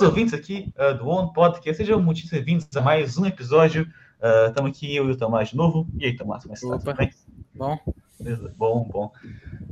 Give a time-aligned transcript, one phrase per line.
[0.00, 3.86] todos os ouvintes aqui uh, do One Podcast, sejam muito bem-vindos a mais um episódio.
[4.48, 5.86] Estamos uh, aqui, eu e o Tomás de novo.
[5.98, 6.92] E aí, Tomás, como é que está?
[6.94, 7.10] Bem?
[7.54, 7.78] Bom.
[8.18, 8.54] Beleza.
[8.56, 9.12] Bom, bom.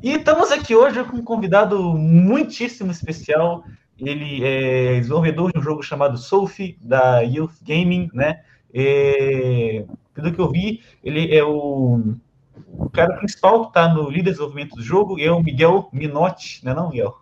[0.03, 3.65] E estamos aqui hoje com um convidado muitíssimo especial.
[3.99, 8.43] Ele é desenvolvedor de um jogo chamado Sophie, da Youth Gaming, né?
[8.75, 12.15] E, pelo que eu vi, ele é o,
[12.69, 16.63] o cara principal que está no líder de desenvolvimento do jogo, é o Miguel Minotti,
[16.67, 17.17] né não, Miguel?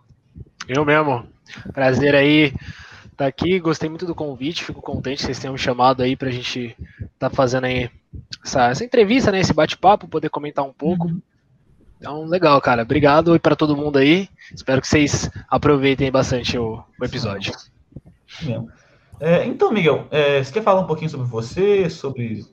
[0.67, 1.25] Eu mesmo.
[1.73, 2.53] Prazer aí
[3.17, 3.59] estar tá aqui.
[3.59, 4.63] Gostei muito do convite.
[4.63, 7.89] Fico contente que vocês tenham me chamado aí para a gente estar tá fazendo aí
[8.45, 9.39] essa, essa, entrevista, né?
[9.39, 11.07] Esse bate-papo, poder comentar um pouco.
[11.07, 11.21] Uhum.
[11.99, 12.83] Então, legal, cara.
[12.83, 14.29] Obrigado e para todo mundo aí.
[14.53, 17.53] Espero que vocês aproveitem bastante o, o episódio.
[19.19, 22.45] É, então, Miguel, é, você quer falar um pouquinho sobre você, sobre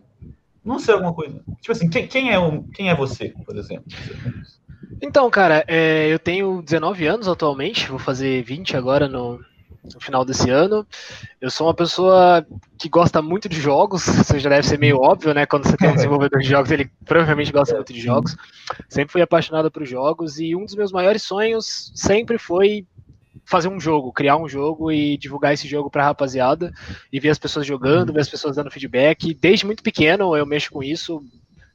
[0.65, 1.43] não sei alguma coisa.
[1.61, 3.85] Tipo assim, quem, quem é, um, quem é você, por exemplo?
[5.03, 9.45] Então, cara, é, eu tenho 19 anos atualmente, vou fazer 20 agora no,
[9.93, 10.87] no, final desse ano.
[11.41, 12.47] Eu sou uma pessoa
[12.79, 15.47] que gosta muito de jogos, isso já deve ser meio óbvio, né?
[15.47, 18.37] Quando você tem um desenvolvedor de jogos, ele provavelmente gosta muito de jogos.
[18.89, 22.87] Sempre fui apaixonado por jogos e um dos meus maiores sonhos sempre foi
[23.45, 26.73] fazer um jogo, criar um jogo e divulgar esse jogo para a rapaziada
[27.12, 29.35] e ver as pessoas jogando, ver as pessoas dando feedback.
[29.35, 31.23] Desde muito pequeno eu mexo com isso.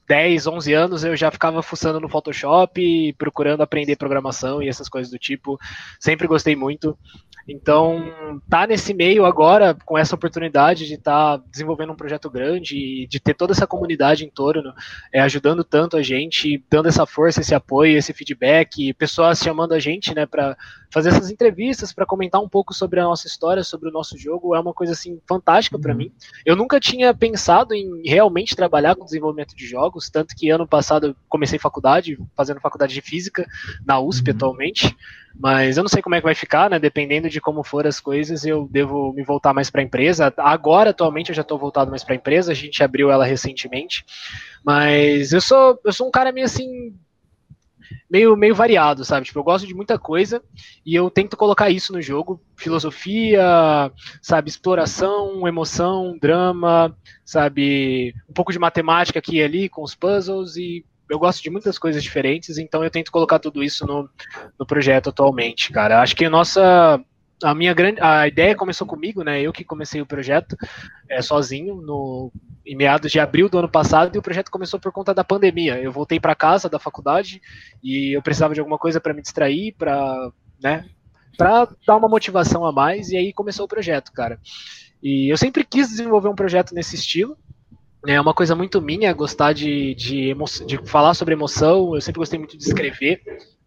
[0.09, 5.11] 10, 11 anos eu já ficava fuçando no Photoshop, procurando aprender programação e essas coisas
[5.11, 5.59] do tipo.
[5.99, 6.97] Sempre gostei muito.
[7.49, 12.77] Então, tá nesse meio agora, com essa oportunidade de estar tá desenvolvendo um projeto grande
[12.77, 14.71] e de ter toda essa comunidade em torno,
[15.11, 19.79] é, ajudando tanto a gente, dando essa força, esse apoio, esse feedback, pessoas chamando a
[19.79, 20.55] gente, né, para
[20.91, 24.55] fazer essas entrevistas, para comentar um pouco sobre a nossa história, sobre o nosso jogo,
[24.55, 25.97] é uma coisa assim fantástica para uhum.
[25.97, 26.11] mim.
[26.45, 31.07] Eu nunca tinha pensado em realmente trabalhar com desenvolvimento de jogos, tanto que ano passado
[31.07, 33.45] eu comecei faculdade, fazendo faculdade de física
[33.85, 34.35] na USP uhum.
[34.35, 34.95] atualmente.
[35.35, 36.79] Mas eu não sei como é que vai ficar, né?
[36.79, 40.33] Dependendo de como for as coisas, eu devo me voltar mais para a empresa.
[40.37, 42.51] Agora, atualmente, eu já estou voltado mais para a empresa.
[42.51, 44.05] A gente abriu ela recentemente.
[44.65, 46.93] Mas eu sou, eu sou um cara meio assim,
[48.09, 49.25] meio, meio variado, sabe?
[49.25, 50.41] Tipo, eu gosto de muita coisa
[50.85, 52.41] e eu tento colocar isso no jogo.
[52.55, 53.91] Filosofia,
[54.21, 54.49] sabe?
[54.49, 58.13] Exploração, emoção, drama, sabe?
[58.29, 61.79] Um pouco de matemática aqui e ali com os puzzles e eu gosto de muitas
[61.79, 64.09] coisas diferentes, então eu tento colocar tudo isso no,
[64.59, 66.01] no projeto atualmente, cara.
[66.01, 67.03] Acho que a nossa.
[67.41, 67.99] A minha grande.
[68.01, 69.41] A ideia começou comigo, né?
[69.41, 70.55] Eu que comecei o projeto
[71.09, 72.31] é, sozinho no,
[72.65, 75.81] em meados de abril do ano passado e o projeto começou por conta da pandemia.
[75.81, 77.41] Eu voltei para casa da faculdade
[77.81, 80.31] e eu precisava de alguma coisa para me distrair, para
[80.61, 80.85] né,
[81.37, 84.37] para dar uma motivação a mais e aí começou o projeto, cara.
[85.01, 87.37] E eu sempre quis desenvolver um projeto nesse estilo,
[88.07, 91.95] é uma coisa muito minha gostar de, de, de falar sobre emoção.
[91.95, 93.21] Eu sempre gostei muito de escrever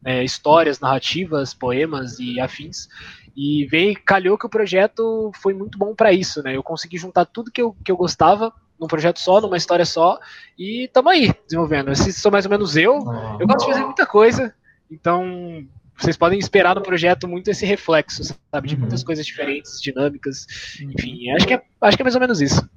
[0.05, 2.89] é, histórias, narrativas, poemas e afins.
[3.37, 6.57] E veio, calhou que o projeto foi muito bom para isso, né?
[6.57, 10.19] Eu consegui juntar tudo que eu, que eu gostava num projeto só, numa história só,
[10.59, 11.93] e tamo aí desenvolvendo.
[11.93, 12.99] Esse sou mais ou menos eu.
[13.39, 14.53] Eu gosto de fazer muita coisa,
[14.91, 15.65] então
[15.97, 18.69] vocês podem esperar no projeto muito esse reflexo, sabe?
[18.69, 19.07] De muitas uhum.
[19.07, 20.47] coisas diferentes, dinâmicas,
[20.81, 21.31] enfim.
[21.31, 22.69] Acho que é, acho que é mais ou menos isso.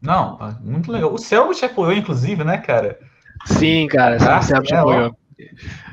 [0.00, 1.12] Não, muito legal.
[1.12, 2.98] O Selvo te apoiou, inclusive, né, cara?
[3.46, 5.16] Sim, cara, ah, o Selvo te apoiou.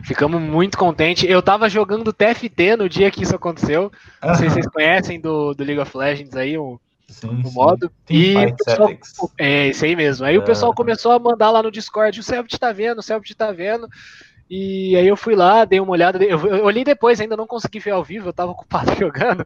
[0.04, 1.30] Ficamos muito contentes.
[1.30, 3.92] Eu tava jogando TFT no dia que isso aconteceu.
[4.22, 7.92] Não sei se vocês conhecem do, do League of Legends aí, o, sim, modo.
[8.06, 8.16] Sim.
[8.16, 8.92] E pessoal,
[9.38, 10.26] é isso aí mesmo.
[10.26, 10.40] Aí é.
[10.40, 13.52] o pessoal começou a mandar lá no Discord: o Selbit tá vendo, o Selbit tá
[13.52, 13.88] vendo.
[14.50, 16.24] E aí eu fui lá, dei uma olhada.
[16.24, 19.46] Eu, eu olhei depois, ainda não consegui ver ao vivo, eu tava ocupado jogando.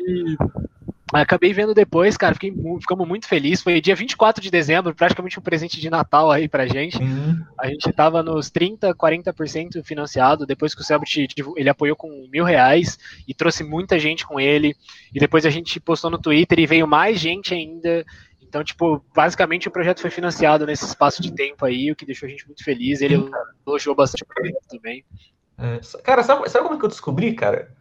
[0.00, 0.36] e
[1.22, 3.62] Acabei vendo depois, cara, fiquei, ficamos muito felizes.
[3.62, 6.98] Foi dia 24 de dezembro, praticamente um presente de Natal aí pra gente.
[6.98, 7.40] Uhum.
[7.56, 10.44] A gente tava nos 30%, 40% financiado.
[10.44, 12.98] Depois que o Selbit ele apoiou com mil reais
[13.28, 14.74] e trouxe muita gente com ele.
[15.14, 18.04] E depois a gente postou no Twitter e veio mais gente ainda.
[18.42, 22.26] Então, tipo, basicamente o projeto foi financiado nesse espaço de tempo aí, o que deixou
[22.26, 23.00] a gente muito feliz.
[23.00, 23.24] Ele
[23.64, 25.04] elogiou bastante o projeto também.
[25.58, 27.72] É, cara, sabe, sabe como é que eu descobri, cara?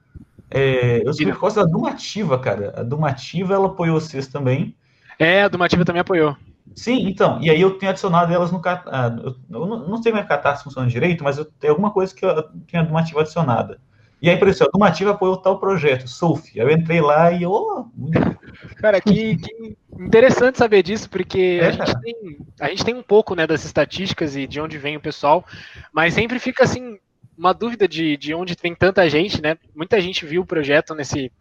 [0.54, 2.74] É, eu sou por causa da Dumativa, cara.
[2.78, 4.76] A Dumativa, ela apoiou vocês também.
[5.18, 6.38] É, a Dumativa também apoiou.
[6.76, 7.42] Sim, então.
[7.42, 9.16] E aí eu tenho adicionado elas no ah,
[9.50, 12.14] Eu não sei como é que a Catarse funciona direito, mas eu tenho alguma coisa
[12.14, 13.80] que eu tenho a Dumativa adicionada.
[14.22, 16.60] E aí, por isso, a Dumativa apoiou tal projeto, Sophie.
[16.60, 17.46] Eu entrei lá e.
[17.46, 17.88] Oh,
[18.78, 21.68] Cara, que, que, interessante saber disso, porque é.
[21.68, 24.96] a, gente tem, a gente tem um pouco né, das estatísticas e de onde vem
[24.96, 25.44] o pessoal,
[25.92, 27.00] mas sempre fica assim
[27.38, 29.58] uma dúvida de, de onde tem tanta gente, né?
[29.76, 31.32] Muita gente viu o projeto nesse,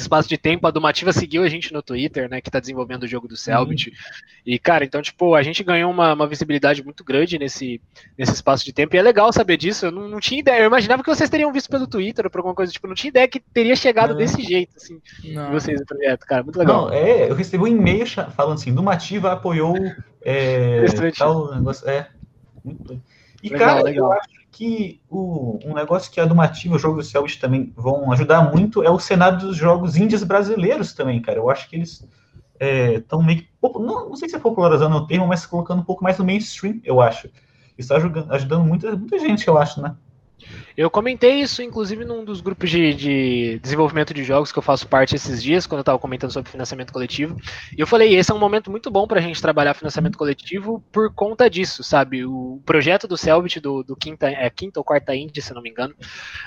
[0.00, 3.08] espaço de tempo, a Dumativa seguiu a gente no Twitter, né, que tá desenvolvendo o
[3.08, 3.90] jogo do Selbit.
[3.90, 3.94] Uhum.
[4.46, 7.80] E, cara, então, tipo, a gente ganhou uma, uma, visibilidade muito grande nesse,
[8.16, 8.94] nesse espaço de tempo.
[8.94, 9.86] E é legal saber disso.
[9.86, 10.62] Eu não, não, tinha ideia.
[10.62, 13.10] Eu imaginava que vocês teriam visto pelo Twitter ou por alguma coisa, tipo, não tinha
[13.10, 15.52] ideia que teria chegado desse jeito, assim, não.
[15.52, 16.42] vocês no projeto, cara.
[16.42, 16.86] Muito legal.
[16.86, 19.76] Não, é, eu recebi um e-mail falando assim, Dumativa apoiou
[20.22, 20.84] é,
[21.16, 21.88] tal negócio.
[21.88, 22.08] É.
[23.42, 24.06] E, legal, cara, legal.
[24.06, 28.12] eu acho que o, um negócio que a Dumativa, o jogo do Selbit também vão
[28.12, 31.38] ajudar muito é o cenário dos jogos índios brasileiros também, cara.
[31.38, 32.06] Eu acho que eles
[32.94, 33.48] estão é, meio que.
[33.62, 36.80] Não, não sei se é popularizando o termo, mas colocando um pouco mais no mainstream,
[36.84, 37.28] eu acho.
[37.78, 39.96] Isso está ajudando, ajudando muita, muita gente, eu acho, né?
[40.76, 44.86] Eu comentei isso, inclusive, num dos grupos de, de, desenvolvimento de jogos que eu faço
[44.86, 47.36] parte esses dias, quando eu estava comentando sobre financiamento coletivo.
[47.76, 50.82] E eu falei, esse é um momento muito bom para a gente trabalhar financiamento coletivo
[50.90, 52.24] por conta disso, sabe?
[52.24, 55.70] O projeto do Selbit, do, do quinta, é, quinta ou quarta Indie, se não me
[55.70, 55.94] engano,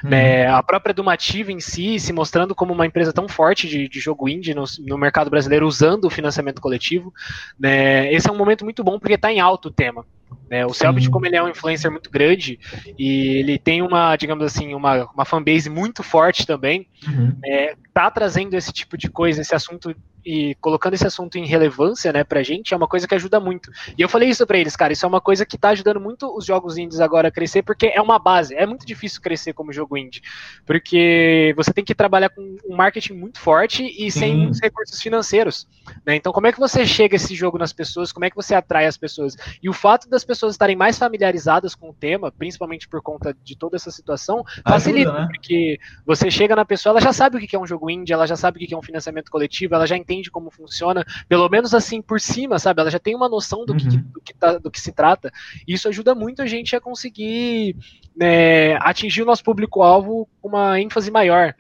[0.04, 0.10] uhum.
[0.10, 4.00] né, a própria Dumativa em si, se mostrando como uma empresa tão forte de, de
[4.00, 7.14] jogo indie no, no, mercado brasileiro, usando o financiamento coletivo.
[7.60, 10.06] Né, esse é um momento muito bom porque está em alto o tema.
[10.50, 10.66] Né?
[10.66, 12.60] O Selbit, como ele é um influencer muito grande
[12.98, 17.38] e ele tem uma, digamos assim, uma, uma fanbase muito forte também, uhum.
[17.44, 22.12] é, tá trazendo esse tipo de coisa, esse assunto e colocando esse assunto em relevância,
[22.12, 23.72] né, pra gente, é uma coisa que ajuda muito.
[23.98, 26.36] E eu falei isso pra eles, cara, isso é uma coisa que tá ajudando muito
[26.36, 28.56] os jogos indies agora a crescer, porque é uma base.
[28.56, 30.22] É muito difícil crescer como jogo indie,
[30.66, 35.68] porque você tem que trabalhar com um marketing muito forte e sem recursos financeiros,
[36.06, 36.16] né?
[36.16, 38.12] Então, como é que você chega esse jogo nas pessoas?
[38.12, 39.36] Como é que você atrai as pessoas?
[39.62, 43.56] E o fato das pessoas estarem mais familiarizadas com o tema, principalmente por conta de
[43.56, 45.28] toda essa situação, facilita, Ajuda, né?
[45.28, 48.26] porque você chega na pessoa, ela já sabe o que é um jogo indie, ela
[48.26, 51.48] já sabe o que é um financiamento coletivo, ela já entende entende como funciona, pelo
[51.50, 52.82] menos assim por cima, sabe?
[52.82, 53.78] Ela já tem uma noção do, uhum.
[53.78, 55.32] que, do, que, tá, do que se trata.
[55.68, 57.76] E isso ajuda muito a gente a conseguir
[58.16, 61.54] né, atingir o nosso público-alvo com uma ênfase maior.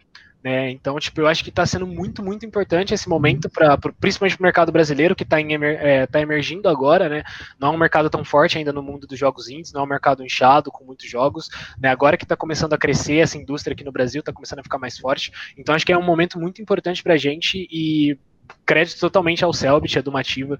[0.45, 0.69] Né?
[0.69, 4.37] Então, tipo, eu acho que está sendo muito, muito importante esse momento, pra, pra principalmente
[4.37, 7.23] para o mercado brasileiro, que está emer, é, tá emergindo agora, né?
[7.59, 9.87] Não é um mercado tão forte ainda no mundo dos jogos indies, não é um
[9.87, 11.49] mercado inchado, com muitos jogos.
[11.79, 11.89] Né?
[11.89, 14.77] Agora que está começando a crescer essa indústria aqui no Brasil, está começando a ficar
[14.77, 15.31] mais forte.
[15.57, 18.15] Então, acho que é um momento muito importante para a gente e
[18.65, 20.57] crédito totalmente ao Selbit, a Dumativa,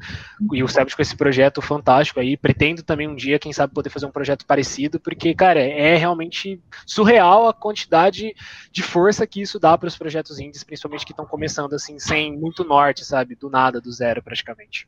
[0.54, 2.38] e o Selbit com esse projeto fantástico aí.
[2.38, 6.60] Pretendo também um dia, quem sabe, poder fazer um projeto parecido, porque, cara, é realmente
[6.86, 8.36] surreal a quantidade
[8.72, 12.38] de força que isso dá para os projetos indies, principalmente que estão começando assim, sem
[12.38, 13.36] muito norte, sabe?
[13.36, 14.88] Do nada, do zero, praticamente.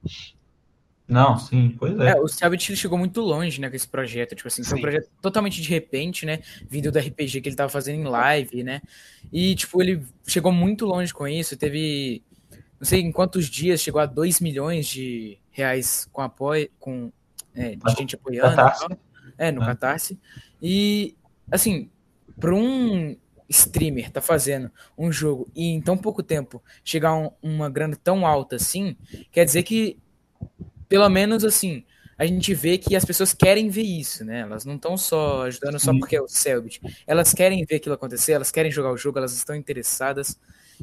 [1.08, 2.10] Não, sim, pois é.
[2.10, 5.08] é o Selbit chegou muito longe, né, com esse projeto, tipo assim, foi um projeto
[5.22, 6.40] totalmente de repente, né,
[6.70, 8.82] vindo do RPG que ele tava fazendo em live, né,
[9.32, 12.22] e, tipo, ele chegou muito longe com isso, teve
[12.80, 17.12] não sei em quantos dias chegou a 2 milhões de reais com apoio, com
[17.56, 18.56] é, de gente apoiando.
[18.56, 18.86] Catarse.
[19.38, 19.66] É, no é.
[19.66, 20.20] Catarse.
[20.62, 21.16] E,
[21.52, 21.90] assim,
[22.40, 23.18] para um
[23.50, 28.28] streamer tá fazendo um jogo e em tão pouco tempo chegar um, uma grana tão
[28.28, 28.96] alta assim,
[29.32, 29.98] quer dizer que,
[30.90, 31.84] pelo menos assim,
[32.18, 34.40] a gente vê que as pessoas querem ver isso, né?
[34.40, 36.82] Elas não estão só ajudando só porque é o Selbit.
[37.06, 40.38] Elas querem ver aquilo acontecer, elas querem jogar o jogo, elas estão interessadas.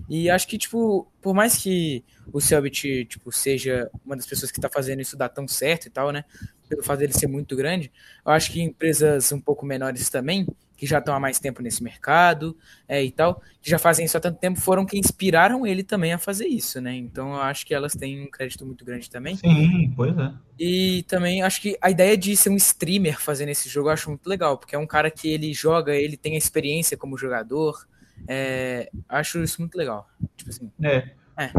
[0.08, 4.58] E acho que, tipo, por mais que o Selbit, tipo, seja uma das pessoas que
[4.58, 6.24] está fazendo isso dar tão certo e tal, né?
[6.68, 7.92] Pelo fato dele ser muito grande,
[8.24, 10.46] eu acho que empresas um pouco menores também,
[10.76, 12.56] que já estão há mais tempo nesse mercado
[12.88, 16.12] é, e tal, que já fazem isso há tanto tempo, foram que inspiraram ele também
[16.12, 16.94] a fazer isso, né?
[16.94, 19.36] Então eu acho que elas têm um crédito muito grande também.
[19.36, 20.32] Sim, pois é.
[20.58, 24.08] E também acho que a ideia de ser um streamer fazendo esse jogo eu acho
[24.08, 27.86] muito legal, porque é um cara que ele joga, ele tem a experiência como jogador,
[28.28, 30.08] é, acho isso muito legal.
[30.36, 30.70] Tipo assim.
[30.82, 31.08] É.
[31.38, 31.50] é.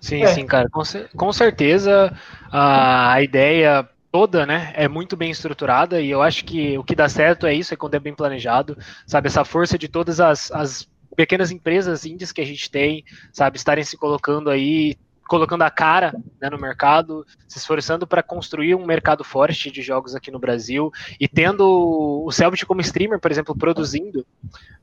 [0.00, 0.26] Sim, é.
[0.28, 0.68] sim, cara.
[0.70, 0.82] Com,
[1.16, 2.16] com certeza
[2.50, 6.94] a, a ideia toda, né, é muito bem estruturada e eu acho que o que
[6.94, 10.50] dá certo é isso, é quando é bem planejado, sabe, essa força de todas as,
[10.52, 15.70] as pequenas empresas índias que a gente tem, sabe, estarem se colocando aí, colocando a
[15.70, 20.38] cara né, no mercado, se esforçando para construir um mercado forte de jogos aqui no
[20.38, 20.90] Brasil
[21.20, 24.26] e tendo o Selbit como streamer, por exemplo, produzindo,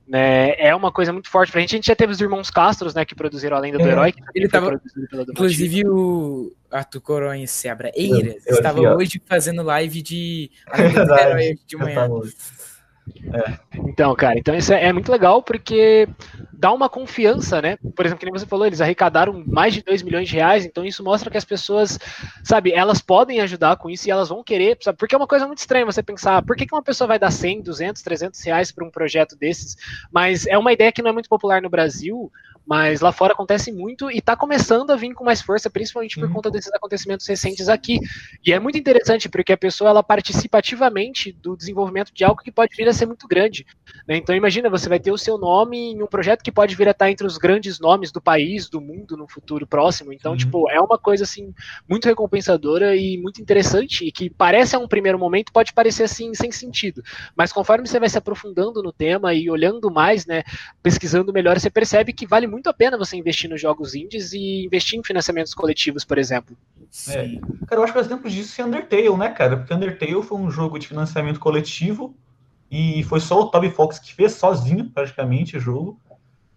[0.07, 1.75] né, é uma coisa muito forte pra gente.
[1.75, 4.13] A gente já teve os irmãos Castros, né, que produziram a Lenda do é, Herói.
[4.35, 4.81] ele tava,
[5.29, 11.59] inclusive o Arthur Coronha Sebra Eiras estava hoje fazendo live de a Lenda do Herói
[11.65, 12.09] de manhã.
[13.33, 13.60] É.
[13.88, 16.07] Então, cara, então isso é, é, muito legal porque
[16.51, 17.77] dá uma confiança, né?
[17.95, 20.86] Por exemplo, que nem você falou, eles arrecadaram mais de 2 milhões de reais, então
[20.86, 22.00] isso mostra que as pessoas,
[22.43, 24.98] sabe, elas podem ajudar com isso e elas vão querer, sabe?
[24.98, 27.31] Porque é uma coisa muito estranha você pensar, por que, que uma pessoa vai dar
[27.31, 29.75] 100, 200, 300 reais para um projeto desses?
[30.12, 32.31] Mas é uma ideia que não é muito popular no Brasil,
[32.65, 36.27] mas lá fora acontece muito e está começando a vir com mais força, principalmente por
[36.27, 36.34] uhum.
[36.34, 38.00] conta desses acontecimentos recentes aqui.
[38.46, 42.51] E é muito interessante porque a pessoa ela participa ativamente do desenvolvimento de algo que
[42.51, 43.65] pode vir a ser muito grande.
[44.08, 44.17] Né?
[44.17, 46.91] Então imagina, você vai ter o seu nome em um projeto que pode vir a
[46.91, 50.13] estar entre os grandes nomes do país, do mundo no futuro próximo.
[50.13, 50.38] Então, uhum.
[50.38, 51.53] tipo, é uma coisa assim
[51.88, 56.34] muito recompensadora e muito interessante e que parece a um primeiro momento pode parecer assim
[56.34, 57.03] sem sentido,
[57.36, 60.43] mas conforme você vai se aprofundando no tema e olhando mais, né,
[60.82, 64.65] pesquisando melhor, você percebe que vale muito a pena você investir nos jogos indies e
[64.65, 66.55] investir em financiamentos coletivos, por exemplo.
[67.10, 67.39] É.
[67.67, 69.57] Cara, eu acho que o exemplo disso é Undertale, né, cara?
[69.57, 72.15] Porque Undertale foi um jogo de financiamento coletivo
[72.72, 76.00] e foi só o Toby Fox que fez sozinho, praticamente, o jogo.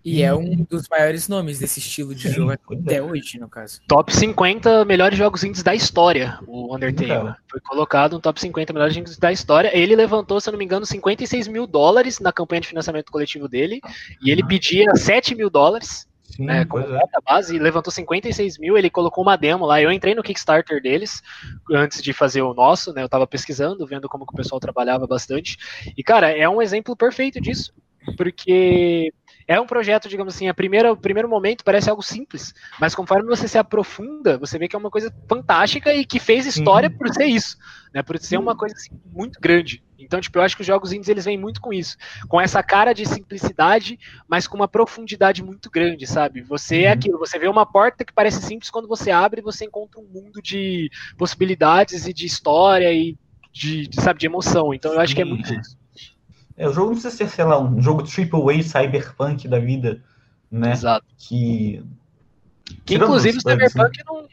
[0.07, 3.03] E é um dos maiores nomes desse estilo de Sim, jogo até é.
[3.03, 3.81] hoje, no caso.
[3.89, 7.35] Top 50 melhores jogos indies da história, o Undertale.
[7.51, 9.77] Foi colocado no top 50 melhores jogos da história.
[9.77, 13.49] Ele levantou, se eu não me engano, 56 mil dólares na campanha de financiamento coletivo
[13.49, 13.81] dele.
[14.23, 16.07] E ele pedia 7 mil dólares.
[16.23, 17.01] Sim, né, como é.
[17.25, 19.83] base, levantou 56 mil, ele colocou uma demo lá.
[19.83, 21.21] Eu entrei no Kickstarter deles
[21.73, 23.03] antes de fazer o nosso, né?
[23.03, 25.57] Eu tava pesquisando, vendo como que o pessoal trabalhava bastante.
[25.97, 27.73] E, cara, é um exemplo perfeito disso.
[28.17, 29.13] Porque
[29.49, 33.29] é um projeto, digamos assim, a primeira, o primeiro momento parece algo simples, mas conforme
[33.29, 36.97] você se aprofunda, você vê que é uma coisa fantástica e que fez história Sim.
[36.97, 37.57] por ser isso,
[37.95, 38.03] né?
[38.03, 39.85] Por ser uma coisa assim, muito grande.
[39.99, 41.97] Então, tipo, eu acho que os jogos indies eles vêm muito com isso,
[42.29, 43.99] com essa cara de simplicidade,
[44.29, 46.43] mas com uma profundidade muito grande, sabe?
[46.43, 46.93] Você é uhum.
[46.95, 50.43] aquilo, você vê uma porta que parece simples quando você abre, você encontra um mundo
[50.43, 53.17] de possibilidades e de história e
[53.53, 54.75] de, de sabe, de emoção.
[54.75, 55.79] Então, eu acho que é muito isso.
[56.57, 60.03] É, o jogo não precisa ser, sei lá, um jogo triple A cyberpunk da vida,
[60.51, 60.73] né?
[60.73, 61.07] Exato.
[61.19, 61.85] Que.
[62.85, 64.03] Que inclusive o Cyberpunk assim.
[64.07, 64.27] não.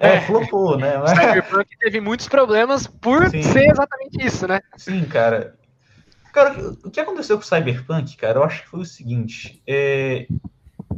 [0.00, 0.98] É, é, flopou, né?
[0.98, 3.42] O Cyberpunk teve muitos problemas por Sim.
[3.42, 4.60] ser exatamente isso, né?
[4.76, 5.54] Sim, cara.
[6.32, 9.62] Cara, o que aconteceu com o Cyberpunk, cara, eu acho que foi o seguinte.
[9.66, 10.26] É,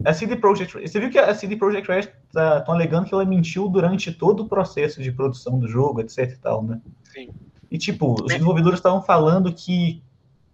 [0.05, 3.25] a CD Projekt Você viu que a CD Projekt Red estão tá, alegando que ela
[3.25, 6.81] mentiu durante todo o processo de produção do jogo, etc e tal, né?
[7.05, 7.31] Sim.
[7.71, 10.03] E, tipo, os desenvolvedores estavam falando que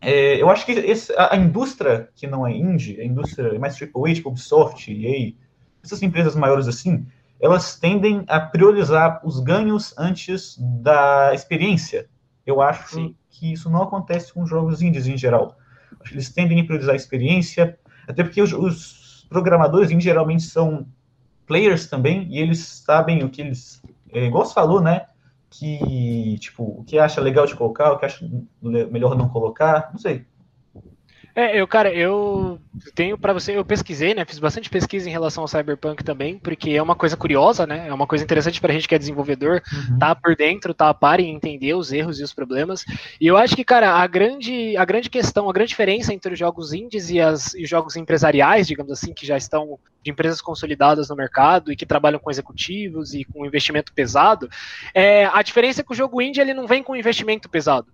[0.04, 3.80] é, eu acho que esse, a, a, indústria que não é indie, a indústria mais
[3.80, 5.32] AAA, tipo Ubisoft, EA,
[5.82, 7.06] essas empresas maiores assim,
[7.40, 12.08] elas tendem a priorizar os ganhos antes da experiência.
[12.46, 13.16] Eu acho Sim.
[13.30, 15.56] que isso não acontece com jogos indies em geral.
[16.00, 20.42] Acho que eles tendem a priorizar a experiência, até porque os, os programadores em geralmente
[20.42, 20.86] são
[21.46, 23.82] players também, e eles sabem o que eles.
[24.12, 25.06] É, igual você falou, né?
[25.58, 28.28] Que, tipo, o que acha legal de colocar, o que acha
[28.60, 30.26] melhor não colocar, não sei.
[31.36, 32.60] É, eu, cara, eu
[32.94, 34.24] tenho para você, eu pesquisei, né?
[34.24, 37.88] Fiz bastante pesquisa em relação ao Cyberpunk também, porque é uma coisa curiosa, né?
[37.88, 39.98] É uma coisa interessante pra gente que é desenvolvedor, uhum.
[39.98, 42.84] tá por dentro, tá a par e entender os erros e os problemas.
[43.20, 46.38] E eu acho que, cara, a grande, a grande questão, a grande diferença entre os
[46.38, 50.40] jogos indies e, as, e os jogos empresariais, digamos assim, que já estão de empresas
[50.40, 54.48] consolidadas no mercado e que trabalham com executivos e com investimento pesado,
[54.92, 57.88] é, a diferença é que o jogo indie ele não vem com investimento pesado.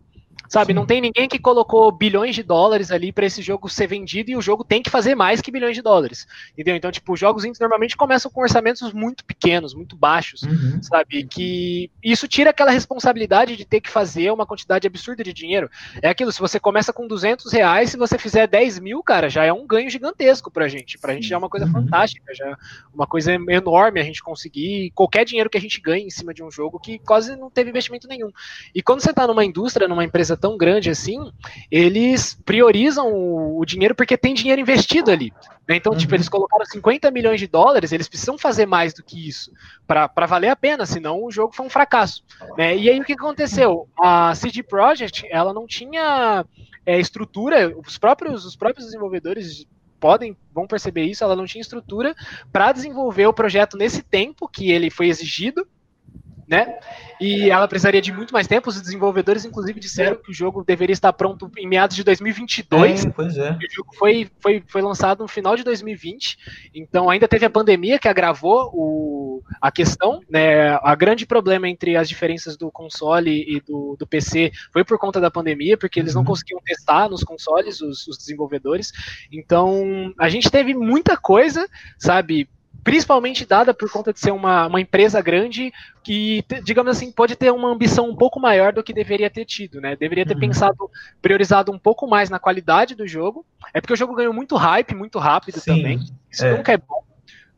[0.51, 0.75] Sabe, Sim.
[0.75, 4.37] não tem ninguém que colocou bilhões de dólares ali para esse jogo ser vendido e
[4.37, 6.27] o jogo tem que fazer mais que bilhões de dólares.
[6.53, 6.75] Entendeu?
[6.75, 10.83] Então, tipo, os jogos indies normalmente começam com orçamentos muito pequenos, muito baixos, uhum.
[10.83, 11.23] sabe?
[11.23, 15.71] Que isso tira aquela responsabilidade de ter que fazer uma quantidade absurda de dinheiro.
[16.03, 19.45] É aquilo, se você começa com 200 reais, se você fizer 10 mil, cara, já
[19.45, 20.99] é um ganho gigantesco pra gente.
[20.99, 21.73] Pra gente já é uma coisa uhum.
[21.73, 22.57] fantástica, já é
[22.93, 26.43] uma coisa enorme a gente conseguir qualquer dinheiro que a gente ganhe em cima de
[26.43, 28.33] um jogo que quase não teve investimento nenhum.
[28.75, 31.31] E quando você tá numa indústria, numa empresa tão grande assim,
[31.71, 35.33] eles priorizam o, o dinheiro porque tem dinheiro investido ali.
[35.69, 35.77] Né?
[35.77, 35.99] Então, tipo, uhum.
[35.99, 39.53] tipo, eles colocaram 50 milhões de dólares, eles precisam fazer mais do que isso
[39.87, 42.25] para valer a pena, senão o jogo foi um fracasso.
[42.57, 42.77] Né?
[42.77, 43.89] E aí o que aconteceu?
[43.99, 46.45] A CD Projekt, ela não tinha
[46.85, 49.67] é, estrutura, os próprios, os próprios desenvolvedores
[50.01, 52.15] podem vão perceber isso, ela não tinha estrutura
[52.51, 55.69] para desenvolver o projeto nesse tempo que ele foi exigido
[56.51, 56.81] né?
[57.21, 58.69] E ela precisaria de muito mais tempo.
[58.69, 63.07] Os desenvolvedores, inclusive, disseram que o jogo deveria estar pronto em meados de 2022.
[63.07, 63.53] É, pois é.
[63.53, 66.39] O jogo foi, foi, foi lançado no final de 2020.
[66.75, 70.21] Então, ainda teve a pandemia que agravou o, a questão.
[70.29, 70.71] Né?
[70.83, 75.21] A grande problema entre as diferenças do console e do, do PC foi por conta
[75.21, 76.29] da pandemia, porque eles não uhum.
[76.29, 78.91] conseguiam testar nos consoles, os, os desenvolvedores.
[79.31, 82.49] Então, a gente teve muita coisa, sabe?
[82.83, 85.73] Principalmente dada por conta de ser uma, uma empresa grande
[86.03, 89.81] que, digamos assim, pode ter uma ambição um pouco maior do que deveria ter tido,
[89.81, 89.97] né?
[89.97, 90.41] Deveria ter uhum.
[90.41, 93.45] pensado, priorizado um pouco mais na qualidade do jogo.
[93.75, 96.01] É porque o jogo ganhou muito hype, muito rápido Sim, também.
[96.31, 96.57] Isso é.
[96.57, 97.10] nunca é bom.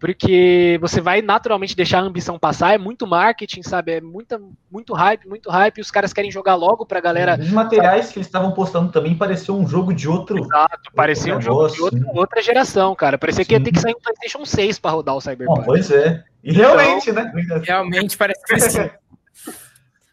[0.02, 3.92] Porque você vai naturalmente deixar a ambição passar, é muito marketing, sabe?
[3.92, 4.36] É muita,
[4.68, 7.38] muito hype, muito hype, e os caras querem jogar logo pra galera.
[7.40, 8.12] Os materiais sabe?
[8.12, 10.40] que eles estavam postando também pareciam um jogo de outro.
[10.40, 13.16] Exato, parecia um jogo de outra, outra geração, cara.
[13.16, 13.48] Parecia Sim.
[13.48, 15.60] que ia ter que sair um PlayStation 6 para rodar o Cyberpunk.
[15.60, 16.24] Bom, pois é.
[16.42, 17.62] E realmente, então, né?
[17.62, 18.90] Realmente parece que sim.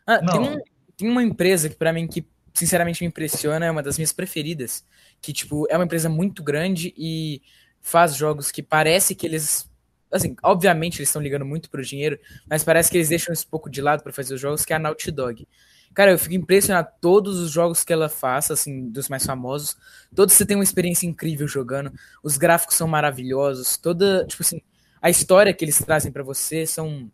[0.06, 0.58] ah, tem, um,
[0.98, 4.86] tem uma empresa que, para mim, que sinceramente me impressiona, é uma das minhas preferidas.
[5.20, 7.42] Que, tipo, é uma empresa muito grande e
[7.82, 9.69] faz jogos que parece que eles
[10.12, 13.50] assim, obviamente eles estão ligando muito pro dinheiro, mas parece que eles deixam isso um
[13.50, 15.48] pouco de lado para fazer os jogos, que é a Naughty Dog.
[15.94, 19.76] Cara, eu fico impressionado todos os jogos que ela faz, assim, dos mais famosos,
[20.16, 21.92] todos você tem uma experiência incrível jogando,
[22.24, 24.62] os gráficos são maravilhosos, toda, tipo assim,
[25.02, 27.10] a história que eles trazem para você são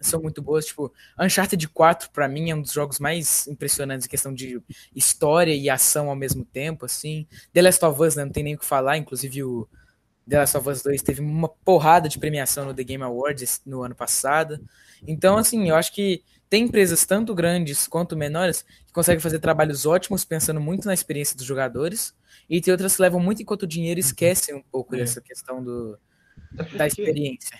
[0.00, 4.10] são muito boas, tipo, Uncharted 4 para mim é um dos jogos mais impressionantes em
[4.10, 4.60] questão de
[4.94, 7.26] história e ação ao mesmo tempo, assim.
[7.52, 9.66] The Last of Us, né, não tem nem o que falar, inclusive o
[10.28, 13.82] The Last of Us 2 teve uma porrada de premiação no The Game Awards no
[13.82, 14.60] ano passado.
[15.06, 19.86] Então, assim, eu acho que tem empresas tanto grandes quanto menores que conseguem fazer trabalhos
[19.86, 22.14] ótimos pensando muito na experiência dos jogadores,
[22.48, 24.98] e tem outras que levam muito enquanto dinheiro e esquecem um pouco é.
[24.98, 25.96] dessa questão do,
[26.58, 27.56] é da experiência.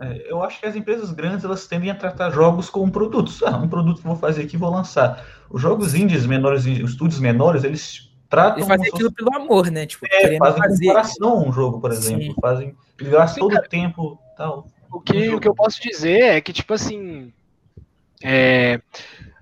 [0.00, 3.42] É, eu acho que as empresas grandes elas tendem a tratar jogos como produtos.
[3.42, 5.24] Ah, um produto que vou fazer aqui vou lançar.
[5.48, 8.58] Os jogos indies menores, os estúdios menores, eles tratam.
[8.58, 9.84] Eles fazem aquilo pelo amor, né?
[9.84, 10.86] Tipo, é, fazem fazer.
[10.86, 12.24] coração um jogo, por exemplo.
[12.24, 12.34] Sim.
[12.40, 12.76] Fazem.
[12.98, 14.66] Gastam todo o tempo tal.
[14.90, 17.30] O que, o que eu posso dizer é que, tipo assim.
[18.24, 18.80] É,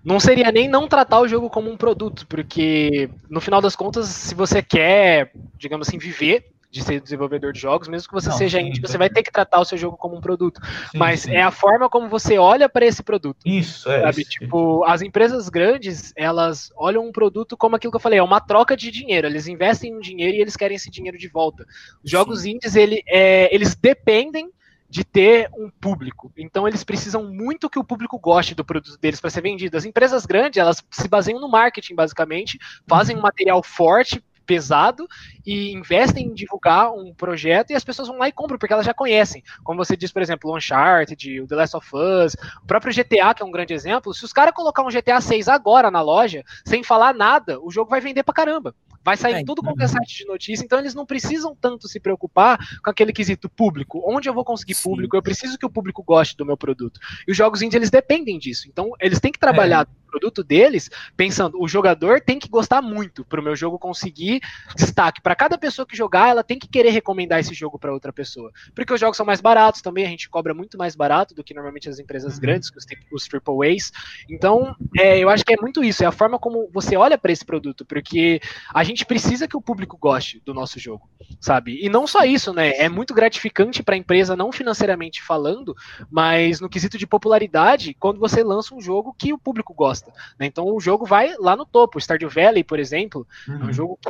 [0.02, 4.06] não seria nem não tratar o jogo como um produto, porque no final das contas,
[4.06, 8.36] se você quer, digamos assim, viver de ser desenvolvedor de jogos, mesmo que você não,
[8.36, 10.60] seja indie, você vai ter que tratar o seu jogo como um produto.
[10.92, 11.32] Sim, Mas sim.
[11.32, 13.38] é a forma como você olha para esse produto.
[13.44, 14.02] Isso, é.
[14.02, 14.24] Sabe?
[14.24, 18.40] Tipo, as empresas grandes, elas olham um produto como aquilo que eu falei, é uma
[18.40, 19.26] troca de dinheiro.
[19.26, 21.66] Eles investem um dinheiro e eles querem esse dinheiro de volta.
[22.04, 22.52] Os jogos sim.
[22.52, 24.50] indies, ele, é, eles dependem
[24.88, 26.32] de ter um público.
[26.36, 29.76] Então eles precisam muito que o público goste do produto deles para ser vendido.
[29.76, 32.58] As empresas grandes, elas se baseiam no marketing, basicamente,
[32.88, 35.06] fazem um material forte pesado
[35.46, 38.84] e investem em divulgar um projeto e as pessoas vão lá e compram, porque elas
[38.84, 39.44] já conhecem.
[39.62, 43.32] Como você diz, por exemplo, o Uncharted, o The Last of Us, o próprio GTA,
[43.32, 44.12] que é um grande exemplo.
[44.12, 47.90] Se os caras colocar um GTA 6 agora na loja, sem falar nada, o jogo
[47.90, 48.74] vai vender pra caramba.
[49.04, 52.58] Vai sair é, tudo qualquer site de notícia, então eles não precisam tanto se preocupar
[52.84, 54.02] com aquele quesito público.
[54.04, 54.82] Onde eu vou conseguir Sim.
[54.82, 55.16] público?
[55.16, 57.00] Eu preciso que o público goste do meu produto.
[57.26, 58.68] E os jogos indie, eles dependem disso.
[58.68, 59.99] Então, eles têm que trabalhar é.
[60.10, 64.40] Produto deles pensando, o jogador tem que gostar muito para o meu jogo conseguir
[64.76, 65.20] destaque.
[65.20, 68.50] Para cada pessoa que jogar, ela tem que querer recomendar esse jogo para outra pessoa.
[68.74, 71.54] Porque os jogos são mais baratos também, a gente cobra muito mais barato do que
[71.54, 72.40] normalmente as empresas uhum.
[72.40, 73.92] grandes, os, os AAAs.
[74.28, 77.32] Então, é, eu acho que é muito isso, é a forma como você olha para
[77.32, 78.40] esse produto, porque
[78.74, 81.08] a gente precisa que o público goste do nosso jogo,
[81.40, 81.78] sabe?
[81.84, 82.70] E não só isso, né?
[82.76, 85.74] É muito gratificante para a empresa, não financeiramente falando,
[86.10, 89.99] mas no quesito de popularidade, quando você lança um jogo que o público gosta.
[90.38, 90.46] Né?
[90.46, 91.98] Então o jogo vai lá no topo.
[91.98, 93.54] O Stardew Valley, por exemplo, uhum.
[93.54, 93.72] é um uhum.
[93.72, 94.08] jogo que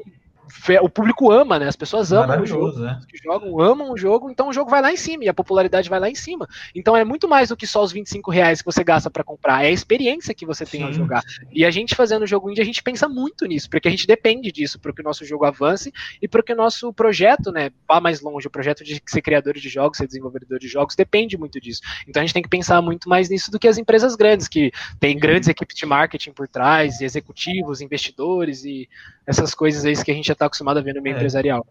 [0.82, 1.68] o público ama, né?
[1.68, 2.78] As pessoas amam o jogo.
[2.78, 3.00] Né?
[3.08, 5.88] que jogam, amam o jogo, então o jogo vai lá em cima e a popularidade
[5.88, 6.48] vai lá em cima.
[6.74, 9.64] Então é muito mais do que só os 25 reais que você gasta para comprar,
[9.64, 10.86] é a experiência que você tem Sim.
[10.86, 11.22] ao jogar.
[11.52, 14.06] E a gente fazendo o jogo indie, a gente pensa muito nisso, porque a gente
[14.06, 17.70] depende disso para que o nosso jogo avance e para que o nosso projeto, né,
[17.88, 18.46] vá mais longe.
[18.46, 21.80] O projeto de ser criador de jogos, ser desenvolvedor de jogos, depende muito disso.
[22.06, 24.72] Então a gente tem que pensar muito mais nisso do que as empresas grandes, que
[24.98, 28.88] tem grandes equipes de marketing por trás, executivos, investidores e
[29.30, 31.16] essas coisas aí que a gente já está acostumado a ver no meio é.
[31.16, 31.66] empresarial.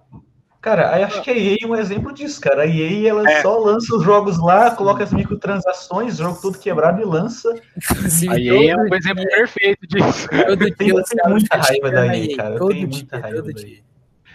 [0.61, 2.63] Cara, aí acho que a EA é um exemplo disso, cara.
[2.63, 3.41] A EA ela é.
[3.41, 7.49] só lança os jogos lá, coloca as microtransações, jogo todo quebrado e lança.
[8.29, 9.37] a EA é um exemplo é.
[9.37, 10.27] perfeito disso.
[10.33, 10.95] Eu tenho,
[11.27, 12.55] muita raiva da EA, cara.
[12.55, 13.77] Eu tenho muita raiva da EA.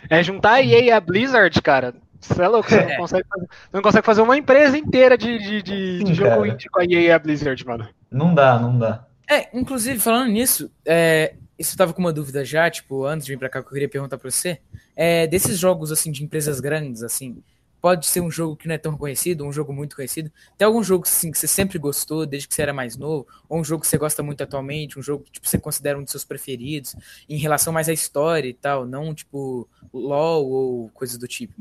[0.09, 1.95] É juntar a EA e a Blizzard, cara.
[2.21, 2.97] Você é louco, você não, é.
[2.97, 6.71] consegue fazer, não consegue fazer uma empresa inteira de, de, de, Sim, de jogo indie
[6.71, 7.87] com a EA e a Blizzard, mano.
[8.11, 9.05] Não dá, não dá.
[9.29, 13.33] É, inclusive, falando nisso, é, isso eu tava com uma dúvida já, tipo, antes de
[13.33, 14.61] vir pra cá, que eu queria perguntar pra você.
[14.97, 17.43] É, desses jogos, assim, de empresas grandes, assim,
[17.81, 20.33] pode ser um jogo que não é tão conhecido, um jogo muito conhecido.
[20.57, 23.27] Tem algum jogo, assim, que você sempre gostou, desde que você era mais novo?
[23.49, 26.03] Ou um jogo que você gosta muito atualmente, um jogo que, tipo, você considera um
[26.03, 26.97] dos seus preferidos,
[27.29, 31.55] em relação mais à história e tal, não, tipo, LoL ou coisas do tipo?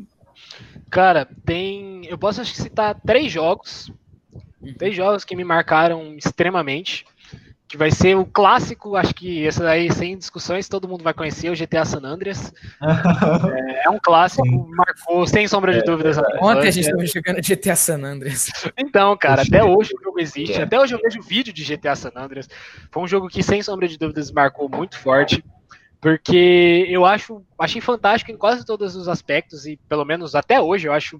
[0.90, 2.06] Cara, tem...
[2.06, 3.92] Eu posso, acho que, citar três jogos.
[4.62, 4.74] Uhum.
[4.76, 7.06] Três jogos que me marcaram extremamente
[7.74, 11.50] que vai ser o clássico, acho que esse daí, sem discussões, todo mundo vai conhecer,
[11.50, 12.54] o GTA San Andreas.
[12.80, 16.20] é, é, um clássico, marcou, sem sombra de é, dúvidas.
[16.20, 18.52] É, Ontem a gente estava jogando GTA San Andreas.
[18.78, 22.12] Então, cara, até hoje o jogo existe, até hoje eu vejo vídeo de GTA San
[22.16, 22.48] Andreas.
[22.92, 25.44] Foi um jogo que, sem sombra de dúvidas, marcou muito forte,
[26.00, 30.88] porque eu acho, achei fantástico em quase todos os aspectos, e pelo menos até hoje
[30.88, 31.20] eu acho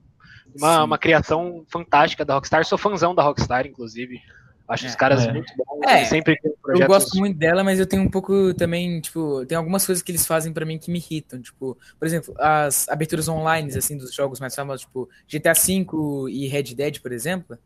[0.56, 2.64] Uma, uma criação fantástica da Rockstar.
[2.64, 4.22] Sou fãzão da Rockstar, inclusive.
[4.68, 5.32] Acho É, os caras é.
[5.32, 5.82] muito bons.
[5.86, 9.86] É, sempre Eu gosto muito dela, mas eu tenho um pouco também, tipo, tem algumas
[9.86, 13.76] coisas que eles fazem pra mim que me irritam, tipo, por exemplo, as aberturas online,
[13.78, 15.86] assim, dos jogos mais famosos, tipo, GTA V
[16.30, 17.58] e Red Dead, por exemplo,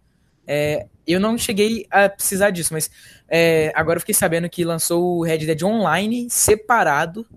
[0.47, 2.89] é, eu não cheguei a precisar disso, mas
[3.27, 7.27] é, agora eu fiquei sabendo que lançou o Red Dead Online separado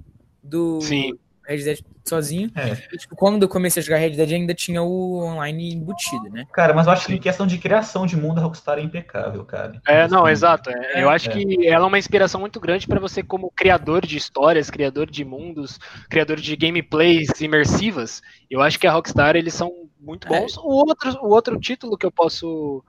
[0.42, 1.18] do Sim.
[1.50, 2.72] Red Dead sozinho, É.
[2.92, 6.46] e, tipo, quando eu comecei a jogar Red Dead ainda tinha o online embutido, né?
[6.52, 9.44] Cara, mas eu acho que em questão de criação de mundo, a Rockstar é impecável,
[9.44, 9.80] cara.
[9.86, 10.70] É, não, Assim, exato.
[10.70, 11.02] é.
[11.02, 11.32] eu acho é.
[11.32, 15.24] que ela é uma inspiração muito grande para você, como criador de histórias, criador de
[15.24, 18.22] mundos, criador de gameplays imersivas.
[18.50, 20.40] Eu acho que a Rockstar eles são muito É.
[20.40, 20.56] bons.
[20.56, 22.82] O outro, o outro título que eu posso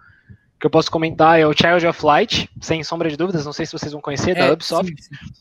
[0.59, 3.43] que eu posso comentar é o Child of Light, sem sombra de dúvidas.
[3.45, 4.91] Não sei se vocês vão conhecer da É, Ubisoft.
[4.95, 5.31] sim, sim.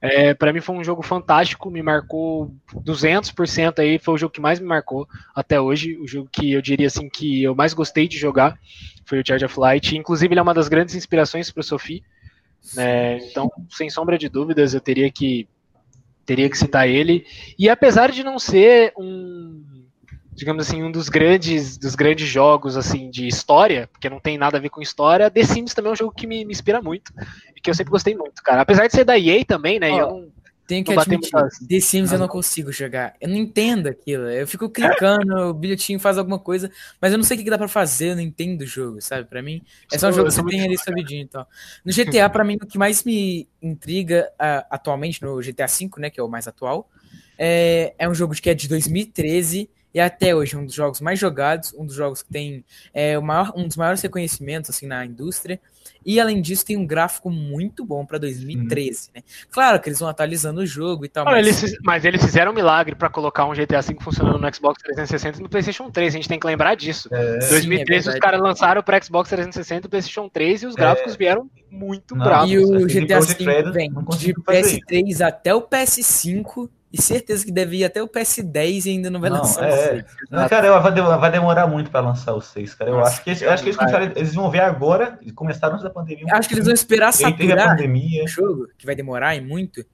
[0.00, 4.40] É, para mim foi um jogo fantástico, me marcou 200% aí, foi o jogo que
[4.40, 8.06] mais me marcou até hoje, o jogo que eu diria assim que eu mais gostei
[8.06, 8.58] de jogar
[9.04, 12.04] foi o Charge of Light, inclusive ele é uma das grandes inspirações para o Sophie,
[12.74, 13.18] né?
[13.18, 15.48] Então, sem sombra de dúvidas, eu teria que
[16.24, 17.24] teria que citar ele.
[17.56, 19.62] E apesar de não ser um
[20.36, 24.58] digamos assim, um dos grandes dos grandes jogos assim de história, porque não tem nada
[24.58, 27.10] a ver com história, The Sims também é um jogo que me, me inspira muito
[27.62, 28.62] que eu sempre gostei muito, cara.
[28.62, 29.90] Apesar de ser da EA também, né?
[29.90, 30.32] Ó, eu não,
[30.66, 33.14] Tenho que Não admitir, muitas- The Sims eu não consigo jogar.
[33.20, 34.28] Eu não entendo aquilo.
[34.28, 37.56] Eu fico clicando, o bilhetinho faz alguma coisa, mas eu não sei o que dá
[37.56, 39.28] pra fazer, eu não entendo o jogo, sabe?
[39.28, 41.46] Pra mim, é só um jogo que você tem ali e tal.
[41.84, 46.10] No GTA, pra mim, o que mais me intriga ah, atualmente, no GTA V, né,
[46.10, 46.90] que é o mais atual,
[47.38, 51.00] é, é um jogo que é de 2013 e até hoje é um dos jogos
[51.00, 54.86] mais jogados, um dos jogos que tem é, o maior, um dos maiores reconhecimentos assim,
[54.86, 55.60] na indústria.
[56.04, 59.22] E além disso, tem um gráfico muito bom pra 2013, né?
[59.50, 62.54] Claro que eles vão atualizando o jogo e tal, mas eles mas eles fizeram um
[62.54, 66.14] milagre pra colocar um GTA V funcionando no Xbox 360 e no PlayStation 3.
[66.14, 67.08] A gente tem que lembrar disso.
[67.12, 70.66] É, Em Sim, 2013 é os caras lançaram para Xbox 360 e PlayStation 3 e
[70.66, 72.50] os gráficos vieram muito Não, bravos.
[72.50, 77.44] E o Esse GTA V vem de conseguiu fazer PS3 até o PS5 e certeza
[77.44, 79.72] que deve ir até o PS10 e ainda não vai Não, lançar é.
[79.74, 80.04] o 6.
[80.30, 82.90] Não, cara, vai, de- vai demorar muito pra lançar o 6, cara.
[82.90, 85.84] Eu Nossa, acho que, eles- eu acho que eles, eles vão ver agora, começaram antes
[85.84, 86.24] da pandemia.
[86.26, 88.24] um Acho que eles vão esperar teve a saturar pandemia.
[88.24, 89.84] o jogo, que vai demorar e muito,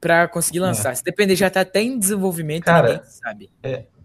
[0.00, 0.94] pra conseguir lançar.
[0.94, 2.66] Se depender, já tá até em desenvolvimento, É.
[2.66, 3.50] Cara, ninguém sabe.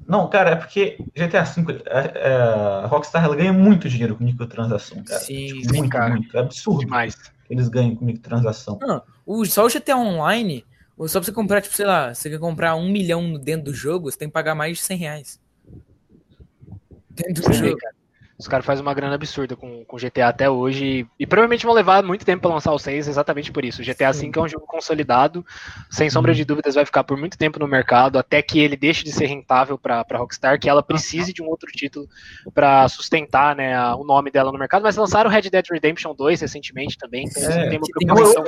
[0.08, 5.04] Não, cara, é porque GTA V, a, a Rockstar ela ganha muito dinheiro com microtransação,
[5.04, 5.20] cara.
[5.22, 6.10] Sim, muito, cara.
[6.10, 6.36] muito.
[6.36, 7.16] É absurdo Demais.
[7.16, 8.80] que eles ganham com microtransação.
[8.82, 10.66] Não, o, só o GTA Online,
[11.08, 14.12] só pra você comprar, tipo, sei lá, você quer comprar um milhão dentro do jogo,
[14.12, 15.40] você tem que pagar mais de 100 reais.
[17.10, 17.78] Dentro do Sim, jogo.
[17.78, 18.01] cara.
[18.42, 21.76] Os caras fazem uma grana absurda com, com GTA até hoje e, e provavelmente vão
[21.76, 23.82] levar muito tempo pra lançar o 6 exatamente por isso.
[23.82, 24.32] O GTA Sim.
[24.32, 25.46] V é um jogo consolidado,
[25.92, 29.04] sem sombra de dúvidas vai ficar por muito tempo no mercado, até que ele deixe
[29.04, 32.08] de ser rentável pra pra Rockstar, que ela precise de um outro título
[32.54, 34.82] pra sustentar né, a- o nome dela no mercado.
[34.82, 38.44] Mas lançaram o Red Dead Redemption 2 recentemente também, então É, tem uma preocupação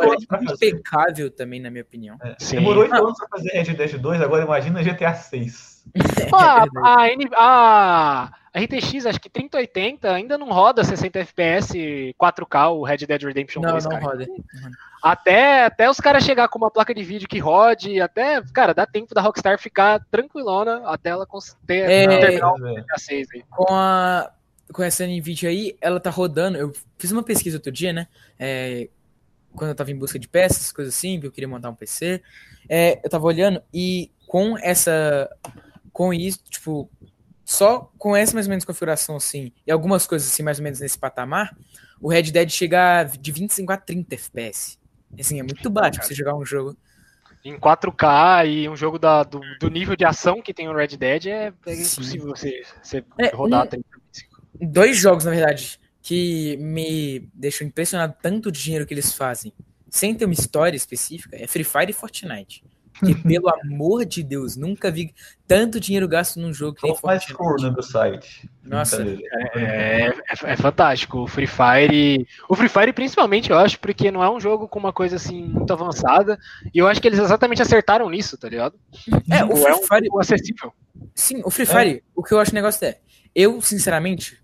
[0.48, 0.68] fazer.
[0.70, 2.18] impecável também, na minha opinião.
[2.24, 2.56] É, Sim.
[2.58, 5.73] Demorou oito anos pra fazer Red Dead 2, agora imagina GTA 6.
[6.30, 11.74] Pô, a, a, a- RTX, acho que 3080 ainda não roda 60 FPS
[12.22, 14.04] 4K o Red Dead Redemption Não, 2, não cara.
[14.04, 14.28] roda.
[15.02, 18.86] Até, até os caras chegar com uma placa de vídeo que rode, até, cara, dá
[18.86, 21.28] tempo da Rockstar ficar tranquilona até ela
[21.66, 23.44] ter, É, terminar o É, GTA 6 aí.
[23.50, 24.32] com a
[24.72, 26.58] com essa NVIDIA aí, ela tá rodando.
[26.58, 28.08] Eu fiz uma pesquisa outro dia, né?
[28.40, 28.88] É,
[29.56, 32.22] quando eu tava em busca de peças, coisas assim, eu queria montar um PC.
[32.68, 35.30] É, eu tava olhando e com essa.
[35.94, 36.90] Com isso, tipo,
[37.46, 40.80] só com essa mais ou menos configuração assim, e algumas coisas assim, mais ou menos
[40.80, 41.56] nesse patamar,
[42.02, 44.78] o Red Dead chega de 25 a 30 FPS.
[45.20, 46.76] Assim, é muito baixo pra você jogar um jogo.
[47.46, 50.96] Em 4K e um jogo da- do, do nível de ação que tem o Red
[50.98, 53.86] Dead é, é impossível você, você É, rodar um- a 30.
[54.60, 59.54] dois jogos, na verdade, que me deixam impressionado tanto de dinheiro que eles fazem,
[59.90, 62.64] sem ter uma história específica, é Free Fire e Fortnite.
[63.14, 65.14] Que, pelo amor de Deus, nunca vi
[65.48, 68.50] tanto dinheiro gasto num jogo que mais cor no meu site.
[68.64, 69.52] Nossa, Brincadeira.
[69.56, 70.14] É, é-
[70.54, 71.20] é fantástico.
[71.20, 72.26] O Free Fire.
[72.50, 75.44] O Free Fire, principalmente, eu acho, porque não é um jogo com uma coisa assim
[75.44, 76.40] muito avançada.
[76.74, 78.76] E eu acho que eles exatamente acertaram nisso, tá ligado?
[79.30, 80.74] É, o Tipo, Free é um Fire, jogo acessível.
[81.14, 82.98] sim, o Free Fire, o que eu acho o negócio é,
[83.36, 84.42] eu, sinceramente,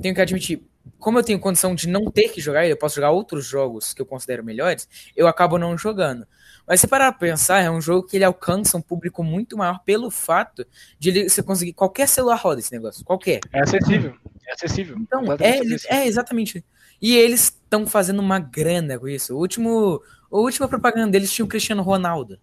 [0.00, 0.62] tenho que admitir,
[0.98, 4.00] como eu tenho condição de não ter que jogar, eu posso jogar outros jogos que
[4.00, 6.26] eu considero melhores, eu acabo não jogando.
[6.70, 9.80] Mas se parar pra pensar, é um jogo que ele alcança um público muito maior
[9.84, 10.64] pelo fato
[10.98, 11.72] de ele, você conseguir.
[11.72, 13.04] Qualquer celular roda esse negócio.
[13.04, 13.40] Qualquer.
[13.52, 14.14] É acessível.
[14.46, 14.96] É acessível.
[14.96, 15.78] Então, é, acessível.
[15.90, 16.64] é exatamente.
[17.02, 19.34] E eles estão fazendo uma grana com isso.
[19.34, 22.38] O último, a última propaganda deles tinha o Cristiano Ronaldo.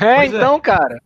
[0.00, 0.36] É, Pois é.
[0.36, 1.02] então, cara.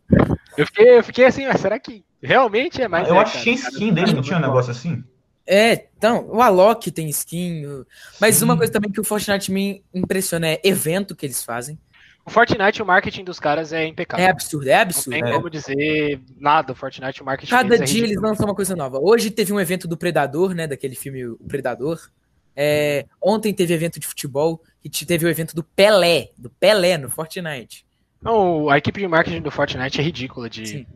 [0.57, 3.09] Eu fiquei, eu fiquei assim, mas será que Realmente é mais.
[3.09, 5.05] Eu é, acho que tinha skin dele, não tinha um negócio assim?
[5.47, 7.85] É, então, o Alok tem skin.
[8.21, 8.45] Mas Sim.
[8.45, 11.79] uma coisa também que o Fortnite me impressiona é evento que eles fazem.
[12.27, 14.27] O Fortnite, o marketing dos caras é impecável.
[14.27, 15.17] É absurdo, é absurdo.
[15.17, 15.37] Não tem é.
[15.37, 18.99] como dizer nada, o Fortnite, o marketing Cada dia é eles lançam uma coisa nova.
[19.01, 22.11] Hoje teve um evento do Predador, né, daquele filme O Predador.
[22.57, 27.09] É, ontem teve evento de futebol e teve o evento do Pelé, do Pelé no
[27.09, 27.87] Fortnite.
[28.21, 30.67] Não, a equipe de marketing do Fortnite é ridícula de...
[30.67, 30.87] Sim.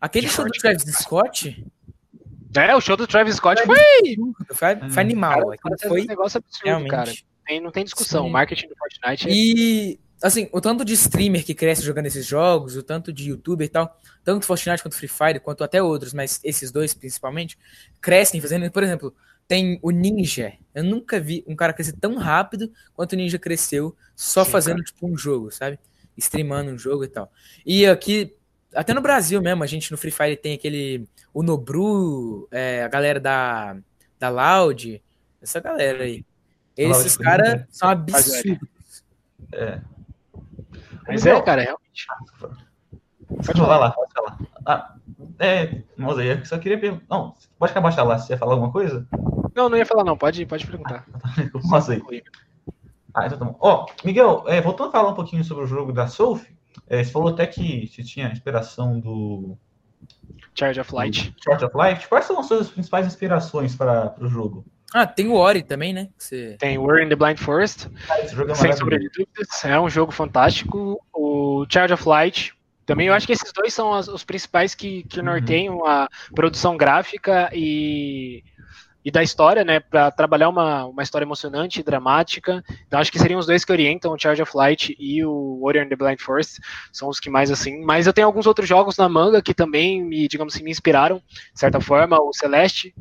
[0.00, 1.66] Aquele de show do Travis Scott...
[2.54, 3.76] É, o show do Travis Scott foi...
[4.54, 5.52] Foi, foi animal.
[5.58, 6.90] Cara, foi um negócio absurdo, realmente.
[6.90, 7.12] cara.
[7.44, 8.22] Tem, não tem discussão.
[8.22, 8.28] Sim.
[8.28, 9.32] O marketing do Fortnite é...
[9.32, 13.66] E assim, o tanto de streamer que cresce jogando esses jogos, o tanto de youtuber
[13.66, 17.58] e tal, tanto Fortnite quanto Free Fire, quanto até outros, mas esses dois principalmente,
[18.00, 19.14] crescem fazendo, por exemplo,
[19.46, 20.54] tem o Ninja.
[20.74, 24.76] Eu nunca vi um cara crescer tão rápido quanto o Ninja cresceu só Sim, fazendo
[24.76, 24.86] cara.
[24.86, 25.78] tipo um jogo, sabe?
[26.16, 27.30] Streamando um jogo e tal.
[27.64, 28.34] E aqui,
[28.74, 32.88] até no Brasil mesmo, a gente no Free Fire tem aquele o Nobru, é, a
[32.88, 33.76] galera da
[34.18, 35.02] da Loud,
[35.40, 36.24] essa galera aí.
[36.76, 38.68] Esses caras são absurdos.
[39.52, 39.80] É,
[41.06, 42.06] mas é, cara, realmente.
[43.28, 44.38] Pode falar lá, pode falar.
[44.64, 44.94] Ah,
[45.38, 47.06] é, moça, eu só queria perguntar.
[47.08, 49.06] Não, pode acabar lá, você ia falar alguma coisa?
[49.54, 51.06] Não, não ia falar, não, pode, pode perguntar.
[51.64, 52.22] Moça aí.
[53.14, 53.56] Ah, então tá bom.
[53.60, 56.44] Ó, Miguel, é, voltando a falar um pouquinho sobre o jogo da Soulf,
[56.86, 59.56] é, você falou até que você tinha inspiração do.
[60.54, 61.34] Charge of Light.
[61.42, 62.06] Charge of Light.
[62.08, 64.64] Quais são as suas principais inspirações para o jogo?
[64.94, 66.08] Ah, tem o Ori também, né?
[66.16, 66.56] Você...
[66.58, 67.88] Tem Ori in the Blind Forest.
[68.08, 69.64] Ah, esse jogo é sem sombra de dúvidas.
[69.64, 71.00] É um jogo fantástico.
[71.12, 72.54] O Charge of Light.
[72.84, 75.26] Também eu acho que esses dois são as, os principais que, que uhum.
[75.26, 78.44] norteiam a produção gráfica e,
[79.04, 79.80] e da história, né?
[79.80, 82.62] Para trabalhar uma, uma história emocionante e dramática.
[82.86, 85.80] Então acho que seriam os dois que orientam o Charge of Light e o Ori
[85.80, 86.60] in the Blind Forest.
[86.92, 87.84] São os que mais assim.
[87.84, 91.18] Mas eu tenho alguns outros jogos na manga que também me, digamos assim, me inspiraram,
[91.52, 92.16] de certa forma.
[92.22, 92.94] O Celeste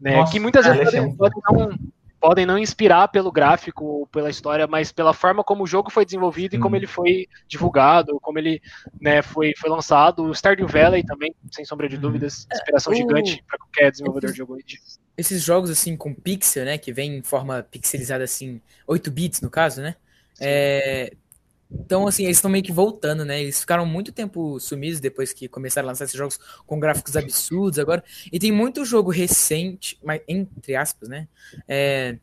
[0.00, 0.16] né?
[0.16, 1.78] Nossa, que muitas vezes podem, podem, não,
[2.20, 6.04] podem não inspirar pelo gráfico ou pela história, mas pela forma como o jogo foi
[6.04, 8.60] desenvolvido e como ele foi divulgado, como ele
[9.00, 10.24] né, foi, foi lançado.
[10.24, 12.02] O Stardew Valley também, sem sombra de uhum.
[12.02, 14.80] dúvidas, inspiração é, gigante para qualquer desenvolvedor de jogo indie.
[15.16, 19.48] Esses jogos assim com pixel, né, que vem em forma pixelizada assim, 8 bits no
[19.50, 19.94] caso, né?
[20.40, 21.12] É,
[21.70, 23.42] então, assim, eles estão meio que voltando, né?
[23.42, 27.78] Eles ficaram muito tempo sumidos depois que começaram a lançar esses jogos com gráficos absurdos
[27.78, 28.04] agora.
[28.32, 31.28] E tem muito jogo recente, mas entre aspas, né?
[31.66, 32.18] É,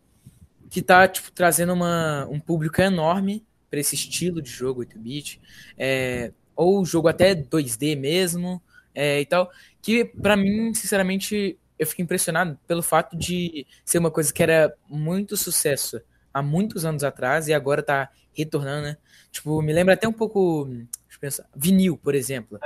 [0.70, 5.42] que tá, tipo, trazendo uma, um público enorme para esse estilo de jogo 8-bit.
[5.78, 8.62] É, ou jogo até 2D mesmo
[8.96, 9.52] é, e tal.
[9.82, 14.74] Que, para mim, sinceramente, eu fico impressionado pelo fato de ser uma coisa que era
[14.88, 16.02] muito sucesso
[16.34, 18.98] há muitos anos atrás e agora tá retornando, né?
[19.34, 22.60] Tipo, me lembra até um pouco, deixa eu pensar, vinil, por exemplo.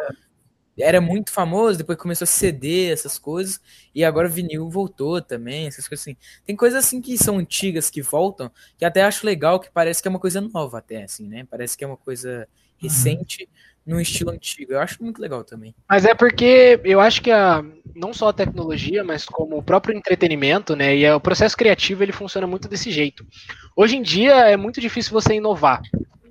[0.77, 3.59] Era muito famoso, depois começou a ceder essas coisas,
[3.95, 6.17] e agora o vinil voltou também, essas coisas assim.
[6.45, 10.09] Tem coisas assim que são antigas, que voltam, que até acho legal, que parece que
[10.09, 11.47] é uma coisa nova até, assim, né?
[11.49, 12.45] Parece que é uma coisa
[12.77, 14.73] recente, uhum num estilo antigo.
[14.73, 15.73] Eu acho muito legal também.
[15.89, 17.63] Mas é porque eu acho que a,
[17.95, 22.11] não só a tecnologia, mas como o próprio entretenimento, né, e o processo criativo, ele
[22.11, 23.25] funciona muito desse jeito.
[23.75, 25.81] Hoje em dia é muito difícil você inovar.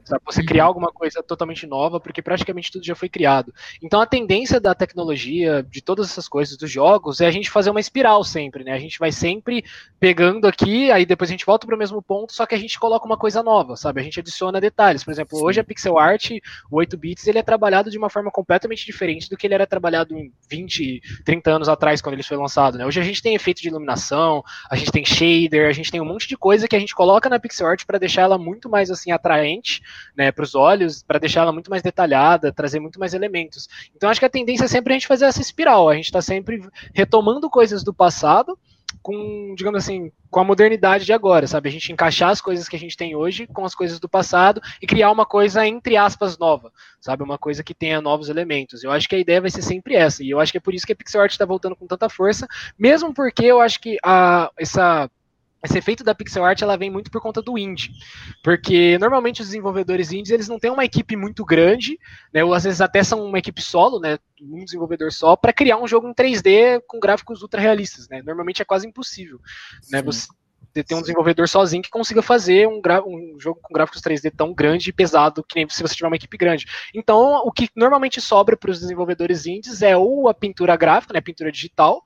[0.07, 0.23] Sabe?
[0.25, 0.69] Você criar uhum.
[0.69, 3.53] alguma coisa totalmente nova, porque praticamente tudo já foi criado.
[3.83, 7.71] Então a tendência da tecnologia, de todas essas coisas, dos jogos, é a gente fazer
[7.71, 8.73] uma espiral sempre, né?
[8.73, 9.65] A gente vai sempre
[9.99, 12.79] pegando aqui, aí depois a gente volta para o mesmo ponto, só que a gente
[12.79, 14.01] coloca uma coisa nova, sabe?
[14.01, 15.03] A gente adiciona detalhes.
[15.03, 15.45] Por exemplo, Sim.
[15.45, 16.31] hoje a pixel art,
[16.71, 19.67] o 8 bits, ele é trabalhado de uma forma completamente diferente do que ele era
[19.67, 22.87] trabalhado em 20, 30 anos atrás, quando ele foi lançado, né?
[22.87, 26.05] Hoje a gente tem efeito de iluminação, a gente tem shader, a gente tem um
[26.05, 28.89] monte de coisa que a gente coloca na pixel art para deixar ela muito mais
[28.89, 29.83] assim atraente
[30.17, 33.69] né, para os olhos, para deixar ela muito mais detalhada, trazer muito mais elementos.
[33.95, 36.23] Então acho que a tendência é sempre a gente fazer essa espiral, a gente está
[36.23, 36.63] sempre
[36.95, 38.59] retomando coisas do passado
[39.03, 41.69] com, digamos assim, com a modernidade de agora, sabe?
[41.69, 44.61] A gente encaixar as coisas que a gente tem hoje com as coisas do passado
[44.81, 47.23] e criar uma coisa, entre aspas, nova, sabe?
[47.23, 48.83] Uma coisa que tenha novos elementos.
[48.83, 50.75] Eu acho que a ideia vai ser sempre essa, e eu acho que é por
[50.75, 52.47] isso que a pixel art está voltando com tanta força,
[52.79, 55.11] mesmo porque eu acho que a, essa
[55.65, 57.91] esse efeito da pixel art ela vem muito por conta do indie,
[58.43, 61.99] porque normalmente os desenvolvedores indies eles não têm uma equipe muito grande,
[62.33, 65.79] né, ou às vezes até são uma equipe solo, né, um desenvolvedor só, para criar
[65.79, 69.41] um jogo em 3D com gráficos ultra realistas, né, normalmente é quase impossível,
[69.91, 70.29] né, você
[70.85, 74.91] ter um desenvolvedor sozinho que consiga fazer um, um, jogo com gráficos 3D tão grande
[74.91, 76.67] e pesado que nem se você tiver uma equipe grande.
[76.95, 81.21] Então, o que normalmente sobra para os desenvolvedores indies é ou a pintura gráfica, né,
[81.23, 82.03] pintura digital,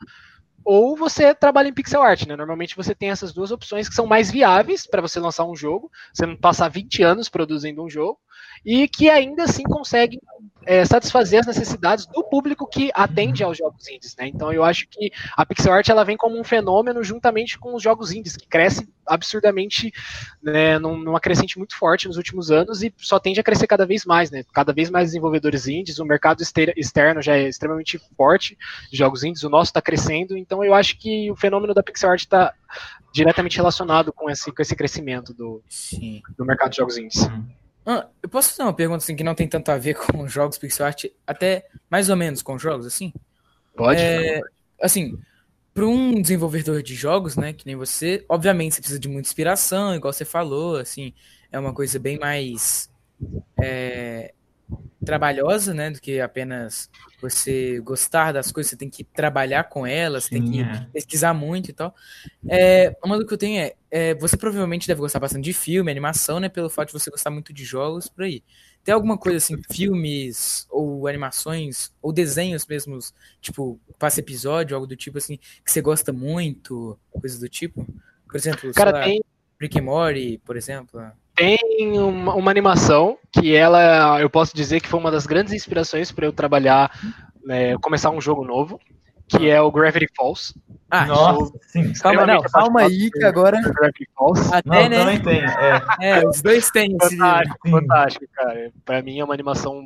[0.73, 2.37] ou você trabalha em pixel art, né?
[2.37, 5.91] Normalmente você tem essas duas opções que são mais viáveis para você lançar um jogo,
[6.15, 8.21] você não passar 20 anos produzindo um jogo,
[8.65, 10.21] e que ainda assim conseguem
[10.65, 14.29] é, satisfazer as necessidades do público que atende aos jogos indies, né?
[14.29, 17.83] Então eu acho que a pixel art ela vem como um fenômeno juntamente com os
[17.83, 19.93] jogos indies, que cresce absurdamente,
[20.43, 24.05] né, numa crescente muito forte nos últimos anos e só tende a crescer cada vez
[24.05, 24.45] mais, né?
[24.53, 26.43] Cada vez mais desenvolvedores indies, o mercado
[26.77, 28.57] externo já é extremamente forte
[28.91, 32.11] de jogos indies, o nosso está crescendo, então eu acho que o fenômeno da pixel
[32.11, 32.55] art está
[33.13, 35.63] diretamente relacionado com esse, com esse crescimento do,
[36.39, 37.23] do mercado de jogos indies.
[37.23, 37.60] Uhum.
[37.85, 40.59] Ah, eu posso fazer uma pergunta assim que não tem tanto a ver com jogos
[40.59, 43.13] pixel art, até mais ou menos com jogos, assim?
[43.75, 44.01] Pode.
[44.01, 44.41] É,
[44.81, 45.19] assim,
[45.73, 49.95] para um desenvolvedor de jogos, né, que nem você, obviamente você precisa de muita inspiração,
[49.95, 51.15] igual você falou, assim,
[51.51, 52.91] é uma coisa bem mais
[53.63, 54.35] é,
[55.05, 60.25] trabalhosa, né, do que apenas você gostar das coisas, você tem que trabalhar com elas,
[60.25, 60.87] Sim, tem que é.
[60.93, 61.95] pesquisar muito e tal.
[62.49, 65.91] É, uma do que eu tenho é, é, você provavelmente deve gostar bastante de filme,
[65.91, 68.43] animação, né, pelo fato de você gostar muito de jogos, por aí.
[68.85, 74.97] Tem alguma coisa assim, filmes ou animações ou desenhos mesmos, tipo, passa episódio, algo do
[74.97, 77.87] tipo assim, que você gosta muito, coisa do tipo?
[78.27, 79.21] Por exemplo, Cara, lá, tem...
[79.61, 81.01] Rick and Morty, por exemplo
[81.41, 86.13] tem uma, uma, animação que ela, eu posso dizer que foi uma das grandes inspirações
[86.13, 86.91] para eu trabalhar,
[87.43, 88.79] né, começar um jogo novo,
[89.27, 90.53] que é o Gravity Falls.
[90.91, 91.93] Ah, nossa, sim.
[91.95, 93.59] Calma, não, calma aí que agora.
[93.63, 94.53] Gravity Falls.
[94.53, 94.99] Até, não, né?
[94.99, 95.41] também tem.
[95.41, 95.83] É.
[96.21, 96.97] é, os dois têm.
[97.01, 97.71] Fantástico, esse...
[97.71, 98.73] fantástico, cara.
[98.85, 99.83] Pra mim é uma animação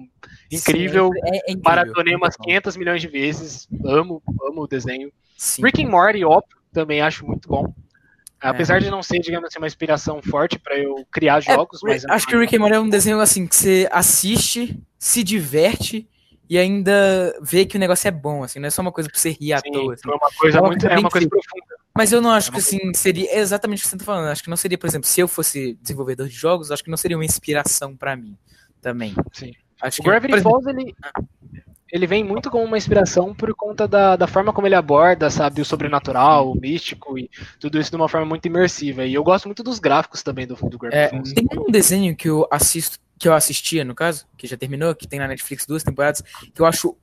[0.51, 1.11] incrível.
[1.13, 1.63] Sim, é, é incrível.
[1.63, 3.69] Maratonei umas 500 milhões de vezes.
[3.85, 5.13] Amo, amo o desenho.
[5.37, 5.63] Sim.
[5.63, 7.73] Rick and Morty, óbvio, também acho muito bom.
[8.45, 8.81] Apesar é.
[8.81, 12.05] de não ser, digamos assim, uma inspiração forte para eu criar é, jogos, é, mas...
[12.05, 16.07] Acho que o Rick and Morty é um desenho assim, que você assiste, se diverte
[16.49, 19.19] e ainda vê que o negócio é bom, assim, não é só uma coisa pra
[19.19, 19.95] você rir à Sim, toa.
[19.95, 20.09] Assim.
[20.09, 21.75] É uma coisa, é uma muito, é uma coisa profunda.
[21.97, 24.29] Mas eu não acho é que assim, seria exatamente o que você tá falando.
[24.29, 26.99] Acho que não seria, por exemplo, se eu fosse desenvolvedor de jogos, acho que não
[26.99, 28.37] seria uma inspiração para mim
[28.83, 29.15] também.
[29.33, 29.53] Sim.
[29.81, 31.23] Acho o que, Gravity Falls, ele, ah
[31.95, 35.61] ele vem muito como uma inspiração por conta da, da forma como ele aborda, sabe,
[35.61, 37.31] o sobrenatural, o místico e
[37.61, 39.07] tudo isso de uma forma muito imersiva.
[39.07, 41.33] E eu gosto muito dos gráficos também do, do Gravity é, Falls.
[41.33, 45.07] Tem um desenho que eu assisto, que eu assistia, no caso, que já terminou, que
[45.07, 46.21] tem na Netflix duas temporadas,
[46.53, 46.97] que eu acho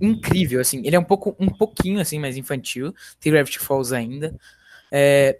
[0.00, 0.82] incrível, assim.
[0.84, 2.92] Ele é um pouco, um pouquinho, assim, mais infantil.
[3.20, 4.34] Tem Gravity Falls ainda.
[4.90, 5.38] É,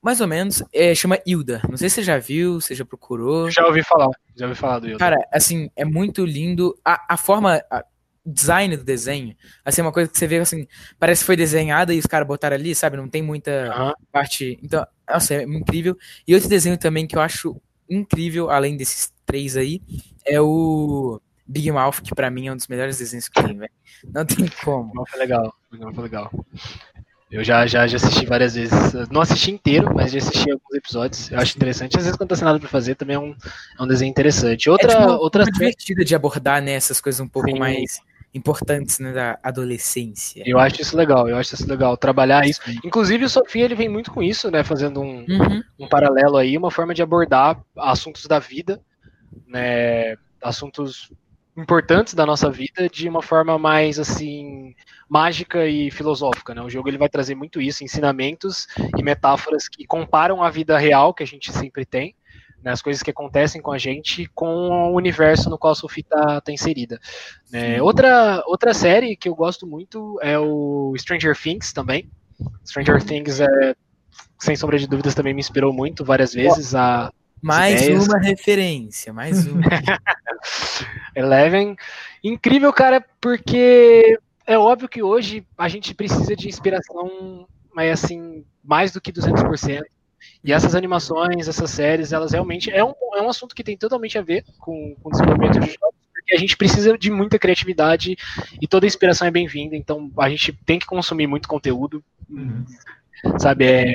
[0.00, 1.60] mais ou menos, é, chama Hilda.
[1.68, 3.50] Não sei se você já viu, você já procurou.
[3.50, 4.98] Já ouvi falar, já ouvi falar do Hilda.
[4.98, 6.74] Cara, assim, é muito lindo.
[6.82, 7.84] A, a forma, a,
[8.24, 9.36] design do desenho.
[9.64, 10.66] Assim, uma coisa que você vê assim,
[10.98, 12.96] parece que foi desenhada e os caras botaram ali, sabe?
[12.96, 13.92] Não tem muita uhum.
[14.10, 14.58] parte.
[14.62, 15.96] Então, nossa, é incrível.
[16.26, 19.82] E outro desenho também que eu acho incrível, além desses três aí,
[20.26, 23.72] é o Big Mouth, que pra mim é um dos melhores desenhos que tem, velho.
[24.12, 24.92] Não tem como.
[24.94, 25.54] Não foi legal.
[25.72, 26.30] Não foi legal.
[27.30, 28.92] Eu já, já, já assisti várias vezes.
[29.10, 31.32] Não assisti inteiro, mas já assisti alguns episódios.
[31.32, 31.96] Eu acho interessante.
[31.96, 33.34] Às vezes, quando tá sem nada pra fazer, também é um,
[33.78, 34.70] é um desenho interessante.
[34.70, 37.58] Outra, é tipo outra divertida de abordar né, essas coisas um pouco Sim.
[37.58, 38.00] mais
[38.34, 40.42] importantes né, da adolescência.
[40.44, 42.60] Eu acho isso legal, eu acho isso legal, trabalhar isso.
[42.84, 45.62] Inclusive o Sofia ele vem muito com isso, né, fazendo um, uhum.
[45.78, 48.80] um paralelo aí, uma forma de abordar assuntos da vida,
[49.46, 51.12] né, assuntos
[51.56, 54.74] importantes da nossa vida de uma forma mais assim
[55.08, 56.60] mágica e filosófica, né?
[56.60, 58.66] O jogo ele vai trazer muito isso, ensinamentos
[58.98, 62.16] e metáforas que comparam a vida real que a gente sempre tem
[62.64, 66.00] né, as coisas que acontecem com a gente com o universo no qual a Sophie
[66.00, 66.98] está tá inserida.
[67.52, 67.80] Né.
[67.82, 72.10] Outra, outra série que eu gosto muito é o Stranger Things também.
[72.66, 73.76] Stranger Things, é,
[74.38, 77.12] sem sombra de dúvidas, também me inspirou muito várias vezes a.
[77.42, 78.08] Mais ideias.
[78.08, 79.60] uma referência, mais uma.
[81.14, 81.76] Eleven.
[82.22, 88.92] Incrível, cara, porque é óbvio que hoje a gente precisa de inspiração, mas assim, mais
[88.92, 89.82] do que 200%.
[90.42, 94.18] E essas animações, essas séries, elas realmente é um, é um assunto que tem totalmente
[94.18, 98.16] a ver com, com o desenvolvimento de jogos, porque a gente precisa de muita criatividade
[98.60, 102.64] e toda inspiração é bem-vinda, então a gente tem que consumir muito conteúdo, uhum.
[103.38, 103.64] sabe?
[103.64, 103.92] É,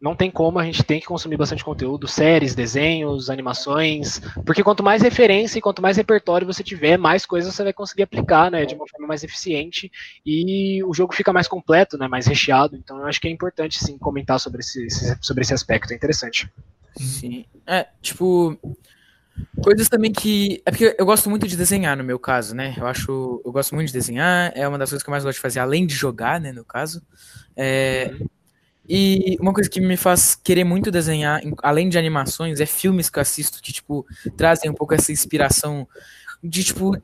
[0.00, 4.82] não tem como, a gente tem que consumir bastante conteúdo, séries, desenhos, animações, porque quanto
[4.82, 8.64] mais referência e quanto mais repertório você tiver, mais coisas você vai conseguir aplicar, né,
[8.64, 9.92] de uma forma mais eficiente
[10.24, 12.76] e o jogo fica mais completo, né, mais recheado.
[12.76, 14.88] Então eu acho que é importante sim comentar sobre esse,
[15.20, 16.50] sobre esse aspecto, é interessante.
[16.96, 17.44] Sim.
[17.66, 18.58] É, tipo,
[19.62, 20.60] Coisas também que.
[20.66, 22.74] É porque eu gosto muito de desenhar, no meu caso, né?
[22.76, 23.40] Eu acho.
[23.44, 24.52] Eu gosto muito de desenhar.
[24.54, 26.52] É uma das coisas que eu mais gosto de fazer, além de jogar, né?
[26.52, 27.02] No caso.
[27.56, 28.26] É, uhum.
[28.92, 33.20] E uma coisa que me faz querer muito desenhar, além de animações, é filmes que
[33.20, 34.04] eu assisto que, tipo,
[34.36, 35.86] trazem um pouco essa inspiração
[36.42, 37.00] de, tipo,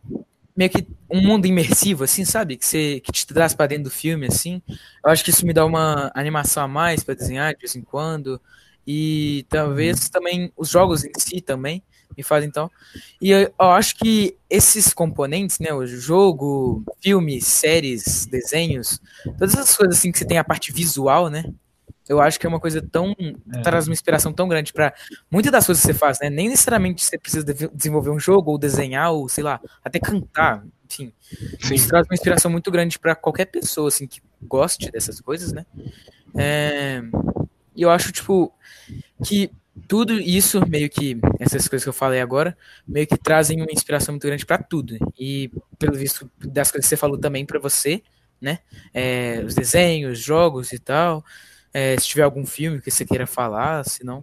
[0.57, 2.57] meio que um mundo imersivo, assim, sabe?
[2.57, 4.61] Que, você, que te traz para dentro do filme, assim.
[4.68, 7.82] Eu acho que isso me dá uma animação a mais para desenhar de vez em
[7.82, 8.41] quando.
[8.84, 11.84] E talvez também os jogos em si também,
[12.16, 12.68] me faz então.
[13.20, 19.01] E eu, eu, acho que esses componentes, né, o jogo, filmes, séries, desenhos,
[19.39, 21.45] todas essas coisas assim que você tem a parte visual, né?
[22.09, 23.14] Eu acho que é uma coisa tão.
[23.54, 23.61] É.
[23.62, 24.94] traz uma inspiração tão grande para
[25.30, 26.30] muitas das coisas que você faz, né?
[26.30, 30.64] Nem necessariamente você precisa de desenvolver um jogo, ou desenhar, ou sei lá, até cantar,
[30.84, 31.12] enfim.
[31.61, 31.74] Sim.
[31.74, 35.66] Isso traz uma inspiração muito grande para qualquer pessoa, assim, que goste dessas coisas, né?
[36.36, 37.02] É,
[37.74, 38.52] e eu acho, tipo,
[39.24, 39.50] que
[39.86, 44.12] tudo isso, meio que, essas coisas que eu falei agora, meio que trazem uma inspiração
[44.12, 44.96] muito grande para tudo.
[45.18, 48.02] E, pelo visto, das coisas que você falou também para você,
[48.40, 48.61] né?
[48.94, 51.24] É, os desenhos, jogos e tal.
[51.79, 54.22] É, se tiver algum filme que você queira falar, se não.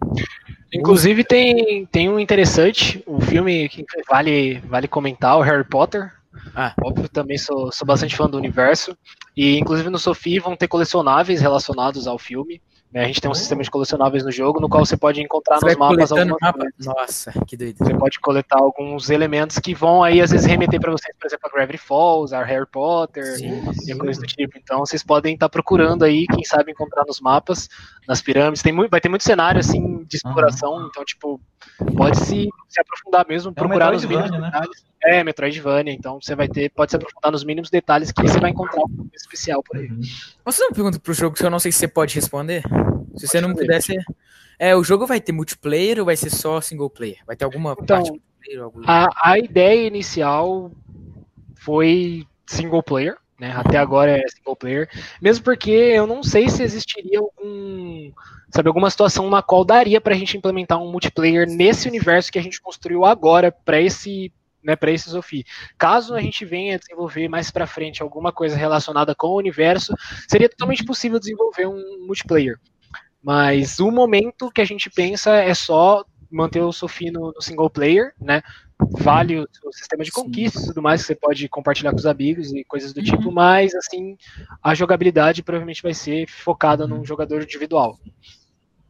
[0.72, 6.12] Inclusive tem, tem um interessante, um filme que vale, vale comentar, o Harry Potter.
[6.52, 6.74] Ah.
[6.82, 8.98] Óbvio, também sou, sou bastante fã do universo.
[9.36, 12.60] E inclusive no Sophie vão ter colecionáveis relacionados ao filme.
[12.94, 13.02] Né?
[13.02, 15.66] A gente tem um sistema de colecionáveis no jogo, no qual você pode encontrar você
[15.66, 16.64] nos mapas algumas mapa?
[16.78, 17.76] Nossa, que doido.
[17.76, 21.50] Você pode coletar alguns elementos que vão aí, às vezes, remeter para vocês, por exemplo,
[21.50, 23.50] a Gravity Falls, a Harry Potter sim,
[23.88, 24.56] e coisas do tipo.
[24.56, 27.68] Então, vocês podem estar tá procurando aí, quem sabe, encontrar nos mapas,
[28.06, 28.62] nas pirâmides.
[28.62, 30.74] Tem muito, vai ter muito cenário, assim, de exploração.
[30.74, 30.86] Uhum.
[30.86, 31.40] Então, tipo,
[31.96, 34.40] pode se, se aprofundar mesmo, é procurar nos mínimos né?
[34.40, 34.84] detalhes.
[35.06, 38.50] É, Metroidvania, então você vai ter, pode se aprofundar nos mínimos detalhes que você vai
[38.50, 39.90] encontrar um especial por aí.
[40.44, 42.62] Você não pergunta pro jogo que eu não sei se você pode responder?
[43.16, 43.96] Se você não pudesse.
[44.58, 47.18] É, o jogo vai ter multiplayer ou vai ser só single player?
[47.26, 48.70] Vai ter alguma então, parte multiplayer?
[48.86, 50.70] A, a ideia inicial
[51.56, 53.52] foi single player, né?
[53.56, 54.88] Até agora é single player.
[55.20, 58.12] Mesmo porque eu não sei se existiria algum.
[58.50, 62.42] Sabe, alguma situação na qual daria pra gente implementar um multiplayer nesse universo que a
[62.42, 64.32] gente construiu agora para esse
[64.64, 65.44] né, para esse Sophie.
[65.76, 69.94] Caso a gente venha desenvolver mais para frente alguma coisa relacionada com o universo,
[70.28, 72.58] seria totalmente possível desenvolver um multiplayer.
[73.22, 77.70] Mas o momento que a gente pensa é só manter o Sophie no, no single
[77.70, 78.42] player, né?
[78.98, 82.06] Vale o, o sistema de conquista e tudo mais, que você pode compartilhar com os
[82.06, 83.32] amigos e coisas do tipo, uhum.
[83.32, 84.16] mas assim,
[84.62, 87.98] a jogabilidade provavelmente vai ser focada num jogador individual.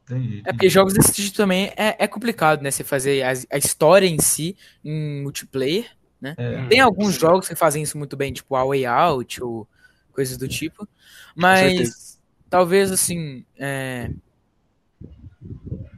[0.04, 0.42] Entendi.
[0.44, 2.70] É porque jogos desse tipo também é, é complicado, né?
[2.70, 5.90] Você fazer a, a, história em si em multiplayer,
[6.20, 6.34] né?
[6.36, 6.66] É.
[6.66, 9.66] Tem alguns jogos que fazem isso muito bem, tipo A Way Out ou
[10.12, 10.86] coisas do tipo.
[11.34, 13.44] Mas talvez assim.
[13.58, 14.10] É,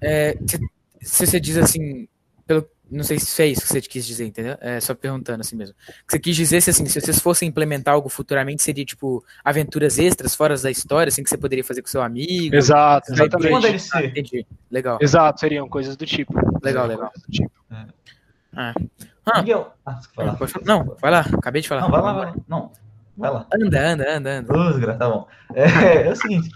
[0.01, 0.59] é, se,
[1.01, 2.07] se você diz assim,
[2.47, 4.57] pelo, não sei se é isso que você quis dizer, entendeu?
[4.61, 5.75] É só perguntando assim mesmo.
[5.75, 9.25] O que você quis dizer se assim, se vocês fossem implementar algo futuramente, seria tipo
[9.45, 12.55] aventuras extras fora da história, assim que você poderia fazer com seu amigo.
[12.55, 13.67] Exato, exatamente.
[13.67, 14.05] Ele ser.
[14.05, 14.47] entendi.
[14.71, 14.99] Legal.
[15.01, 16.35] Exato, seriam coisas do tipo.
[16.63, 17.11] Legal, legal.
[17.15, 17.51] Do tipo.
[17.71, 17.87] É.
[18.55, 18.75] Ah.
[19.27, 19.41] Ah.
[19.41, 20.01] Miguel, ah,
[20.65, 21.81] não, vai lá, acabei de falar.
[21.81, 22.35] Não, vai lá, vai lá.
[22.47, 22.73] Não,
[23.17, 23.47] vai lá.
[23.53, 24.57] Anda, anda, anda, anda.
[24.57, 25.27] Usgra, tá bom.
[25.53, 26.49] É, é o seguinte,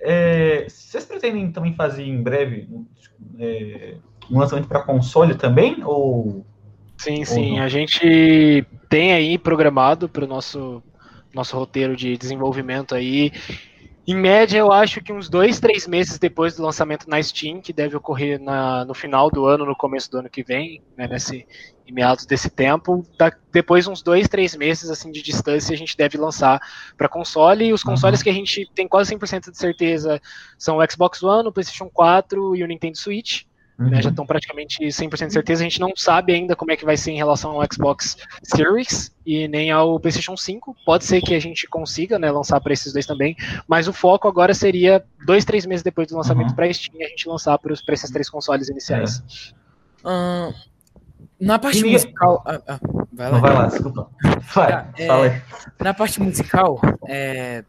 [0.00, 2.66] é, vocês pretendem também fazer em breve
[3.38, 3.96] é,
[4.30, 5.82] um lançamento para console também?
[5.84, 6.44] Ou.
[6.96, 7.56] Sim, ou sim.
[7.56, 7.62] Não?
[7.64, 10.82] A gente tem aí programado para o nosso,
[11.34, 13.32] nosso roteiro de desenvolvimento aí.
[14.06, 17.72] Em média, eu acho que uns dois, três meses depois do lançamento na Steam, que
[17.72, 21.46] deve ocorrer na, no final do ano, no começo do ano que vem, né, nesse,
[21.86, 23.02] em meados desse tempo.
[23.18, 26.60] Da, depois, uns dois, três meses assim de distância, a gente deve lançar
[26.98, 27.64] para console.
[27.64, 28.24] E os consoles uhum.
[28.24, 30.20] que a gente tem quase 100% de certeza
[30.58, 33.44] são o Xbox One, o PlayStation 4 e o Nintendo Switch.
[33.78, 33.88] Uhum.
[33.88, 35.62] Né, já estão praticamente 100% de certeza.
[35.62, 39.12] A gente não sabe ainda como é que vai ser em relação ao Xbox Series
[39.26, 40.76] e nem ao PlayStation 5.
[40.84, 44.28] Pode ser que a gente consiga né, lançar para esses dois também, mas o foco
[44.28, 46.54] agora seria dois, três meses depois do lançamento uhum.
[46.54, 49.22] para Steam a gente lançar para esses três consoles iniciais.
[50.06, 50.54] É.
[51.40, 52.44] na parte e musical.
[52.46, 52.78] Ah, ah,
[53.12, 53.32] vai, lá.
[53.32, 54.10] Não, vai lá, desculpa.
[54.54, 55.42] Vai, tá, é,
[55.80, 57.64] na parte musical, é,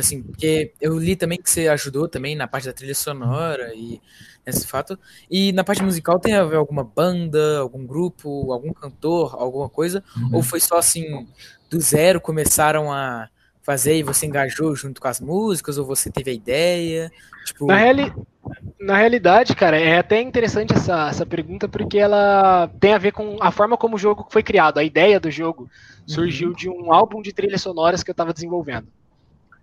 [0.00, 4.00] assim, porque eu li também que você ajudou também na parte da trilha sonora e
[4.44, 4.98] esse fato.
[5.30, 10.02] E na parte musical tem alguma banda, algum grupo, algum cantor, alguma coisa?
[10.16, 10.36] Uhum.
[10.36, 11.26] Ou foi só assim,
[11.68, 13.28] do zero começaram a
[13.62, 17.10] fazer e você engajou junto com as músicas, ou você teve a ideia?
[17.44, 17.66] Tipo...
[17.66, 18.12] Na, reali...
[18.78, 23.36] na realidade, cara, é até interessante essa, essa pergunta, porque ela tem a ver com
[23.40, 24.78] a forma como o jogo foi criado.
[24.78, 25.68] A ideia do jogo
[26.06, 26.54] surgiu uhum.
[26.54, 28.86] de um álbum de trilhas sonoras que eu estava desenvolvendo.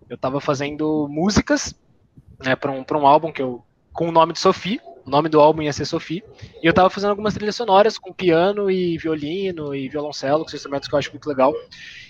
[0.09, 1.75] Eu estava fazendo músicas
[2.43, 4.81] né, para um, um álbum que eu com o nome de Sophie.
[5.05, 6.23] O nome do álbum ia ser Sophie.
[6.61, 10.57] E eu tava fazendo algumas trilhas sonoras com piano e violino e violoncelo, que são
[10.57, 11.53] instrumentos que eu acho muito legal.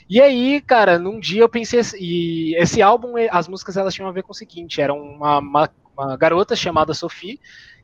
[0.10, 4.12] E aí, cara, num dia eu pensei e esse álbum, as músicas elas tinham a
[4.12, 7.40] ver com o seguinte, era uma, uma, uma garota chamada Sophie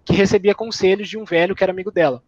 [0.05, 2.21] que recebia conselhos de um velho que era amigo dela.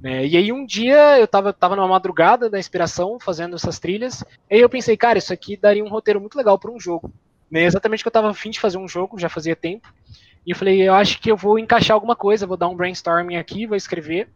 [0.00, 0.26] Né?
[0.26, 4.54] E aí um dia eu tava, tava numa madrugada da inspiração, fazendo essas trilhas, e
[4.54, 7.12] aí eu pensei, cara, isso aqui daria um roteiro muito legal para um jogo.
[7.50, 7.64] Né?
[7.64, 9.92] Exatamente que eu tava afim de fazer um jogo, já fazia tempo.
[10.46, 13.36] E eu falei, eu acho que eu vou encaixar alguma coisa, vou dar um brainstorming
[13.36, 14.28] aqui, vou escrever.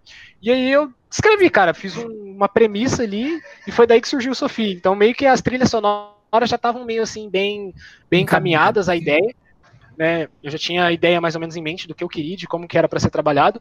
[0.43, 4.33] E aí eu escrevi, cara, fiz um, uma premissa ali e foi daí que surgiu
[4.33, 4.73] o Sofia.
[4.73, 7.75] Então meio que as trilhas sonoras já estavam meio assim bem,
[8.11, 9.35] bem encaminhadas a ideia.
[9.97, 10.29] Né?
[10.43, 12.47] Eu já tinha a ideia mais ou menos em mente do que eu queria, de
[12.47, 13.61] como que era para ser trabalhado.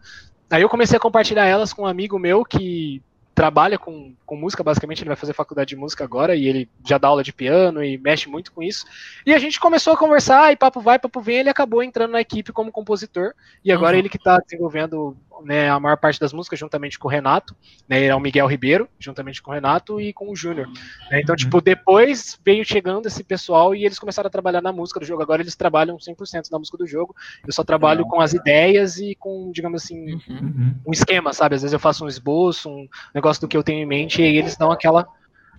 [0.49, 3.01] Aí eu comecei a compartilhar elas com um amigo meu que
[3.33, 6.97] trabalha com, com música, basicamente, ele vai fazer faculdade de música agora e ele já
[6.97, 8.85] dá aula de piano e mexe muito com isso.
[9.25, 12.21] E a gente começou a conversar e papo vai, papo vem, ele acabou entrando na
[12.21, 13.99] equipe como compositor e agora uhum.
[13.99, 17.55] ele que está desenvolvendo né, a maior parte das músicas juntamente com o Renato,
[17.87, 20.67] né, ele é o Miguel Ribeiro, juntamente com o Renato e com o Júnior.
[21.09, 21.63] Né, então, tipo, uhum.
[21.63, 25.23] depois veio chegando esse pessoal e eles começaram a trabalhar na música do jogo.
[25.23, 27.15] Agora eles trabalham 100% na música do jogo.
[27.45, 30.75] Eu só trabalho com as ideias e com, digamos assim, uhum.
[30.85, 31.55] um esquema, sabe?
[31.55, 32.87] Às vezes eu faço um esboço, um
[33.23, 35.07] negócio do que eu tenho em mente e aí eles dão aquela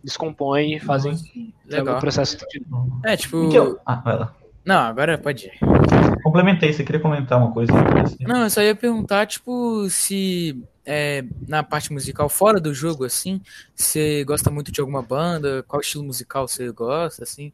[0.02, 1.16] descompõem e fazem
[1.66, 1.96] Legal.
[1.96, 2.36] o processo.
[3.02, 3.50] É, tipo.
[3.50, 3.80] Eu...
[3.86, 4.34] Ah, vai lá.
[4.64, 5.58] Não, agora pode ir.
[6.22, 7.72] Complementei, você queria comentar uma coisa?
[8.20, 13.42] Não, eu só ia perguntar, tipo, se é, na parte musical, fora do jogo, assim,
[13.74, 17.52] você gosta muito de alguma banda, qual estilo musical você gosta, assim,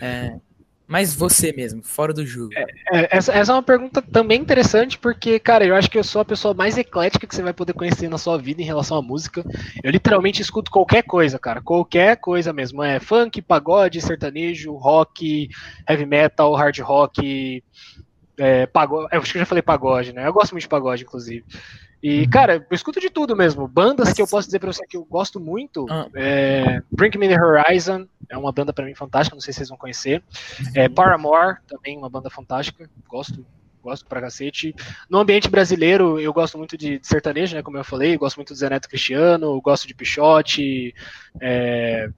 [0.00, 0.38] é,
[0.86, 2.52] mas você mesmo, fora do jogo.
[2.54, 2.62] É,
[2.92, 6.20] é, essa, essa, é uma pergunta também interessante, porque, cara, eu acho que eu sou
[6.20, 9.02] a pessoa mais eclética que você vai poder conhecer na sua vida em relação à
[9.02, 9.44] música.
[9.82, 11.60] Eu literalmente escuto qualquer coisa, cara.
[11.60, 12.84] Qualquer coisa mesmo.
[12.84, 15.48] É funk, pagode, sertanejo, rock,
[15.88, 17.64] heavy metal, hard rock,
[18.38, 19.08] é, pagode.
[19.10, 20.28] Eu acho que eu já falei pagode, né?
[20.28, 21.44] Eu gosto muito de pagode, inclusive.
[22.00, 22.30] E, uhum.
[22.30, 23.66] cara, eu escuto de tudo mesmo.
[23.66, 25.86] Bandas que eu posso dizer pra você que eu gosto muito.
[25.90, 26.06] Ah.
[26.14, 29.68] É, Bring Me The Horizon é uma banda para mim fantástica, não sei se vocês
[29.68, 30.22] vão conhecer.
[30.74, 32.88] É, Paramore, também uma banda fantástica.
[33.08, 33.44] Gosto,
[33.82, 34.74] gosto pra cacete.
[35.08, 37.62] No ambiente brasileiro, eu gosto muito de, de sertanejo, né?
[37.62, 40.94] Como eu falei, eu gosto muito do Zé Neto Cristiano, gosto de Pichote,
[41.40, 42.08] é,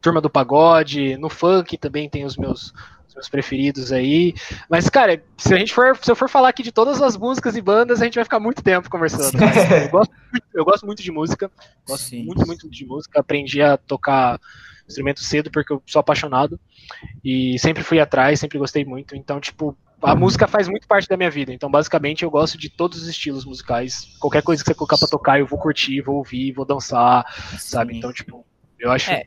[0.00, 1.16] Turma do Pagode.
[1.16, 2.72] No funk também tem os meus
[3.20, 4.34] meus preferidos aí.
[4.68, 7.56] Mas, cara, se a gente for, se eu for falar aqui de todas as músicas
[7.56, 9.36] e bandas, a gente vai ficar muito tempo conversando.
[9.36, 11.50] eu, gosto muito, eu, gosto muito, de música,
[11.86, 12.24] gosto Sim.
[12.24, 13.20] muito, muito de música.
[13.20, 14.40] Aprendi a tocar
[14.90, 16.58] instrumento cedo porque eu sou apaixonado
[17.24, 19.16] e sempre fui atrás, sempre gostei muito.
[19.16, 21.52] Então, tipo, a música faz muito parte da minha vida.
[21.52, 24.16] Então, basicamente, eu gosto de todos os estilos musicais.
[24.18, 27.58] Qualquer coisa que você colocar pra tocar, eu vou curtir, vou ouvir, vou dançar, Sim.
[27.58, 27.96] sabe?
[27.96, 28.44] Então, tipo,
[28.78, 29.10] eu acho.
[29.10, 29.24] É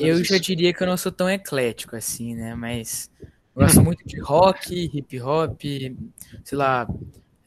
[0.00, 2.54] eu já diria que eu não sou tão eclético assim, né?
[2.54, 3.10] Mas
[3.54, 5.60] gosto muito de rock, hip hop,
[6.44, 6.86] sei lá,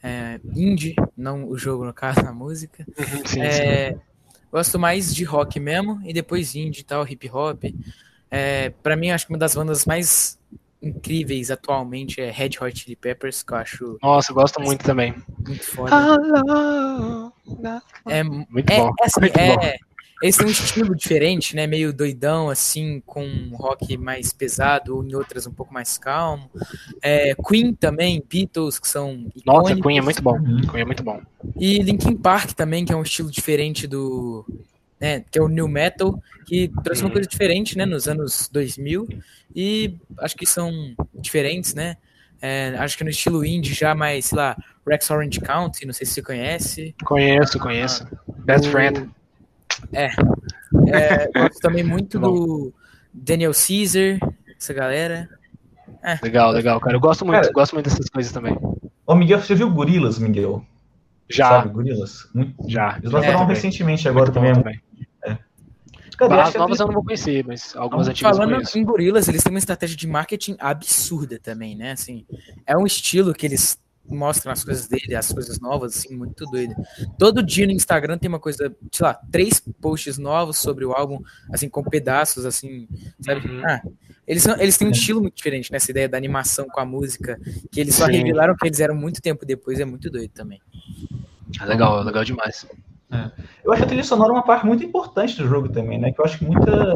[0.02, 2.86] é, indie, não o jogo no caso, a música.
[2.98, 4.00] Uhum, sim, é, sim.
[4.50, 7.64] Gosto mais de rock mesmo, e depois indie e tal, hip hop.
[8.30, 10.38] É, para mim, acho que uma das bandas mais
[10.80, 13.98] incríveis atualmente é Red Hot Chili Peppers, que eu acho.
[14.02, 15.14] Nossa, eu gosto muito também.
[15.46, 15.90] Muito foda.
[18.06, 18.92] É, muito é, bom.
[19.00, 19.87] É, assim, muito é, bom.
[20.22, 21.66] Eles têm um estilo diferente, né?
[21.66, 26.50] Meio doidão, assim, com um rock mais pesado, ou em outras um pouco mais calmo.
[27.00, 29.12] É, Queen também, Beatles, que são.
[29.12, 29.44] Icônicos.
[29.46, 30.38] Nossa, Queen é muito bom.
[30.70, 31.20] Queen é muito bom.
[31.56, 34.44] E Linkin Park também, que é um estilo diferente do.
[35.00, 37.12] Né, que é o New Metal, que trouxe uma uhum.
[37.12, 39.06] coisa diferente, né, nos anos 2000,
[39.54, 40.72] e acho que são
[41.14, 41.96] diferentes, né,
[42.40, 44.56] é, acho que no estilo indie já mais, sei lá,
[44.86, 46.94] Rex Orange County, não sei se você conhece.
[47.04, 48.06] Conheço, conheço.
[48.44, 49.08] Best o, Friend.
[49.92, 50.06] É.
[50.88, 52.72] é gosto também muito do
[53.12, 54.18] Daniel Caesar,
[54.56, 55.28] essa galera.
[56.02, 56.18] É.
[56.22, 56.96] Legal, legal, cara.
[56.96, 58.56] Eu gosto muito, cara, gosto muito dessas coisas também.
[59.06, 60.64] Ô, Miguel, você viu Gorilas, Miguel?
[61.28, 61.48] Já.
[61.48, 62.28] Sabe, Gorilas?
[62.34, 62.54] Muito...
[62.68, 62.96] Já.
[62.98, 64.54] Eles lançaram é, recentemente agora também.
[64.54, 64.80] também.
[65.24, 65.38] É.
[66.16, 66.34] Cadê?
[66.34, 69.58] As novas eu não vou conhecer, mas algumas antigas Falando em Gorilas, eles têm uma
[69.58, 71.92] estratégia de marketing absurda também, né?
[71.92, 72.26] Assim,
[72.66, 76.74] é um estilo que eles mostram as coisas dele, as coisas novas, assim, muito doido.
[77.18, 81.20] Todo dia no Instagram tem uma coisa, sei lá, três posts novos sobre o álbum,
[81.52, 82.88] assim, com pedaços, assim,
[83.20, 83.46] sabe?
[83.48, 83.62] Uhum.
[83.64, 83.82] Ah,
[84.26, 87.40] eles, são, eles têm um estilo muito diferente nessa ideia da animação com a música,
[87.70, 88.12] que eles só Sim.
[88.12, 90.60] revelaram que eles eram muito tempo depois, é muito doido também.
[91.60, 92.66] É legal, é legal demais.
[93.10, 93.30] É.
[93.64, 96.12] Eu acho a trilha sonora uma parte muito importante do jogo também, né?
[96.12, 96.92] Que eu acho que muita,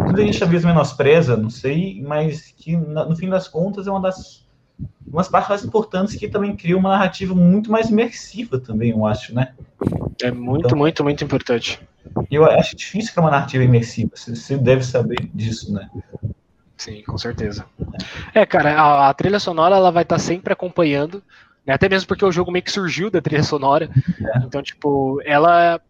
[0.00, 4.00] muita gente às vezes menospreza, não sei, mas que no fim das contas é uma
[4.00, 4.46] das
[5.06, 9.34] umas partes mais importantes que também criam uma narrativa muito mais imersiva também, eu acho,
[9.34, 9.52] né?
[10.22, 11.80] É muito, então, muito, muito importante.
[12.30, 15.88] Eu acho difícil criar uma narrativa imersiva, você deve saber disso, né?
[16.76, 17.66] Sim, com certeza.
[18.34, 21.22] É, cara, a, a trilha sonora ela vai estar tá sempre acompanhando,
[21.66, 21.74] né?
[21.74, 23.90] até mesmo porque o jogo meio que surgiu da trilha sonora.
[24.18, 24.38] É.
[24.38, 25.80] Então, tipo, ela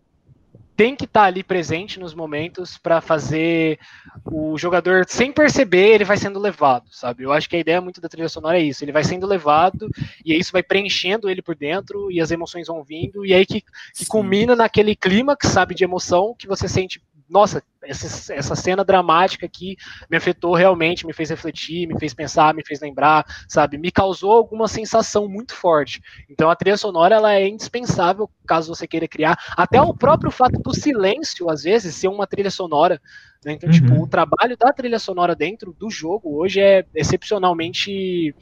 [0.81, 3.78] tem que estar tá ali presente nos momentos para fazer
[4.24, 7.22] o jogador, sem perceber, ele vai sendo levado, sabe?
[7.22, 9.91] Eu acho que a ideia muito da trilha sonora é isso, ele vai sendo levado
[10.24, 13.61] e isso vai preenchendo ele por dentro e as emoções vão vindo e aí que,
[13.61, 16.99] que culmina naquele clímax, sabe, de emoção que você sente
[17.31, 19.76] nossa, essa, essa cena dramática aqui
[20.11, 23.78] me afetou realmente, me fez refletir, me fez pensar, me fez lembrar, sabe?
[23.78, 26.03] Me causou alguma sensação muito forte.
[26.28, 29.39] Então a trilha sonora ela é indispensável caso você queira criar.
[29.57, 33.01] Até o próprio fato do silêncio, às vezes, ser uma trilha sonora.
[33.45, 33.53] Né?
[33.53, 33.93] Então, tipo, uhum.
[33.93, 38.35] tipo, o trabalho da trilha sonora dentro do jogo hoje é excepcionalmente.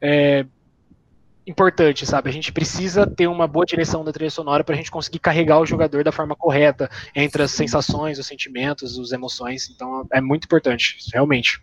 [0.00, 0.46] É,
[1.46, 2.28] importante, sabe?
[2.28, 5.58] A gente precisa ter uma boa direção da trilha sonora para a gente conseguir carregar
[5.58, 9.70] o jogador da forma correta entre as sensações, os sentimentos, as emoções.
[9.70, 11.60] Então é muito importante, realmente.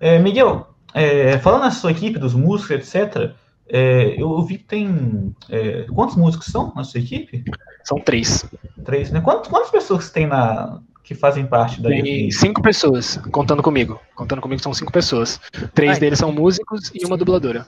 [0.00, 0.14] É.
[0.14, 3.34] É, Miguel, é, falando na sua equipe, dos músicos, etc.,
[3.68, 5.34] é, eu vi que tem.
[5.48, 7.42] É, quantos músicos são na sua equipe?
[7.84, 8.44] São três.
[8.84, 9.20] Três, né?
[9.20, 14.00] Quantas, quantas pessoas tem na, que fazem parte da Tem cinco pessoas, contando comigo.
[14.14, 15.40] Contando comigo são cinco pessoas.
[15.74, 17.66] Três Ai, deles são músicos e uma dubladora.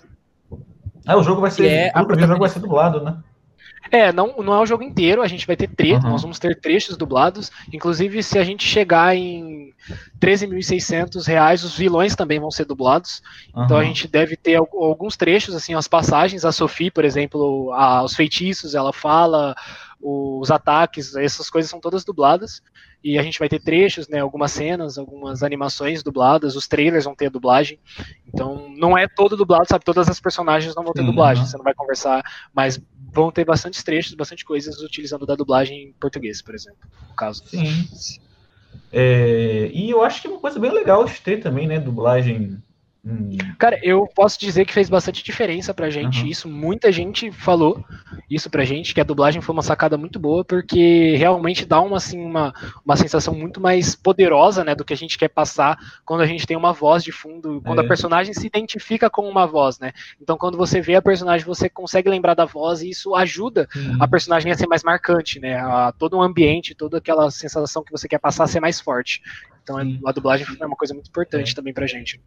[1.06, 1.66] Ah, o jogo vai ser.
[1.66, 3.16] É, o jogo vai ser dublado, né?
[3.90, 6.10] É, não, não é o jogo inteiro, a gente vai ter trechos, uhum.
[6.10, 7.50] nós vamos ter trechos dublados.
[7.72, 9.72] Inclusive, se a gente chegar em
[10.20, 13.22] 13.600 reais, os vilões também vão ser dublados.
[13.54, 13.64] Uhum.
[13.64, 16.44] Então a gente deve ter alguns trechos, assim, as passagens.
[16.44, 19.54] A Sophie, por exemplo, a, os feitiços, ela fala,
[20.06, 22.60] os ataques, essas coisas são todas dubladas.
[23.02, 27.14] E a gente vai ter trechos, né, algumas cenas, algumas animações dubladas, os trailers vão
[27.14, 27.78] ter dublagem.
[28.26, 29.84] Então, não é todo dublado, sabe?
[29.84, 32.22] Todas as personagens não vão ter Sim, dublagem, você não vai conversar,
[32.54, 32.78] mas
[33.12, 37.42] vão ter bastante trechos, bastante coisas utilizando da dublagem em português, por exemplo, no caso.
[37.46, 37.88] Sim.
[38.92, 42.62] É, e eu acho que é uma coisa bem legal de ter também, né, dublagem
[43.06, 43.36] Hum.
[43.58, 46.22] Cara, eu posso dizer que fez bastante diferença pra gente.
[46.22, 46.26] Uhum.
[46.26, 47.84] Isso, muita gente falou
[48.30, 51.98] isso pra gente, que a dublagem foi uma sacada muito boa, porque realmente dá uma,
[51.98, 56.22] assim, uma, uma sensação muito mais poderosa, né, do que a gente quer passar quando
[56.22, 57.84] a gente tem uma voz de fundo, quando é.
[57.84, 59.92] a personagem se identifica com uma voz, né?
[60.20, 63.98] Então, quando você vê a personagem, você consegue lembrar da voz e isso ajuda uhum.
[64.00, 65.56] a personagem a ser mais marcante, né?
[65.56, 69.20] A, todo o ambiente, toda aquela sensação que você quer passar a ser mais forte.
[69.64, 71.54] Então a dublagem é uma coisa muito importante é.
[71.54, 72.20] também pra gente.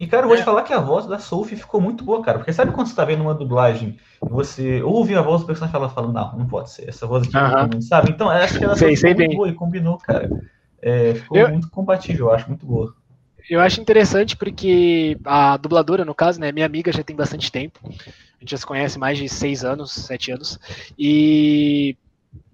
[0.00, 0.40] E, cara, eu vou é.
[0.40, 2.38] te falar que a voz da Sophie ficou muito boa, cara.
[2.38, 5.70] Porque sabe quando você tá vendo uma dublagem e você ouve a voz do personagem
[5.70, 6.88] e fala, fala, não, não pode ser.
[6.88, 7.74] Essa voz aqui uh -huh.
[7.74, 8.10] não sabe?
[8.10, 10.30] Então, acho que ela sei, ficou muito boa e combinou, cara.
[10.80, 11.50] É, ficou eu...
[11.50, 12.94] muito compatível, eu acho, muito boa.
[13.50, 17.78] Eu acho interessante porque a dubladora, no caso, né, minha amiga já tem bastante tempo.
[17.84, 20.58] A gente já se conhece mais de seis anos, sete anos.
[20.98, 21.96] E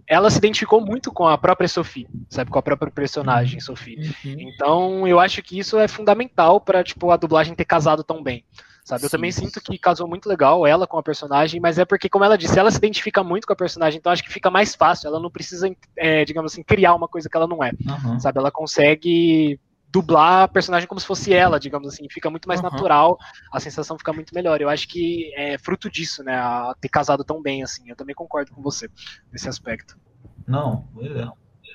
[0.06, 3.96] ela se identificou muito com a própria Sophie, sabe, com a própria personagem Sophie.
[4.24, 4.36] Uhum.
[4.38, 8.44] Então, eu acho que isso é fundamental para tipo a dublagem ter casado tão bem.
[8.84, 9.04] Sabe?
[9.04, 12.22] Eu também sinto que casou muito legal ela com a personagem, mas é porque, como
[12.22, 15.08] ela disse, ela se identifica muito com a personagem, então acho que fica mais fácil.
[15.08, 17.70] Ela não precisa, é, digamos assim, criar uma coisa que ela não é.
[17.70, 18.20] Uhum.
[18.20, 18.38] Sabe?
[18.38, 19.58] Ela consegue
[19.94, 22.68] dublar a personagem como se fosse ela, digamos assim, fica muito mais uhum.
[22.68, 23.16] natural,
[23.52, 24.60] a sensação fica muito melhor.
[24.60, 27.88] Eu acho que é fruto disso, né, a ter casado tão bem assim.
[27.88, 28.90] Eu também concordo com você
[29.32, 29.96] nesse aspecto.
[30.48, 31.26] Não, é.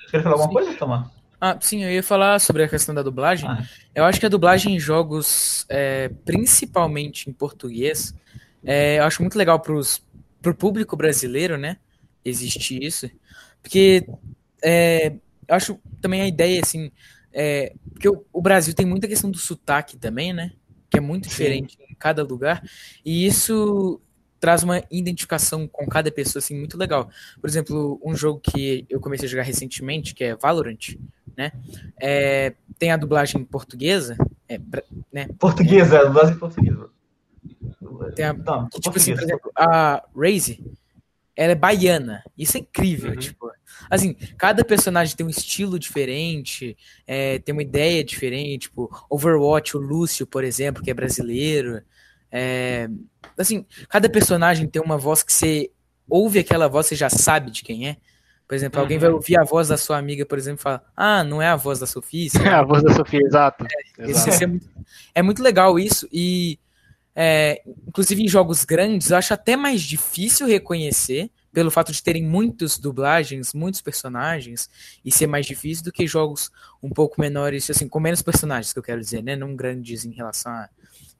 [0.04, 0.66] Você quer falar alguma sim.
[0.66, 1.10] coisa, Tomar?
[1.40, 3.48] Ah, sim, eu ia falar sobre a questão da dublagem.
[3.48, 3.64] Ah.
[3.94, 8.14] Eu acho que a dublagem em jogos, é, principalmente em português,
[8.62, 9.72] é, eu acho muito legal para
[10.50, 11.78] o público brasileiro, né?
[12.22, 13.10] Existir isso.
[13.62, 14.06] Porque
[14.62, 15.14] é,
[15.48, 16.92] eu acho também a ideia, assim,
[17.32, 20.52] é, porque o, o, Brasil tem muita questão do sotaque também, né?
[20.90, 21.84] Que é muito diferente Sim.
[21.90, 22.62] em cada lugar.
[23.04, 24.00] E isso
[24.40, 27.10] traz uma identificação com cada pessoa, assim, muito legal.
[27.40, 30.96] Por exemplo, um jogo que eu comecei a jogar recentemente, que é Valorant,
[31.36, 31.52] né?
[32.00, 34.16] É, tem a dublagem portuguesa,
[34.48, 34.58] é,
[35.12, 35.28] né?
[35.38, 36.88] Portuguesa, a dublagem portuguesa.
[38.14, 40.64] Tem a, Não, que, tipo assim, por exemplo, a Raze,
[41.40, 42.22] ela é baiana.
[42.36, 43.16] Isso é incrível, uhum.
[43.16, 43.50] tipo.
[43.88, 46.76] Assim, cada personagem tem um estilo diferente,
[47.06, 51.80] é, tem uma ideia diferente, tipo, Overwatch, o Lúcio, por exemplo, que é brasileiro.
[52.30, 52.90] É,
[53.38, 55.70] assim, cada personagem tem uma voz que você
[56.10, 57.96] ouve aquela voz, você já sabe de quem é.
[58.46, 58.84] Por exemplo, uhum.
[58.84, 61.48] alguém vai ouvir a voz da sua amiga, por exemplo, e fala: Ah, não é
[61.48, 62.28] a voz da Sofia.
[62.44, 63.64] É a voz da Sofia, exato.
[63.98, 64.44] É, exato.
[64.44, 64.68] É, muito,
[65.14, 66.06] é, muito, legal isso.
[66.12, 66.58] E,
[67.14, 72.24] é, inclusive, em jogos grandes, eu acho até mais difícil reconhecer, pelo fato de terem
[72.24, 74.70] muitas dublagens, muitos personagens,
[75.04, 76.50] e ser mais difícil do que jogos
[76.82, 79.34] um pouco menores, assim, com menos personagens, que eu quero dizer, né?
[79.34, 80.68] Não grandes em relação a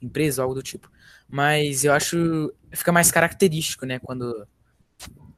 [0.00, 0.90] empresa algo do tipo.
[1.28, 3.98] Mas eu acho fica mais característico, né?
[3.98, 4.46] Quando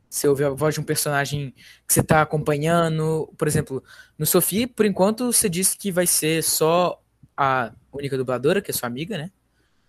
[0.09, 1.55] você ouve a voz de um personagem
[1.89, 3.33] que você está acompanhando.
[3.39, 3.83] Por exemplo,
[4.19, 7.03] no Sofia, por enquanto, você disse que vai ser só
[7.35, 9.31] a única dubladora, que é sua amiga, né?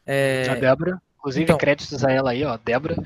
[0.05, 0.47] É...
[0.49, 1.01] A Débora.
[1.17, 2.57] Inclusive, então, créditos a ela aí, ó.
[2.57, 2.97] Débora.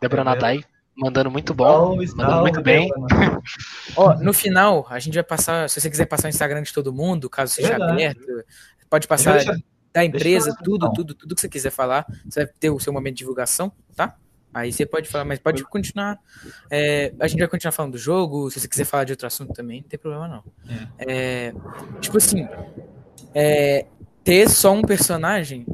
[0.00, 0.64] Débora é, Nadai.
[0.96, 1.96] Mandando muito bom.
[2.16, 2.90] mandando muito bem.
[3.94, 5.68] ó, no final, a gente vai passar.
[5.68, 7.92] Se você quiser passar o Instagram de todo mundo, caso seja Verdade.
[7.92, 8.44] aberto,
[8.88, 9.44] pode passar
[9.92, 12.06] da empresa, tudo, tudo, tudo que você quiser falar.
[12.26, 14.16] Você vai ter o seu momento de divulgação, tá?
[14.54, 16.18] Aí você pode falar, mas pode continuar.
[16.70, 18.50] É, a gente vai continuar falando do jogo.
[18.50, 20.44] Se você quiser falar de outro assunto também, não tem problema não.
[20.98, 21.48] É.
[21.48, 21.54] É,
[22.00, 22.48] tipo assim,
[23.34, 23.84] é,
[24.24, 25.66] ter só um personagem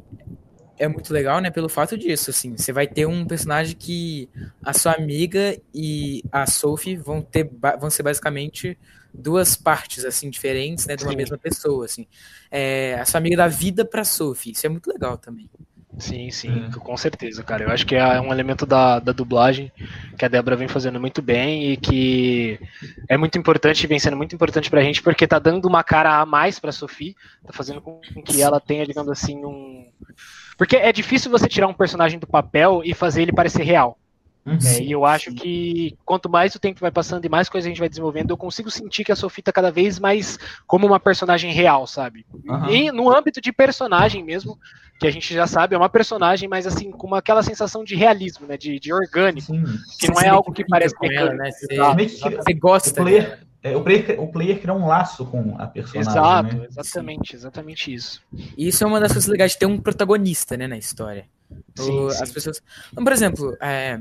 [0.78, 1.50] é muito legal, né?
[1.50, 4.28] Pelo fato disso, assim, você vai ter um personagem que
[4.62, 7.50] a sua amiga e a Sophie vão ter,
[7.80, 8.78] vão ser basicamente
[9.14, 11.16] duas partes assim diferentes, né, de uma Sim.
[11.16, 12.06] mesma pessoa, assim.
[12.50, 15.48] É, a sua amiga da vida para Sophie, isso é muito legal também.
[15.98, 16.78] Sim, sim, é.
[16.78, 17.64] com certeza, cara.
[17.64, 19.70] Eu acho que é um elemento da, da dublagem
[20.16, 22.58] que a Débora vem fazendo muito bem e que
[23.08, 26.26] é muito importante, vem sendo muito importante pra gente, porque tá dando uma cara a
[26.26, 27.14] mais pra Sophie,
[27.46, 29.86] tá fazendo com que ela tenha, digamos assim, um.
[30.56, 33.98] Porque é difícil você tirar um personagem do papel e fazer ele parecer real.
[34.44, 34.58] Uhum.
[34.64, 37.70] É, e eu acho que quanto mais o tempo vai passando e mais coisas a
[37.70, 40.98] gente vai desenvolvendo, eu consigo sentir que a Sophie tá cada vez mais como uma
[40.98, 42.26] personagem real, sabe?
[42.44, 42.68] Uhum.
[42.68, 44.58] E no âmbito de personagem mesmo,
[44.98, 47.94] que a gente já sabe, é uma personagem, mas assim, com uma, aquela sensação de
[47.94, 48.56] realismo, né?
[48.56, 49.46] De, de orgânico.
[49.46, 49.64] Sim.
[49.98, 51.26] Que não é algo que parece mecânico.
[51.26, 51.50] Ela, né?
[51.50, 52.90] Você, você gosta.
[52.90, 56.10] O player, é, o, player, o player cria um laço com a personagem.
[56.10, 56.66] Exato, né?
[56.68, 57.36] exatamente, sim.
[57.36, 58.22] exatamente isso.
[58.56, 61.26] E isso é uma das coisas legais de ter um protagonista, né, na história.
[61.76, 62.22] Sim, o, sim.
[62.22, 62.62] As pessoas.
[62.90, 64.00] Então, por exemplo, é,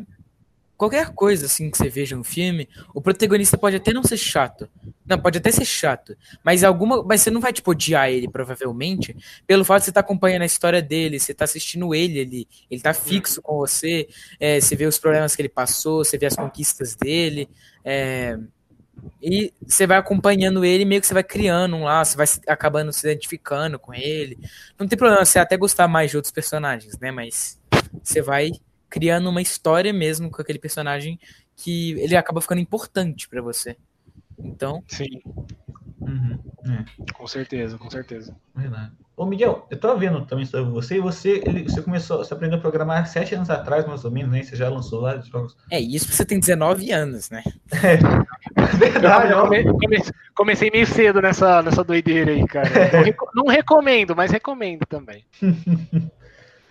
[0.81, 4.67] qualquer coisa assim que você veja no filme, o protagonista pode até não ser chato.
[5.05, 9.15] Não, pode até ser chato, mas alguma, mas você não vai tipo odiar ele provavelmente,
[9.45, 12.47] pelo fato de você estar tá acompanhando a história dele, você tá assistindo ele, ele,
[12.71, 14.09] ele tá fixo com você,
[14.39, 17.47] é, você vê os problemas que ele passou, você vê as conquistas dele,
[17.85, 18.39] é,
[19.21, 23.07] e você vai acompanhando ele, meio que você vai criando um laço, vai acabando se
[23.07, 24.39] identificando com ele.
[24.79, 27.11] Não tem problema você até gostar mais de outros personagens, né?
[27.11, 27.59] Mas
[28.01, 28.51] você vai
[28.91, 31.17] criando uma história mesmo com aquele personagem
[31.55, 33.77] que ele acaba ficando importante para você.
[34.37, 34.83] Então.
[34.87, 35.21] Sim.
[36.01, 37.13] Uhum, é.
[37.13, 38.35] Com certeza, com certeza.
[38.55, 38.91] Verdade.
[39.15, 42.57] Ô Miguel, eu tô vendo também sobre você, e você, ele, você começou, você aprendeu
[42.57, 44.41] a programar sete anos atrás, mais ou menos, né?
[44.41, 45.55] Você já lançou vários jogos.
[45.69, 47.43] É, isso você tem 19 anos, né?
[47.83, 52.67] É, verdade, eu comecei, comecei meio cedo nessa, nessa doideira aí, cara.
[53.35, 55.23] Não, não recomendo, mas recomendo também.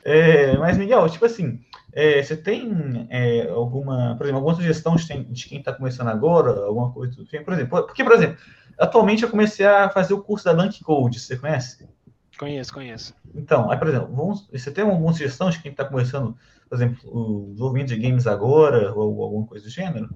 [0.05, 1.61] é, mas, Miguel, tipo assim,
[1.93, 6.93] é, você tem é, alguma, por exemplo, alguma sugestão de, quem está começando agora, alguma
[6.93, 7.45] coisa do tipo?
[7.45, 8.37] Por exemplo, porque, por exemplo,
[8.79, 11.89] atualmente eu comecei a fazer o curso da Dunk Code, você conhece?
[12.39, 13.15] Conheço, conheço.
[13.35, 16.37] Então, aí, por exemplo, vamos, você tem alguma sugestão de quem está começando,
[16.69, 20.09] por exemplo, o desenvolvimento de games agora, ou alguma coisa do gênero?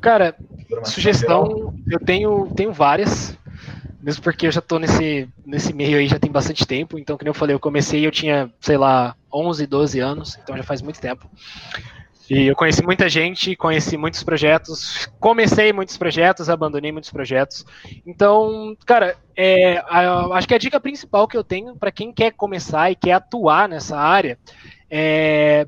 [0.00, 0.36] Cara,
[0.84, 3.38] sugestão, eu tenho, tenho várias.
[4.00, 6.98] Mesmo porque eu já tô nesse, nesse meio aí já tem bastante tempo.
[6.98, 10.38] Então, como eu falei, eu comecei eu tinha, sei lá, 11, 12 anos.
[10.42, 11.28] Então já faz muito tempo.
[12.30, 17.64] E eu conheci muita gente, conheci muitos projetos, comecei muitos projetos, abandonei muitos projetos.
[18.06, 19.78] Então, cara, é,
[20.34, 23.66] acho que a dica principal que eu tenho para quem quer começar e quer atuar
[23.66, 24.38] nessa área
[24.90, 25.66] é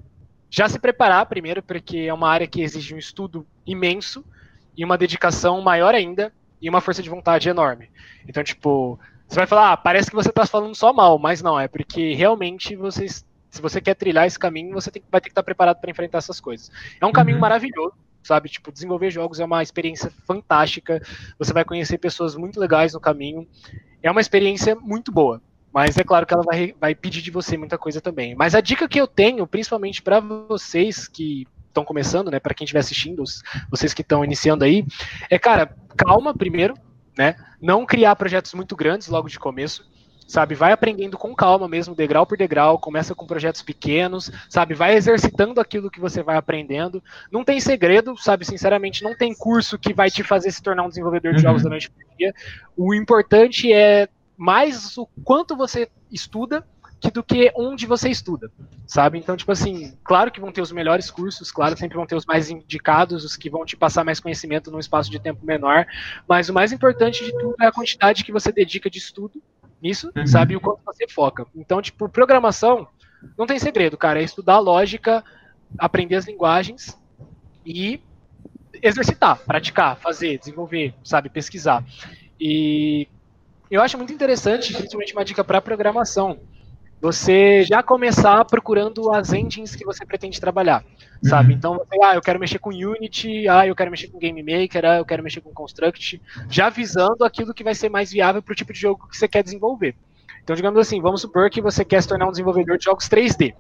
[0.50, 4.24] já se preparar primeiro, porque é uma área que exige um estudo imenso
[4.76, 7.90] e uma dedicação maior ainda e uma força de vontade enorme.
[8.26, 11.58] Então, tipo, você vai falar, ah, parece que você está falando só mal, mas não,
[11.58, 15.32] é porque realmente vocês, se você quer trilhar esse caminho, você tem, vai ter que
[15.32, 16.70] estar preparado para enfrentar essas coisas.
[17.00, 17.42] É um caminho uhum.
[17.42, 18.48] maravilhoso, sabe?
[18.48, 21.00] Tipo, desenvolver jogos é uma experiência fantástica.
[21.38, 23.46] Você vai conhecer pessoas muito legais no caminho.
[24.02, 25.40] É uma experiência muito boa.
[25.72, 28.34] Mas é claro que ela vai, vai pedir de você muita coisa também.
[28.34, 32.64] Mas a dica que eu tenho, principalmente para vocês que estão começando, né, para quem
[32.64, 33.24] estiver assistindo,
[33.70, 34.84] vocês que estão iniciando aí,
[35.30, 36.74] é, cara, calma primeiro,
[37.16, 37.36] né?
[37.60, 39.84] Não criar projetos muito grandes logo de começo,
[40.26, 40.54] sabe?
[40.54, 44.74] Vai aprendendo com calma mesmo, degrau por degrau, começa com projetos pequenos, sabe?
[44.74, 47.02] Vai exercitando aquilo que você vai aprendendo.
[47.30, 48.44] Não tem segredo, sabe?
[48.44, 51.42] Sinceramente, não tem curso que vai te fazer se tornar um desenvolvedor de uhum.
[51.42, 52.32] jogos da noite pro dia.
[52.76, 56.64] O importante é mais o quanto você estuda
[57.00, 58.50] que do que onde você estuda,
[58.86, 59.18] sabe?
[59.18, 62.26] Então, tipo assim, claro que vão ter os melhores cursos, claro, sempre vão ter os
[62.26, 65.86] mais indicados, os que vão te passar mais conhecimento num espaço de tempo menor,
[66.28, 69.42] mas o mais importante de tudo é a quantidade que você dedica de estudo
[69.82, 70.26] nisso, uhum.
[70.26, 70.52] sabe?
[70.52, 71.46] E o quanto você foca.
[71.56, 72.86] Então, tipo, programação
[73.36, 75.24] não tem segredo, cara, é estudar lógica,
[75.78, 76.98] aprender as linguagens
[77.64, 78.00] e
[78.82, 81.82] exercitar, praticar, fazer, desenvolver, sabe, pesquisar.
[82.38, 83.08] E
[83.70, 86.40] eu acho muito interessante, principalmente uma dica para programação
[87.00, 90.84] você já começar procurando as engines que você pretende trabalhar,
[91.22, 91.52] sabe?
[91.52, 91.56] Uhum.
[91.56, 94.84] Então, você, ah, eu quero mexer com Unity, ah, eu quero mexer com Game Maker,
[94.84, 96.20] ah, eu quero mexer com Construct,
[96.50, 99.26] já visando aquilo que vai ser mais viável para o tipo de jogo que você
[99.26, 99.96] quer desenvolver.
[100.42, 103.54] Então, digamos assim, vamos supor que você quer se tornar um desenvolvedor de jogos 3D.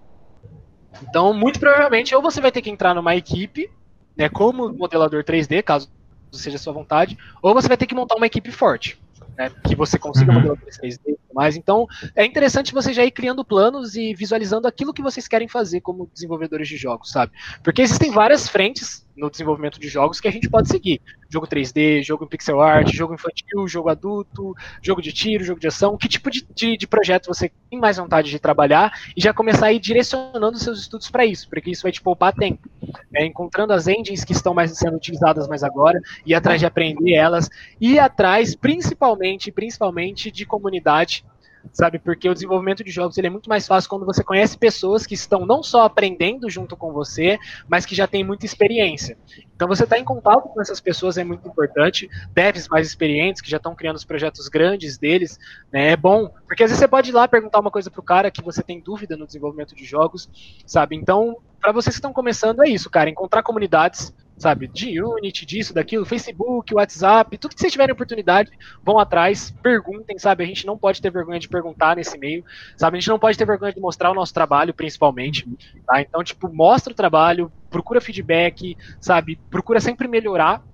[1.02, 3.70] Então, muito provavelmente, ou você vai ter que entrar numa equipe,
[4.16, 5.90] né, como modelador 3D, caso
[6.30, 9.00] seja a sua vontade, ou você vai ter que montar uma equipe forte,
[9.36, 10.40] né, que você consiga uhum.
[10.40, 11.56] modelar 3D mais.
[11.56, 15.80] Então, é interessante você já ir criando planos e visualizando aquilo que vocês querem fazer
[15.80, 17.32] como desenvolvedores de jogos, sabe?
[17.62, 21.00] Porque existem várias frentes no desenvolvimento de jogos que a gente pode seguir.
[21.28, 25.68] Jogo 3D, jogo em pixel art, jogo infantil, jogo adulto, jogo de tiro, jogo de
[25.68, 25.96] ação.
[25.96, 29.66] Que tipo de, de, de projeto você tem mais vontade de trabalhar e já começar
[29.66, 32.68] a ir direcionando seus estudos para isso, porque isso vai te poupar tempo.
[33.14, 37.12] É, encontrando as engines que estão mais sendo utilizadas mais agora, ir atrás de aprender
[37.12, 37.48] elas,
[37.80, 41.24] e atrás, principalmente, principalmente de comunidade
[41.72, 41.98] sabe?
[41.98, 45.14] Porque o desenvolvimento de jogos ele é muito mais fácil quando você conhece pessoas que
[45.14, 47.38] estão não só aprendendo junto com você,
[47.68, 49.16] mas que já têm muita experiência.
[49.54, 52.08] Então você estar tá em contato com essas pessoas é muito importante.
[52.32, 55.38] Devs mais experientes que já estão criando os projetos grandes deles,
[55.72, 55.88] né?
[55.90, 58.42] É bom, porque às vezes você pode ir lá perguntar uma coisa pro cara que
[58.42, 60.28] você tem dúvida no desenvolvimento de jogos,
[60.66, 60.96] sabe?
[60.96, 65.74] Então, para vocês que estão começando é isso, cara, encontrar comunidades sabe, de Unity, disso,
[65.74, 68.50] daquilo, Facebook, WhatsApp, tudo que vocês tiverem oportunidade,
[68.82, 72.42] vão atrás, perguntem, sabe, a gente não pode ter vergonha de perguntar nesse meio,
[72.74, 75.46] sabe, a gente não pode ter vergonha de mostrar o nosso trabalho, principalmente,
[75.86, 80.64] tá, então, tipo, mostra o trabalho, procura feedback, sabe, procura sempre melhorar,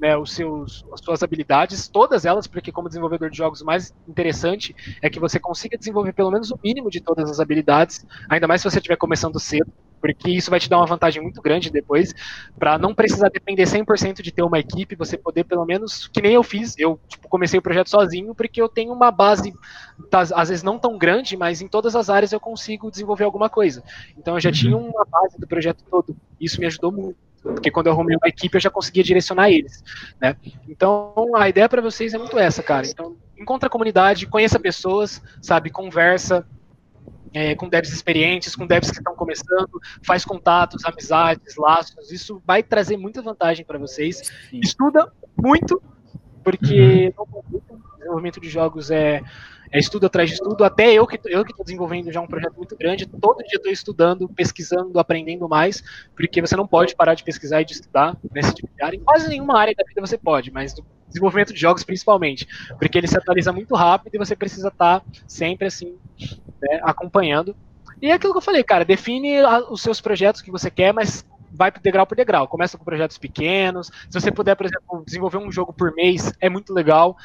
[0.00, 3.94] né, os seus, as suas habilidades, todas elas, porque como desenvolvedor de jogos, o mais
[4.08, 8.48] interessante é que você consiga desenvolver pelo menos o mínimo de todas as habilidades, ainda
[8.48, 11.70] mais se você estiver começando cedo, porque isso vai te dar uma vantagem muito grande
[11.70, 12.12] depois,
[12.58, 16.34] para não precisar depender 100% de ter uma equipe, você poder pelo menos, que nem
[16.34, 19.54] eu fiz, eu tipo, comecei o projeto sozinho, porque eu tenho uma base,
[20.34, 23.84] às vezes não tão grande, mas em todas as áreas eu consigo desenvolver alguma coisa.
[24.18, 24.54] Então eu já uhum.
[24.54, 28.28] tinha uma base do projeto todo, isso me ajudou muito porque quando eu arrumei uma
[28.28, 29.82] equipe eu já conseguia direcionar eles,
[30.20, 30.36] né?
[30.68, 32.86] Então a ideia para vocês é muito essa, cara.
[32.86, 36.46] Então encontra a comunidade, conheça pessoas, sabe, conversa,
[37.32, 42.10] é, com devs experientes, com devs que estão começando, faz contatos, amizades, laços.
[42.10, 44.18] Isso vai trazer muita vantagem para vocês.
[44.50, 44.60] Sim.
[44.62, 45.82] Estuda muito,
[46.44, 47.44] porque uhum.
[47.50, 49.22] o desenvolvimento de jogos é,
[49.72, 50.62] é, estudo atrás de estudo.
[50.64, 53.72] Até eu que eu que estou desenvolvendo já um projeto muito grande, todo dia estou
[53.72, 55.82] estudando, pesquisando, aprendendo mais,
[56.14, 58.96] porque você não pode parar de pesquisar e de estudar nesse tipo de área.
[58.96, 62.46] Em quase nenhuma área da vida você pode, mas no desenvolvimento de jogos principalmente,
[62.78, 65.96] porque ele se atualiza muito rápido e você precisa estar tá sempre assim
[66.60, 67.56] né, acompanhando.
[68.00, 71.24] E é aquilo que eu falei, cara, define os seus projetos que você quer, mas
[71.52, 72.48] vai degrau por degrau.
[72.48, 73.88] Começa com projetos pequenos.
[74.10, 77.16] Se você puder, por exemplo, desenvolver um jogo por mês, é muito legal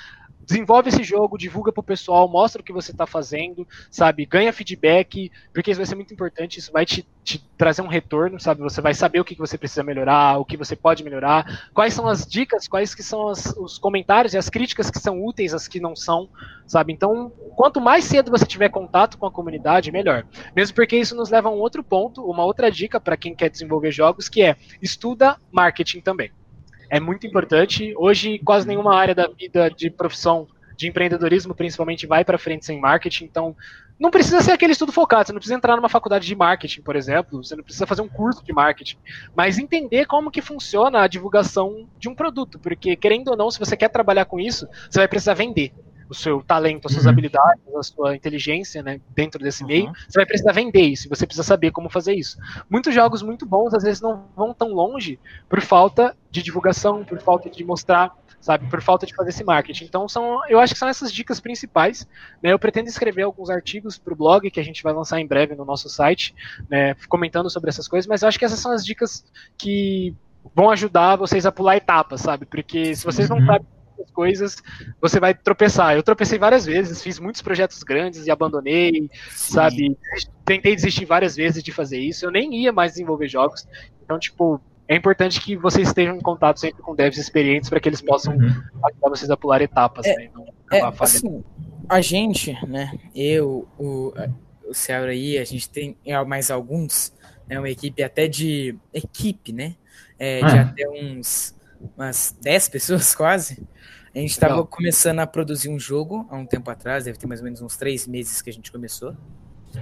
[0.48, 4.26] desenvolve esse jogo, divulga pro pessoal, mostra o que você está fazendo, sabe?
[4.26, 8.40] Ganha feedback, porque isso vai ser muito importante, isso vai te, te, trazer um retorno,
[8.40, 8.62] sabe?
[8.62, 12.08] Você vai saber o que você precisa melhorar, o que você pode melhorar, quais são
[12.08, 15.68] as dicas, quais que são as, os comentários e as críticas que são úteis, as
[15.68, 16.30] que não são,
[16.66, 16.94] sabe?
[16.94, 20.26] Então, quanto mais cedo você tiver contato com a comunidade, melhor.
[20.56, 23.50] Mesmo porque isso nos leva a um outro ponto, uma outra dica para quem quer
[23.50, 26.32] desenvolver jogos, que é estuda marketing também
[26.90, 27.94] é muito importante.
[27.98, 32.80] Hoje, quase nenhuma área da vida de profissão de empreendedorismo, principalmente, vai para frente sem
[32.80, 33.26] marketing.
[33.26, 33.56] Então,
[34.00, 35.26] não precisa ser aquele estudo focado.
[35.26, 37.44] Você não precisa entrar numa faculdade de marketing, por exemplo.
[37.44, 38.98] Você não precisa fazer um curso de marketing.
[39.36, 42.60] Mas entender como que funciona a divulgação de um produto.
[42.60, 45.74] Porque, querendo ou não, se você quer trabalhar com isso, você vai precisar vender
[46.10, 47.12] o seu talento, as suas uhum.
[47.12, 49.68] habilidades, a sua inteligência, né, dentro desse uhum.
[49.68, 52.38] meio, você vai precisar vender isso, você precisa saber como fazer isso.
[52.70, 57.20] Muitos jogos muito bons às vezes não vão tão longe por falta de divulgação, por
[57.20, 59.86] falta de mostrar, sabe, por falta de fazer esse marketing.
[59.86, 62.08] Então são, eu acho que são essas dicas principais.
[62.42, 65.28] Né, eu pretendo escrever alguns artigos para o blog que a gente vai lançar em
[65.28, 66.34] breve no nosso site,
[66.70, 69.26] né, comentando sobre essas coisas, mas eu acho que essas são as dicas
[69.58, 70.16] que
[70.56, 72.46] vão ajudar vocês a pular etapas, sabe?
[72.46, 73.46] Porque se vocês não uhum.
[73.46, 74.58] sabem as coisas,
[75.02, 75.96] você vai tropeçar.
[75.96, 79.54] Eu tropecei várias vezes, fiz muitos projetos grandes e abandonei, Sim.
[79.54, 79.98] sabe?
[80.46, 82.26] Tentei desistir várias vezes de fazer isso.
[82.26, 83.68] Eu nem ia mais desenvolver jogos.
[84.04, 87.90] Então, tipo, é importante que vocês estejam em contato sempre com devs experientes para que
[87.90, 88.48] eles possam uhum.
[88.86, 90.30] ajudar vocês a pular etapas, é, né?
[90.72, 91.44] é, assim,
[91.90, 92.98] a gente, né?
[93.14, 94.14] Eu, o,
[94.66, 97.14] o Céu aí, a gente tem mais alguns,
[97.48, 97.60] né?
[97.60, 99.76] Uma equipe até de equipe, né?
[100.18, 100.62] É, de ah.
[100.62, 101.57] até uns
[101.96, 103.66] umas 10 pessoas quase.
[104.14, 107.40] A gente estava começando a produzir um jogo há um tempo atrás, deve ter mais
[107.40, 109.16] ou menos uns três meses que a gente começou.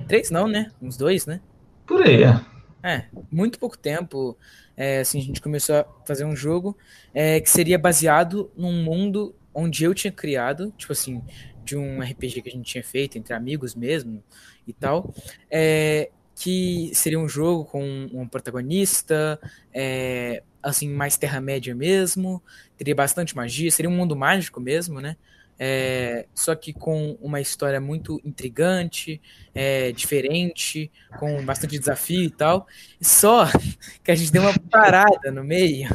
[0.07, 0.71] Três não, né?
[0.81, 1.39] Uns dois, né?
[1.85, 2.41] Por aí, é.
[2.83, 4.37] É, muito pouco tempo.
[4.75, 6.77] É, assim, a gente começou a fazer um jogo
[7.13, 11.23] é, que seria baseado num mundo onde eu tinha criado, tipo assim,
[11.63, 14.23] de um RPG que a gente tinha feito entre amigos mesmo
[14.67, 15.13] e tal.
[15.49, 19.39] É, que seria um jogo com um protagonista,
[19.73, 22.43] é, assim, mais Terra-média mesmo,
[22.77, 25.15] teria bastante magia, seria um mundo mágico mesmo, né?
[25.57, 29.21] É, só que com uma história muito intrigante,
[29.53, 32.67] é, diferente, com bastante desafio e tal.
[32.99, 33.45] Só
[34.03, 35.89] que a gente deu uma parada no meio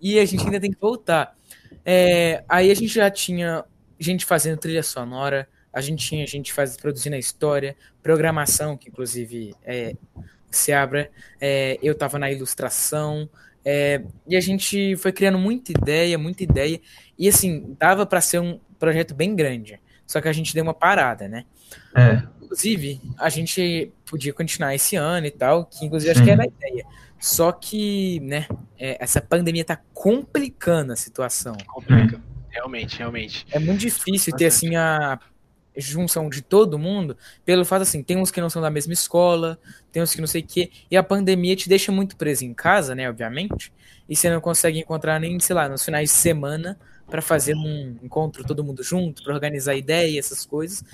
[0.00, 1.34] e a gente ainda tem que voltar.
[1.84, 3.64] É, aí a gente já tinha
[3.98, 9.54] gente fazendo trilha sonora, a gente tinha gente faz, produzindo a história, programação, que inclusive
[9.62, 9.94] é,
[10.50, 13.28] se abra, é, eu estava na ilustração,
[13.64, 16.80] é, e a gente foi criando muita ideia, muita ideia,
[17.18, 20.74] e assim, dava para ser um projeto bem grande, só que a gente deu uma
[20.74, 21.44] parada, né?
[21.94, 22.22] É.
[22.42, 26.46] Inclusive, a gente podia continuar esse ano e tal, que inclusive acho que era a
[26.46, 26.84] ideia.
[27.20, 28.48] Só que, né,
[28.78, 31.54] é, essa pandemia tá complicando a situação.
[31.66, 32.20] Complica.
[32.48, 33.46] Realmente, realmente.
[33.50, 35.20] É muito difícil ter, assim, a
[35.76, 39.58] junção de todo mundo, pelo fato, assim, tem uns que não são da mesma escola,
[39.92, 42.52] tem uns que não sei o quê, e a pandemia te deixa muito preso em
[42.54, 43.72] casa, né, obviamente,
[44.08, 46.78] e você não consegue encontrar nem, sei lá, nos finais de semana
[47.10, 50.84] para fazer um encontro todo mundo junto, para organizar ideia, essas coisas.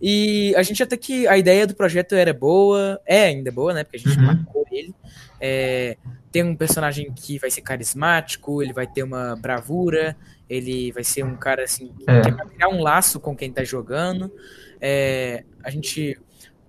[0.00, 3.82] E a gente até que a ideia do projeto era boa, é ainda boa, né?
[3.82, 4.26] Porque a gente uhum.
[4.26, 4.94] marcou ele.
[5.40, 5.96] É,
[6.30, 10.16] tem um personagem que vai ser carismático, ele vai ter uma bravura,
[10.48, 12.20] ele vai ser um cara assim que é.
[12.22, 14.32] quer criar um laço com quem tá jogando.
[14.80, 16.18] É, a gente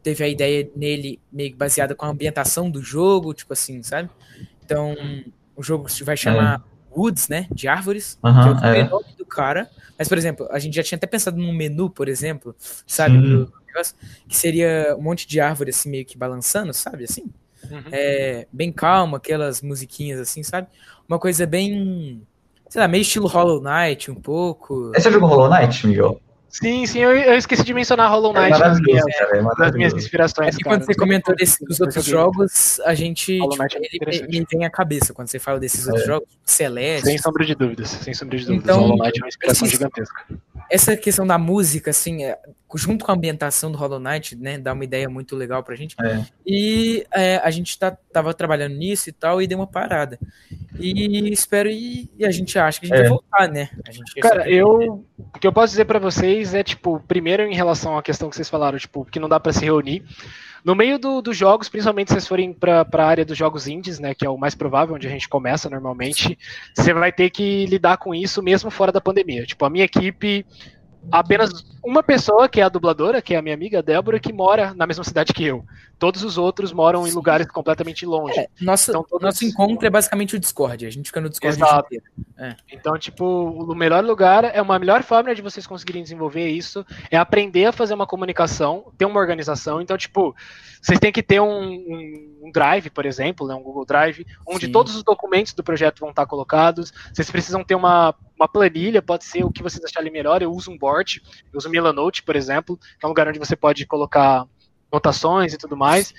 [0.01, 4.09] teve a ideia nele meio baseada com a ambientação do jogo, tipo assim, sabe?
[4.63, 4.95] Então,
[5.55, 7.47] o jogo vai chamar é woods, né?
[7.51, 8.89] De árvores, uhum, que é o é.
[8.89, 9.69] nome do cara.
[9.97, 12.55] Mas, por exemplo, a gente já tinha até pensado num menu, por exemplo,
[12.87, 13.19] sabe?
[13.19, 13.95] Do negócio,
[14.27, 17.03] que seria um monte de árvore assim, meio que balançando, sabe?
[17.03, 17.25] Assim.
[17.69, 17.83] Uhum.
[17.91, 20.67] É, bem calmo, aquelas musiquinhas assim, sabe?
[21.07, 22.21] Uma coisa bem.
[22.69, 24.91] Sei lá, meio estilo Hollow Knight, um pouco.
[24.95, 26.19] Esse é o jogo Hollow Knight, Miguel?
[26.61, 29.41] Sim, sim, eu, eu, esqueci de mencionar Hollow é Knight é nas, minhas, cara, é
[29.41, 30.55] nas minhas inspirações.
[30.55, 33.37] É quando você comentou desses, dos outros jogos, a gente.
[33.37, 36.07] Tipo, ele me vem à cabeça quando você fala desses outros é.
[36.07, 37.07] jogos, Celeste.
[37.07, 38.63] Sem sombra de dúvidas, sem sombra de dúvidas.
[38.63, 40.23] Então, Hollow Knight é uma inspiração esses, gigantesca.
[40.71, 42.39] Essa questão da música, assim, é,
[42.73, 45.95] junto com a ambientação do Hollow Knight, né, dá uma ideia muito legal pra gente.
[46.01, 46.25] É.
[46.45, 50.19] E é, a gente tá, tava trabalhando nisso e tal, e deu uma parada.
[50.79, 53.69] E espero, e, e a gente acha que a gente vai voltar, né?
[54.21, 55.05] Cara, eu.
[55.17, 58.35] O que eu posso dizer para vocês é, tipo, primeiro em relação à questão que
[58.35, 60.03] vocês falaram, tipo, que não dá para se reunir.
[60.63, 63.99] No meio do, dos jogos, principalmente se vocês forem para a área dos jogos indies,
[63.99, 66.37] né, que é o mais provável, onde a gente começa normalmente,
[66.75, 69.45] você vai ter que lidar com isso mesmo fora da pandemia.
[69.45, 70.43] Tipo, a minha equipe
[71.11, 71.51] apenas
[71.85, 74.87] uma pessoa, que é a dubladora, que é a minha amiga Débora, que mora na
[74.87, 75.63] mesma cidade que eu.
[75.97, 77.11] Todos os outros moram Sim.
[77.11, 78.37] em lugares completamente longe.
[78.37, 79.23] É, nosso, então, todos...
[79.23, 80.85] nosso encontro é basicamente o Discord.
[80.85, 81.95] A gente fica no Discord Exato.
[82.37, 82.55] É.
[82.71, 87.17] Então, tipo, o melhor lugar é uma melhor forma de vocês conseguirem desenvolver isso é
[87.17, 89.81] aprender a fazer uma comunicação, ter uma organização.
[89.81, 90.35] Então, tipo,
[90.81, 94.67] vocês têm que ter um, um, um Drive, por exemplo, né, um Google Drive, onde
[94.67, 94.71] Sim.
[94.71, 96.93] todos os documentos do projeto vão estar colocados.
[97.13, 100.41] Vocês precisam ter uma, uma planilha, pode ser o que vocês acharem melhor.
[100.41, 101.21] Eu uso um board,
[101.51, 104.45] eu uso Milanote, por exemplo, que é um lugar onde você pode colocar
[104.91, 106.13] notações e tudo mais,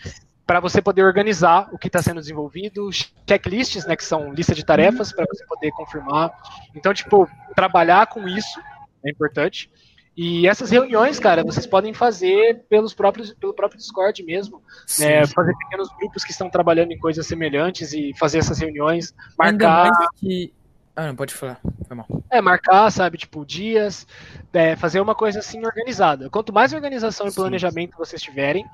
[0.47, 2.91] para você poder organizar o que está sendo desenvolvido,
[3.29, 6.31] checklists, né, que são lista de tarefas para você poder confirmar.
[6.75, 8.61] Então, tipo, trabalhar com isso
[9.05, 9.71] é importante.
[10.17, 14.63] E essas reuniões, cara, vocês podem fazer pelos próprios, pelo próprio Discord mesmo.
[14.99, 19.91] Né, fazer pequenos grupos que estão trabalhando em coisas semelhantes e fazer essas reuniões, marcar.
[20.17, 20.53] que
[20.97, 21.61] ah, não, pode falar.
[21.87, 22.07] Foi mal.
[22.31, 24.07] É, marcar, sabe, tipo, dias,
[24.51, 26.31] é, fazer uma coisa assim organizada.
[26.31, 27.99] Quanto mais organização e planejamento Sim.
[27.99, 28.65] vocês tiverem,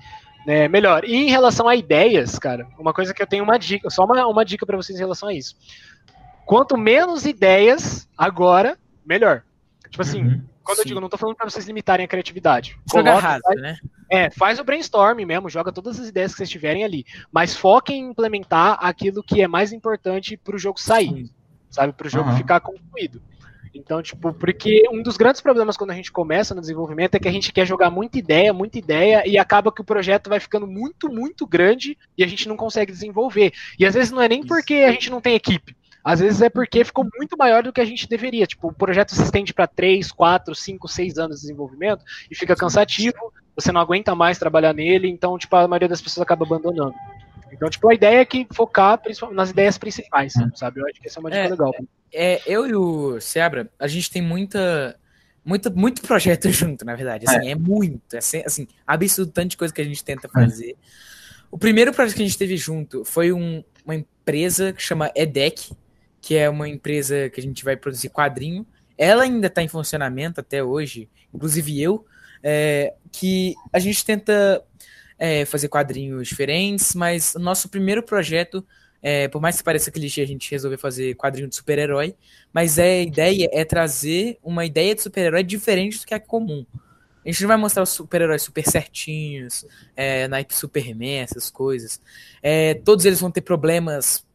[0.47, 1.05] né, melhor.
[1.05, 4.25] E em relação a ideias, cara, uma coisa que eu tenho uma dica, só uma,
[4.25, 5.57] uma dica para vocês em relação a isso.
[6.47, 9.43] Quanto menos ideias agora, melhor.
[9.91, 10.45] Tipo assim, uhum.
[10.62, 10.83] quando Sim.
[10.83, 12.79] eu digo, não tô falando para vocês limitarem a criatividade.
[12.89, 13.77] Joga raso, né?
[14.09, 17.05] É, faz o brainstorm mesmo, joga todas as ideias que vocês tiverem ali.
[17.33, 21.27] Mas foquem em implementar aquilo que é mais importante para o jogo sair.
[21.27, 21.41] Sim
[21.73, 21.93] sabe?
[21.93, 22.37] Para o jogo uhum.
[22.37, 23.20] ficar concluído.
[23.75, 27.29] Então, tipo, porque um dos grandes problemas quando a gente começa no desenvolvimento é que
[27.29, 30.66] a gente quer jogar muita ideia, muita ideia, e acaba que o projeto vai ficando
[30.66, 33.53] muito, muito grande e a gente não consegue desenvolver.
[33.79, 35.75] E às vezes não é nem porque a gente não tem equipe.
[36.05, 38.47] Às vezes é porque ficou muito maior do que a gente deveria.
[38.47, 42.57] Tipo, o projeto se estende para 3, 4, 5, 6 anos de desenvolvimento e fica
[42.57, 46.95] cansativo, você não aguenta mais trabalhar nele, então, tipo, a maioria das pessoas acaba abandonando.
[47.53, 49.00] Então, tipo, a ideia é que focar
[49.32, 50.50] nas ideias principais, hum.
[50.55, 50.80] sabe?
[50.80, 51.74] Eu acho que essa é uma dica é, legal.
[52.12, 54.98] É, eu e o Seabra, a gente tem muita,
[55.44, 57.26] muita, muito projeto junto, na verdade.
[57.28, 58.14] Assim, é, é muito.
[58.14, 60.76] É assim, absurdo tanto de coisa que a gente tenta fazer.
[61.50, 65.72] O primeiro projeto que a gente teve junto foi um, uma empresa que chama EDEC,
[66.20, 68.66] que é uma empresa que a gente vai produzir quadrinho.
[68.96, 72.07] Ela ainda está em funcionamento até hoje, inclusive eu,
[72.42, 74.62] é, que a gente tenta
[75.23, 78.66] é, fazer quadrinhos diferentes, mas o nosso primeiro projeto,
[79.01, 82.16] é, por mais que pareça clichê, a gente resolveu fazer quadrinho de super-herói,
[82.53, 86.66] mas é, a ideia é trazer uma ideia de super-herói diferente do que é comum.
[87.25, 89.64] A gente não vai mostrar os super-heróis super certinhos,
[89.95, 92.01] é, naipe Superman, essas coisas.
[92.43, 94.27] É, todos eles vão ter problemas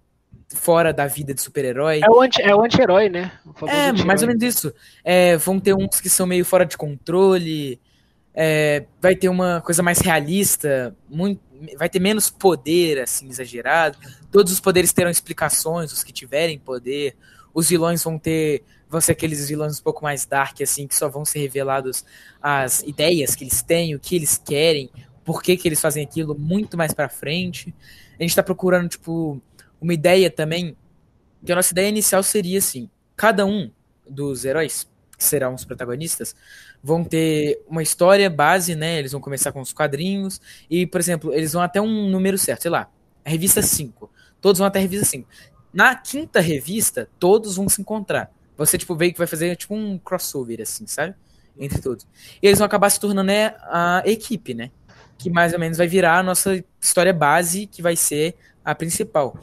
[0.55, 1.99] fora da vida de super-herói.
[2.01, 2.21] É o
[2.63, 3.31] anti-herói, é né?
[3.67, 4.73] É, mais ou menos isso.
[5.03, 7.77] É, vão ter uns que são meio fora de controle,
[8.39, 11.41] é, vai ter uma coisa mais realista, muito,
[11.75, 13.97] vai ter menos poder, assim, exagerado.
[14.31, 17.15] Todos os poderes terão explicações, os que tiverem poder.
[17.51, 18.63] Os vilões vão ter.
[18.87, 22.05] Vão ser aqueles vilões um pouco mais dark, assim, que só vão ser revelados
[22.39, 24.89] as ideias que eles têm, o que eles querem,
[25.25, 27.73] por que, que eles fazem aquilo muito mais pra frente.
[28.19, 29.41] A gente tá procurando, tipo,
[29.81, 30.77] uma ideia também.
[31.43, 33.71] Que a nossa ideia inicial seria assim: cada um
[34.07, 36.35] dos heróis, que serão os protagonistas,
[36.83, 38.99] vão ter uma história base, né?
[38.99, 40.39] Eles vão começar com os quadrinhos.
[40.69, 42.89] E, por exemplo, eles vão até um número certo, sei lá,
[43.25, 44.09] a revista 5.
[44.39, 45.27] Todos vão até a revista 5.
[45.73, 48.31] Na quinta revista, todos vão se encontrar.
[48.55, 51.15] Você, tipo, vê que vai fazer tipo um crossover, assim, sabe?
[51.57, 52.07] Entre todos.
[52.41, 54.71] E eles vão acabar se tornando né, a equipe, né?
[55.17, 59.39] Que mais ou menos vai virar a nossa história base, que vai ser a principal.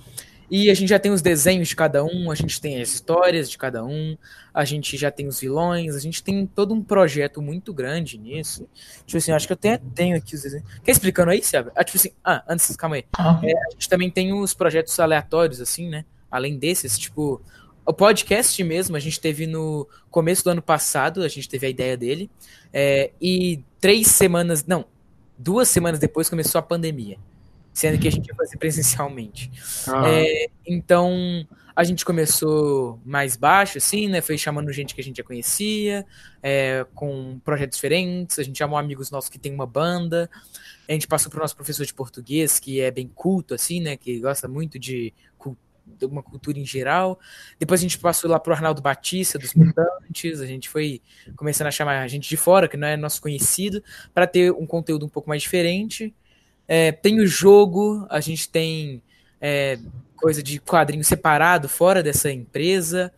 [0.51, 3.51] E a gente já tem os desenhos de cada um, a gente tem as histórias
[3.51, 4.17] de cada um,
[4.53, 8.69] a gente já tem os vilões, a gente tem todo um projeto muito grande nisso.
[9.07, 10.67] Tipo assim, acho que eu até tenho aqui os desenhos.
[10.83, 11.73] Quer explicando aí, Seba?
[11.75, 13.05] Ah, tipo assim, ah, antes, calma aí.
[13.43, 16.05] É, a gente também tem os projetos aleatórios, assim, né?
[16.31, 17.41] Além desses, tipo,
[17.87, 21.71] o podcast mesmo, a gente teve no começo do ano passado, a gente teve a
[21.71, 22.31] ideia dele.
[22.73, 24.85] É, e três semanas, não,
[25.39, 27.19] duas semanas depois começou a pandemia
[27.75, 29.51] sendo que a gente ia fazer presencialmente.
[29.89, 30.09] Ah.
[30.09, 34.21] É, então, a gente começou mais baixo, assim, né?
[34.21, 36.07] Foi chamando gente que a gente já conhecia,
[36.41, 38.39] é, com projetos diferentes.
[38.39, 40.31] A gente chamou amigos nossos que tem uma banda.
[40.89, 43.97] A gente passou para o nosso professor de português, que é bem culto, assim, né?
[43.97, 45.13] Que gosta muito de,
[45.99, 47.19] de uma cultura em geral.
[47.59, 50.41] Depois a gente passou lá para o Arnaldo Batista, dos Mutantes.
[50.41, 51.03] A gente foi
[51.37, 54.67] começando a chamar a gente de fora, que não é nosso conhecido, para ter um
[54.67, 56.15] conteúdo um pouco mais diferente.
[56.67, 59.03] É, tem o jogo, a gente tem
[59.41, 59.79] é,
[60.17, 63.13] coisa de quadrinho separado fora dessa empresa.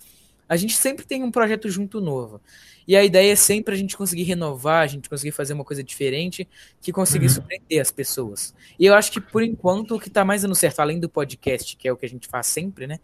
[0.49, 2.40] A gente sempre tem um projeto junto novo.
[2.86, 5.82] E a ideia é sempre a gente conseguir renovar, a gente conseguir fazer uma coisa
[5.82, 6.49] diferente
[6.80, 7.32] que conseguir uhum.
[7.32, 8.55] surpreender as pessoas.
[8.78, 11.76] E eu acho que, por enquanto, o que está mais dando certo, além do podcast,
[11.76, 13.01] que é o que a gente faz sempre, né?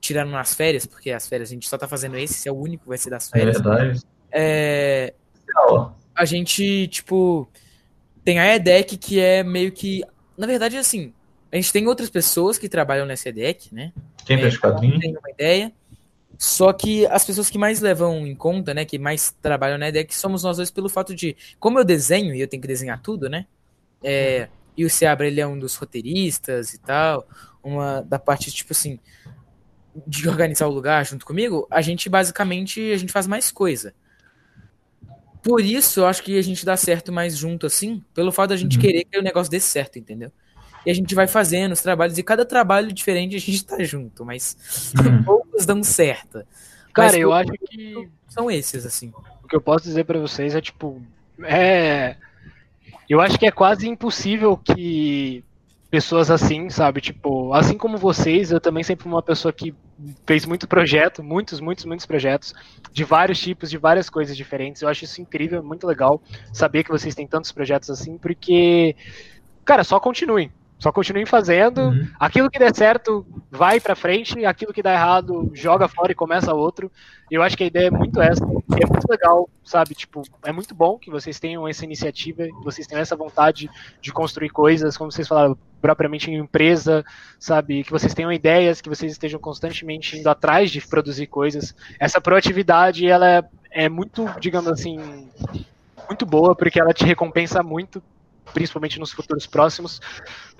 [0.00, 2.56] Tirando nas férias, porque as férias a gente só está fazendo esse, esse é o
[2.56, 3.56] único que vai ser das é férias.
[3.56, 4.00] É verdade.
[4.30, 5.14] É,
[6.14, 7.48] a gente, tipo,
[8.24, 10.02] tem a EDEC, que é meio que.
[10.36, 11.12] Na verdade, assim,
[11.50, 13.92] a gente tem outras pessoas que trabalham nessa EDEC, né?
[14.24, 14.98] Quem fez quadrinho?
[14.98, 15.72] Tem uma ideia.
[16.38, 20.12] Só que as pessoas que mais levam em conta, né, que mais trabalham na EDEC,
[20.14, 23.28] somos nós dois pelo fato de, como eu desenho e eu tenho que desenhar tudo,
[23.28, 23.46] né?
[24.02, 27.28] É, e o Seabra, ele é um dos roteiristas e tal,
[27.62, 28.98] uma da parte, tipo assim,
[30.06, 33.94] de organizar o lugar junto comigo, a gente basicamente, a gente faz mais coisa.
[35.42, 38.56] Por isso, eu acho que a gente dá certo mais junto, assim, pelo fato da
[38.56, 38.82] gente uhum.
[38.82, 40.30] querer que o negócio dê certo, entendeu?
[40.86, 44.24] E a gente vai fazendo os trabalhos, e cada trabalho diferente a gente tá junto,
[44.24, 45.22] mas uhum.
[45.24, 46.44] poucos dão certo.
[46.92, 48.08] Cara, mas, eu acho que.
[48.28, 49.12] São esses, assim.
[49.42, 51.02] O que eu posso dizer para vocês é, tipo.
[51.42, 52.16] É.
[53.08, 55.44] Eu acho que é quase impossível que
[55.90, 57.00] pessoas assim, sabe?
[57.00, 59.74] Tipo, assim como vocês, eu também sempre fui uma pessoa que
[60.26, 62.54] fez muito projeto, muitos, muitos, muitos projetos,
[62.92, 64.82] de vários tipos, de várias coisas diferentes.
[64.82, 66.22] Eu acho isso incrível, muito legal
[66.52, 68.96] saber que vocês têm tantos projetos assim, porque,
[69.64, 70.50] cara, só continuem.
[70.82, 71.80] Só continuem fazendo.
[71.80, 72.08] Uhum.
[72.18, 74.44] Aquilo que der certo, vai para frente.
[74.44, 76.90] Aquilo que dá errado, joga fora e começa outro.
[77.30, 78.44] Eu acho que a ideia é muito essa.
[78.44, 79.94] É muito legal, sabe?
[79.94, 83.70] Tipo, é muito bom que vocês tenham essa iniciativa, vocês tenham essa vontade
[84.00, 87.04] de construir coisas, como vocês falaram, propriamente em empresa,
[87.38, 87.84] sabe?
[87.84, 91.76] Que vocês tenham ideias, que vocês estejam constantemente indo atrás de produzir coisas.
[92.00, 95.28] Essa proatividade, ela é, é muito, digamos assim,
[96.08, 98.02] muito boa, porque ela te recompensa muito
[98.52, 100.00] principalmente nos futuros próximos,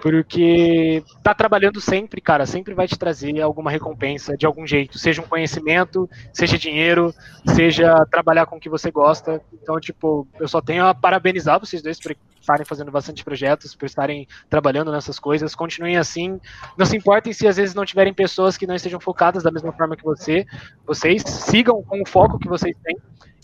[0.00, 5.22] porque tá trabalhando sempre, cara, sempre vai te trazer alguma recompensa de algum jeito, seja
[5.22, 7.14] um conhecimento, seja dinheiro,
[7.54, 9.40] seja trabalhar com o que você gosta.
[9.52, 13.86] Então, tipo, eu só tenho a parabenizar vocês dois por estarem fazendo bastante projetos, por
[13.86, 15.54] estarem trabalhando nessas coisas.
[15.54, 16.40] Continuem assim.
[16.76, 19.72] Não se importem se às vezes não tiverem pessoas que não estejam focadas da mesma
[19.72, 20.44] forma que você.
[20.84, 22.96] Vocês sigam com o foco que vocês têm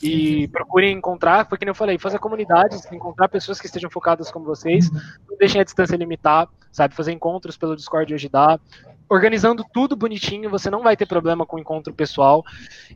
[0.03, 4.45] e procurem encontrar, porque como eu falei, fazer comunidades, encontrar pessoas que estejam focadas como
[4.45, 4.91] vocês,
[5.29, 6.95] não deixem a distância limitar, sabe?
[6.95, 8.61] Fazer encontros pelo Discord hoje dá.
[9.09, 12.45] Organizando tudo bonitinho, você não vai ter problema com o encontro pessoal.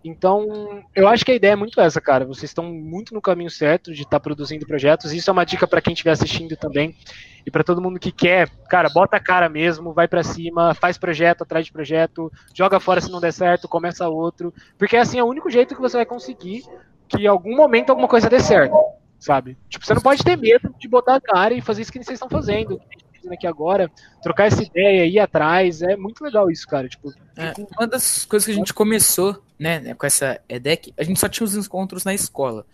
[0.05, 2.27] Então, eu acho que a ideia é muito essa, cara.
[2.27, 5.13] Vocês estão muito no caminho certo de estar tá produzindo projetos.
[5.13, 6.95] Isso é uma dica para quem estiver assistindo também.
[7.47, 10.99] E para todo mundo que quer, cara, bota a cara mesmo, vai para cima, faz
[10.99, 14.53] projeto atrás de projeto, joga fora se não der certo, começa outro.
[14.79, 16.63] Porque assim é o único jeito que você vai conseguir
[17.09, 18.75] que em algum momento alguma coisa dê certo,
[19.19, 19.57] sabe?
[19.69, 22.17] Tipo, você não pode ter medo de botar a cara e fazer isso que vocês
[22.17, 22.81] estão fazendo
[23.31, 23.91] aqui agora,
[24.23, 26.89] trocar essa ideia, ir atrás, é muito legal isso, cara.
[26.89, 31.21] Tipo, é, uma das coisas que a gente começou, né, com essa EDEC, a gente
[31.21, 32.65] só tinha os encontros na escola.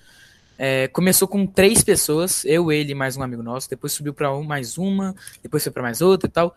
[0.58, 3.70] É, começou com três pessoas, eu, ele mais um amigo nosso.
[3.70, 6.54] Depois subiu para um, mais uma, depois foi para mais outra e tal.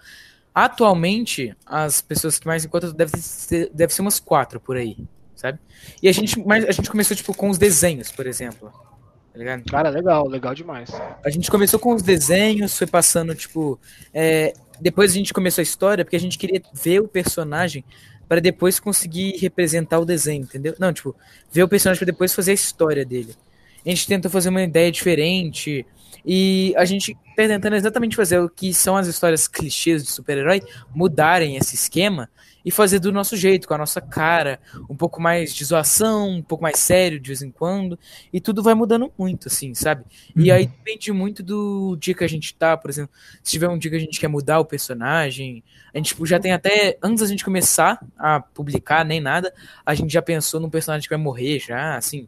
[0.54, 4.98] Atualmente, as pessoas que mais encontram deve ser, deve ser umas quatro por aí,
[5.36, 5.60] sabe?
[6.02, 8.74] E a gente, mas a gente começou tipo com os desenhos, por exemplo.
[9.32, 9.64] Tá ligado?
[9.66, 10.90] Cara, legal, legal demais.
[11.24, 13.80] A gente começou com os desenhos, foi passando tipo,
[14.14, 17.84] é, depois a gente começou a história porque a gente queria ver o personagem
[18.28, 20.76] para depois conseguir representar o desenho, entendeu?
[20.80, 21.16] Não, tipo,
[21.52, 23.36] ver o personagem para depois fazer a história dele.
[23.86, 25.86] A gente tentou fazer uma ideia diferente,
[26.26, 30.62] e a gente tá tentando exatamente fazer o que são as histórias clichês de super-herói,
[30.94, 32.30] mudarem esse esquema
[32.66, 34.60] e fazer do nosso jeito, com a nossa cara,
[34.90, 37.98] um pouco mais de zoação, um pouco mais sério de vez em quando,
[38.32, 40.04] e tudo vai mudando muito, assim, sabe?
[40.36, 40.44] Uhum.
[40.44, 43.12] E aí depende muito do dia que a gente tá, por exemplo,
[43.42, 45.64] se tiver um dia que a gente quer mudar o personagem,
[45.94, 49.54] a gente tipo, já tem até, antes da gente começar a publicar, nem nada,
[49.86, 52.28] a gente já pensou num personagem que vai morrer já, assim,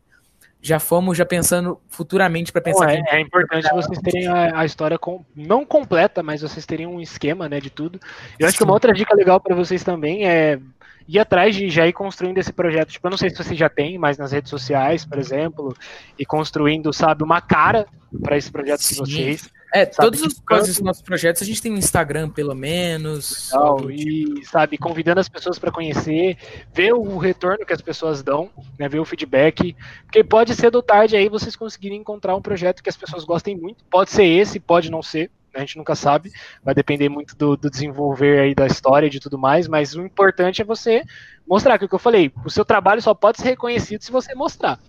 [0.63, 2.89] já fomos já pensando futuramente para pensar.
[2.89, 7.01] é, é, importante vocês terem a, a, história com, não completa, mas vocês terem um
[7.01, 7.99] esquema, né, de tudo.
[8.39, 8.59] Eu acho Sim.
[8.59, 10.57] que uma outra dica legal para vocês também é
[11.05, 12.91] ir atrás de já ir construindo esse projeto.
[12.91, 15.75] Tipo, eu não sei se você já tem, mas nas redes sociais, por exemplo,
[16.17, 17.85] e construindo, sabe, uma cara
[18.21, 18.93] para esse projeto Sim.
[18.93, 19.49] de vocês.
[19.75, 23.51] É, sabe, todos os coisas dos nossos projetos, a gente tem um Instagram, pelo menos.
[23.51, 26.37] Legal, e, sabe, convidando as pessoas para conhecer,
[26.71, 29.75] ver o retorno que as pessoas dão, né, ver o feedback.
[30.03, 33.57] Porque pode ser do tarde aí vocês conseguirem encontrar um projeto que as pessoas gostem
[33.57, 33.83] muito.
[33.85, 35.31] Pode ser esse, pode não ser.
[35.51, 36.31] Né, a gente nunca sabe,
[36.63, 40.05] vai depender muito do, do desenvolver aí da história e de tudo mais, mas o
[40.05, 41.03] importante é você
[41.47, 44.11] mostrar, que é o que eu falei, o seu trabalho só pode ser reconhecido se
[44.11, 44.79] você mostrar.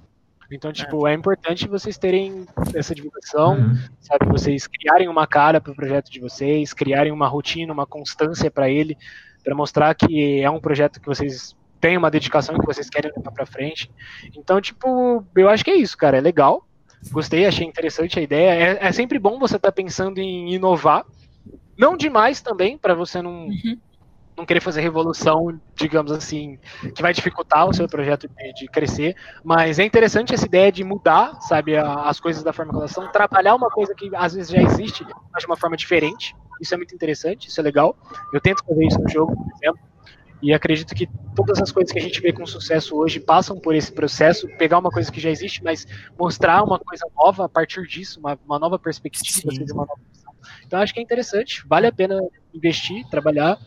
[0.50, 3.78] Então, tipo, é, é importante vocês terem essa divulgação, uhum.
[4.00, 4.26] sabe?
[4.26, 8.68] Vocês criarem uma cara para o projeto de vocês, criarem uma rotina, uma constância para
[8.68, 8.96] ele,
[9.42, 13.30] para mostrar que é um projeto que vocês têm uma dedicação que vocês querem levar
[13.30, 13.90] para frente.
[14.36, 16.18] Então, tipo, eu acho que é isso, cara.
[16.18, 16.66] É legal.
[17.10, 18.50] Gostei, achei interessante a ideia.
[18.50, 21.04] É, é sempre bom você estar tá pensando em inovar.
[21.76, 23.46] Não demais também, para você não.
[23.46, 23.78] Uhum
[24.36, 26.58] não querer fazer revolução, digamos assim,
[26.94, 30.82] que vai dificultar o seu projeto de, de crescer, mas é interessante essa ideia de
[30.82, 32.52] mudar, sabe, a, as coisas da
[32.88, 36.74] são, trabalhar uma coisa que às vezes já existe, mas de uma forma diferente, isso
[36.74, 37.96] é muito interessante, isso é legal,
[38.32, 39.80] eu tento fazer isso no jogo, por exemplo,
[40.42, 43.74] e acredito que todas as coisas que a gente vê com sucesso hoje passam por
[43.74, 45.86] esse processo, pegar uma coisa que já existe, mas
[46.18, 50.00] mostrar uma coisa nova a partir disso, uma, uma nova perspectiva, uma nova
[50.66, 52.20] Então acho que é interessante, vale a pena
[52.52, 53.58] investir, trabalhar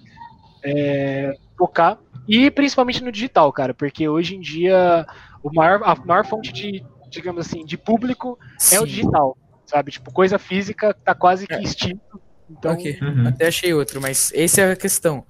[0.63, 1.97] é, focar,
[2.27, 5.05] e principalmente no digital, cara, porque hoje em dia
[5.41, 8.75] o maior, a maior fonte de, digamos assim, de público Sim.
[8.75, 9.91] é o digital, sabe?
[9.91, 11.61] Tipo, coisa física tá quase que é.
[11.61, 12.21] extinto.
[12.49, 12.73] Então...
[12.73, 12.97] Okay.
[13.01, 13.27] Uhum.
[13.27, 15.25] Até achei outro, mas essa é a questão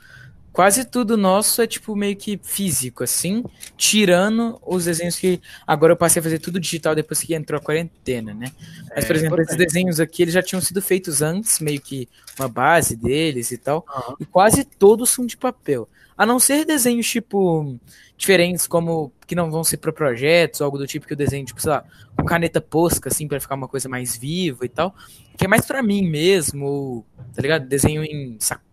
[0.57, 3.43] quase tudo nosso é tipo meio que físico, assim,
[3.77, 7.63] tirando os desenhos que agora eu passei a fazer tudo digital depois que entrou a
[7.63, 8.51] quarentena, né?
[8.95, 12.09] Mas, por é, exemplo, esses desenhos aqui, eles já tinham sido feitos antes, meio que
[12.39, 14.15] uma base deles e tal, uhum.
[14.19, 15.87] e quase todos são de papel.
[16.17, 17.79] A não ser desenhos, tipo,
[18.17, 21.61] diferentes, como que não vão ser para projetos, algo do tipo que o desenho, tipo,
[21.61, 21.85] sei lá,
[22.17, 24.95] com caneta posca, assim, para ficar uma coisa mais viva e tal,
[25.37, 27.05] que é mais para mim mesmo,
[27.35, 27.67] tá ligado?
[27.67, 28.65] Desenho em saco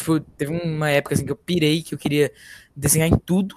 [0.00, 2.32] Tipo, teve uma época assim que eu pirei que eu queria
[2.74, 3.54] desenhar em tudo.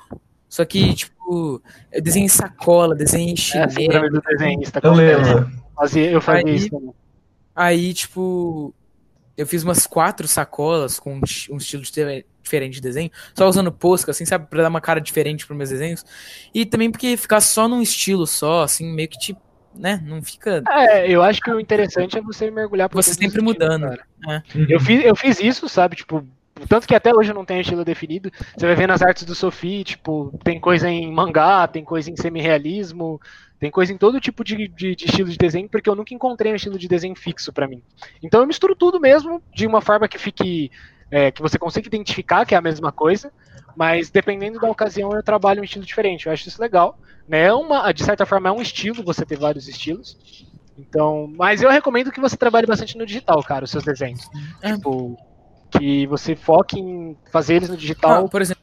[0.49, 1.61] Só que, tipo,
[1.91, 4.05] eu desenhei sacola, desenhei chinelo.
[4.05, 5.51] É, do desenhista, eu lembro.
[5.75, 6.95] Fazia, eu fazia aí, isso
[7.55, 8.73] Aí, tipo,
[9.37, 14.25] eu fiz umas quatro sacolas com um estilo diferente de desenho, só usando posca, assim,
[14.25, 16.05] sabe, pra dar uma cara diferente pros meus desenhos.
[16.53, 19.41] E também porque ficar só num estilo só, assim, meio que tipo,
[19.75, 20.63] né, não fica.
[20.69, 23.85] É, eu acho que o interessante é você mergulhar por Você sempre mudando.
[23.87, 24.41] É.
[24.69, 26.25] Eu, fiz, eu fiz isso, sabe, tipo,
[26.67, 28.31] tanto que até hoje eu não tenho estilo definido.
[28.55, 32.15] Você vai ver nas artes do Sophie, tipo, tem coisa em mangá, tem coisa em
[32.15, 33.19] semi-realismo,
[33.59, 36.51] tem coisa em todo tipo de, de, de, estilo de desenho, porque eu nunca encontrei
[36.51, 37.81] um estilo de desenho fixo para mim.
[38.21, 40.69] Então eu misturo tudo mesmo, de uma forma que fique.
[41.15, 43.31] É, que você consiga identificar que é a mesma coisa,
[43.76, 46.26] mas dependendo da ocasião eu trabalho um estilo diferente.
[46.26, 46.98] Eu acho isso legal.
[47.27, 47.44] Né?
[47.44, 50.18] É uma, de certa forma, é um estilo você ter vários estilos.
[50.77, 54.27] Então, mas eu recomendo que você trabalhe bastante no digital, cara, os seus desenhos.
[54.60, 54.73] É.
[54.73, 55.15] Tipo,
[55.69, 58.26] que você foque em fazer eles no digital.
[58.26, 58.62] Ah, por exemplo.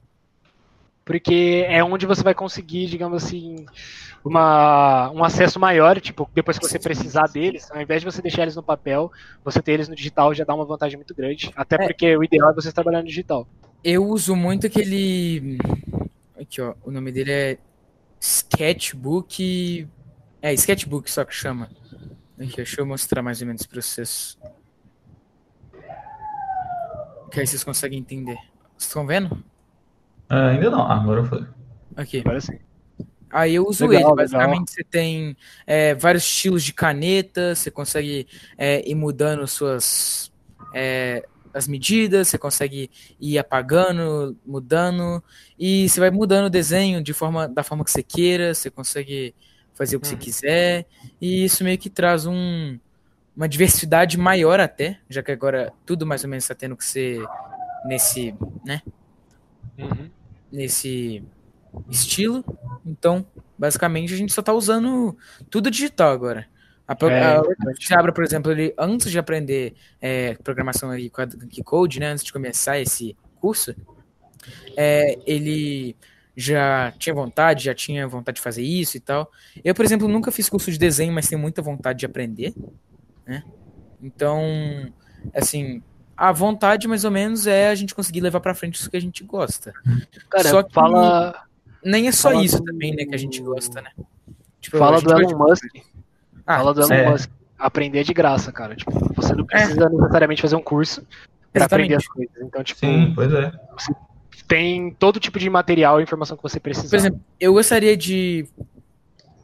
[1.10, 3.66] Porque é onde você vai conseguir, digamos assim,
[4.24, 8.42] uma, um acesso maior, tipo, depois que você precisar deles, ao invés de você deixar
[8.42, 9.10] eles no papel,
[9.44, 11.50] você ter eles no digital já dá uma vantagem muito grande.
[11.56, 11.86] Até é.
[11.88, 13.44] porque o ideal é você trabalhar no digital.
[13.82, 15.58] Eu uso muito aquele.
[16.40, 16.76] Aqui, ó.
[16.84, 17.58] O nome dele é
[18.20, 19.88] Sketchbook.
[20.40, 21.68] É, Sketchbook só que chama.
[22.38, 24.38] Aqui, deixa eu mostrar mais ou menos para vocês.
[27.32, 28.36] Que aí vocês conseguem entender.
[28.76, 29.42] Vocês estão vendo?
[30.30, 31.46] Uh, ainda não, agora foi.
[31.96, 32.20] Aqui.
[32.20, 32.58] Agora sim.
[33.32, 34.16] Aí eu uso legal, ele.
[34.16, 34.66] Basicamente, legal.
[34.66, 35.36] você tem
[35.66, 38.26] é, vários estilos de caneta, você consegue
[38.58, 40.32] é, ir mudando suas
[40.74, 41.24] é,
[41.54, 42.90] as medidas, você consegue
[43.20, 45.22] ir apagando, mudando,
[45.58, 49.34] e você vai mudando o desenho de forma, da forma que você queira, você consegue
[49.74, 50.10] fazer o que hum.
[50.10, 50.86] você quiser,
[51.20, 52.78] e isso meio que traz um,
[53.36, 57.24] uma diversidade maior até, já que agora tudo mais ou menos está tendo que ser
[57.84, 58.34] nesse,
[58.64, 58.82] né?
[59.78, 60.10] Uhum.
[60.50, 61.22] Nesse
[61.88, 62.44] estilo.
[62.84, 63.24] Então,
[63.56, 65.16] basicamente, a gente só está usando
[65.48, 66.46] tudo digital agora.
[66.86, 67.36] A, é,
[67.94, 71.28] a, por exemplo, ele, antes de aprender é, programação aqui com a
[71.64, 73.76] Code, né, antes de começar esse curso,
[74.76, 75.94] é, ele
[76.36, 79.30] já tinha vontade, já tinha vontade de fazer isso e tal.
[79.62, 82.54] Eu, por exemplo, nunca fiz curso de desenho, mas tenho muita vontade de aprender,
[83.24, 83.44] né?
[84.02, 84.42] Então,
[85.34, 85.82] assim,
[86.20, 89.00] a vontade mais ou menos é a gente conseguir levar para frente isso que a
[89.00, 89.72] gente gosta.
[90.28, 91.46] Cara, Só que fala
[91.82, 92.64] nem é só isso do...
[92.64, 93.90] também, né, que a gente gosta, né?
[94.60, 95.64] Tipo, fala do Elon Musk.
[96.46, 97.10] Ah, fala do Elon é.
[97.10, 97.30] Musk.
[97.58, 98.76] Aprender é de graça, cara.
[98.76, 99.88] Tipo, você não precisa é.
[99.88, 101.06] necessariamente fazer um curso
[101.54, 102.36] para aprender as coisas.
[102.42, 103.50] Então, tipo, Sim, pois é.
[103.78, 103.94] Você
[104.46, 106.90] tem todo tipo de material e informação que você precisa.
[106.90, 108.46] Por exemplo, eu gostaria de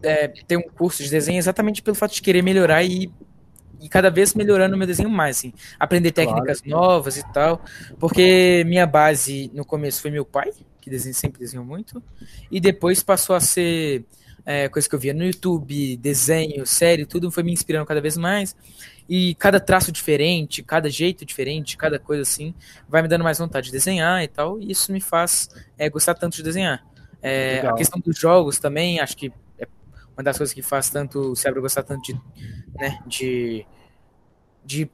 [0.02, 3.10] é, ter um curso de desenho exatamente pelo fato de querer melhorar e,
[3.80, 5.52] e cada vez melhorando meu desenho mais, assim.
[5.78, 6.82] Aprender técnicas claro.
[6.82, 7.62] novas e tal.
[7.98, 10.50] Porque minha base no começo foi meu pai,
[10.80, 12.02] que desenha, sempre desenhou muito,
[12.50, 14.04] e depois passou a ser
[14.44, 18.16] é, coisa que eu via no YouTube, desenho, série, tudo foi me inspirando cada vez
[18.16, 18.54] mais.
[19.08, 22.54] E cada traço diferente, cada jeito diferente, cada coisa assim,
[22.88, 24.60] vai me dando mais vontade de desenhar e tal.
[24.60, 26.84] E isso me faz é, gostar tanto de desenhar.
[27.22, 29.32] É, a questão dos jogos também, acho que
[30.16, 32.20] uma das coisas que faz tanto o cérebro gostar tanto de,
[32.74, 33.66] né, de,
[34.64, 34.90] de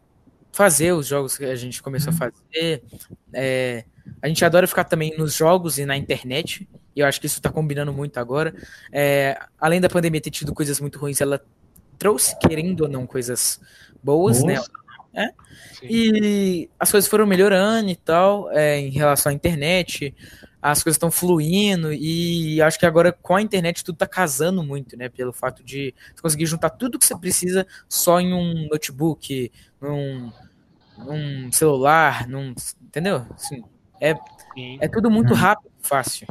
[0.51, 2.19] fazer os jogos que a gente começou a uhum.
[2.19, 2.83] fazer.
[3.33, 3.85] É,
[4.21, 7.39] a gente adora ficar também nos jogos e na internet, e eu acho que isso
[7.39, 8.55] está combinando muito agora.
[8.93, 11.43] É, além da pandemia ter tido coisas muito ruins, ela
[11.99, 13.61] trouxe, querendo ou não, coisas
[14.03, 14.57] boas, né?
[14.57, 14.71] Nossa.
[15.15, 15.31] né?
[15.83, 15.87] É?
[15.87, 20.15] E as coisas foram melhorando e tal, é, em relação à internet,
[20.63, 24.97] as coisas estão fluindo, e acho que agora com a internet tudo está casando muito,
[24.97, 25.09] né?
[25.09, 30.33] Pelo fato de você conseguir juntar tudo que você precisa só em um notebook, num,
[30.99, 32.55] num celular, num.
[32.81, 33.27] Entendeu?
[33.35, 33.65] Assim,
[34.01, 34.15] é,
[34.81, 36.29] é tudo muito rápido, fácil.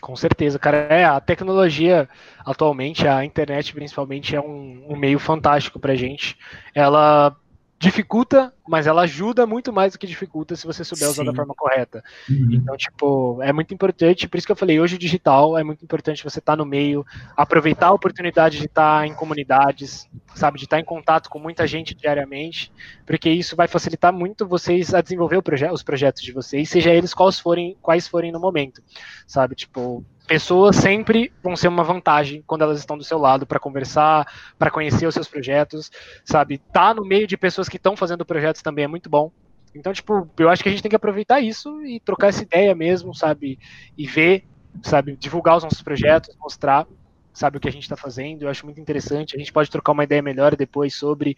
[0.00, 0.78] Com certeza, cara.
[0.90, 2.08] É, a tecnologia
[2.44, 6.36] atualmente, a internet principalmente, é um, um meio fantástico pra gente.
[6.74, 7.34] Ela
[7.78, 11.54] dificulta, mas ela ajuda muito mais do que dificulta se você souber usar da forma
[11.54, 12.02] correta.
[12.28, 12.48] Uhum.
[12.52, 15.84] Então, tipo, é muito importante, por isso que eu falei, hoje o digital é muito
[15.84, 17.04] importante você estar tá no meio,
[17.36, 21.38] aproveitar a oportunidade de estar tá em comunidades, sabe, de estar tá em contato com
[21.38, 22.72] muita gente diariamente,
[23.04, 27.12] porque isso vai facilitar muito vocês a desenvolver proje os projetos de vocês, seja eles
[27.12, 28.82] quais forem, quais forem no momento,
[29.26, 33.60] sabe, tipo, pessoas sempre vão ser uma vantagem quando elas estão do seu lado para
[33.60, 34.26] conversar,
[34.58, 35.90] para conhecer os seus projetos,
[36.24, 36.58] sabe?
[36.58, 39.30] Tá no meio de pessoas que estão fazendo projetos também é muito bom.
[39.74, 42.74] Então, tipo, eu acho que a gente tem que aproveitar isso e trocar essa ideia
[42.74, 43.58] mesmo, sabe?
[43.96, 44.44] E ver,
[44.82, 45.16] sabe?
[45.16, 46.86] Divulgar os nossos projetos, mostrar,
[47.32, 48.42] sabe, o que a gente está fazendo.
[48.42, 49.36] Eu acho muito interessante.
[49.36, 51.36] A gente pode trocar uma ideia melhor depois sobre,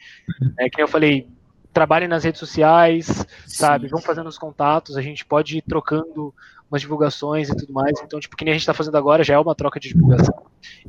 [0.59, 1.29] é, que eu falei,
[1.73, 3.89] trabalhem nas redes sociais, sabe?
[3.89, 6.35] Vão fazendo os contatos, a gente pode ir trocando
[6.71, 7.99] umas divulgações e tudo mais.
[8.03, 10.35] Então, tipo, que nem a gente está fazendo agora já é uma troca de divulgação.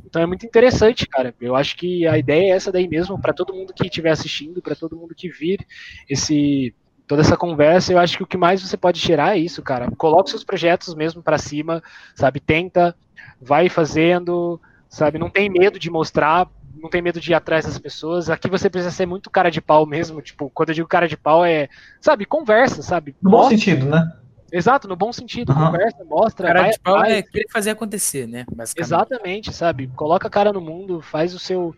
[0.04, 1.34] Então é muito interessante, cara.
[1.40, 4.60] Eu acho que a ideia é essa daí mesmo, para todo mundo que estiver assistindo,
[4.60, 5.66] para todo mundo que vir
[6.08, 6.74] esse
[7.06, 9.90] toda essa conversa, eu acho que o que mais você pode tirar é isso, cara.
[9.96, 11.82] Coloque seus projetos mesmo para cima,
[12.14, 12.38] sabe?
[12.38, 12.94] Tenta,
[13.42, 15.18] vai fazendo, sabe?
[15.18, 16.48] Não tem medo de mostrar,
[16.80, 18.30] não tem medo de ir atrás das pessoas.
[18.30, 20.22] Aqui você precisa ser muito cara de pau mesmo.
[20.22, 21.68] Tipo, quando eu digo cara de pau é,
[22.00, 23.14] sabe, conversa, sabe?
[23.22, 24.12] No bom sentido, né?
[24.52, 25.52] Exato, no bom sentido.
[25.52, 25.66] Uhum.
[25.66, 26.46] Conversa, mostra.
[26.48, 27.12] Cara vai, de pau vai.
[27.12, 28.44] é querer fazer acontecer, né?
[28.76, 29.86] Exatamente, sabe?
[29.94, 31.74] Coloca a cara no mundo, faz o seu.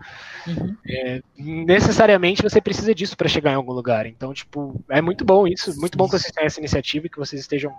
[0.46, 0.76] Uhum.
[0.88, 4.06] É, necessariamente você precisa disso para chegar em algum lugar.
[4.06, 5.78] Então, tipo, é muito bom isso.
[5.78, 7.74] Muito bom que vocês tenham essa iniciativa e que vocês estejam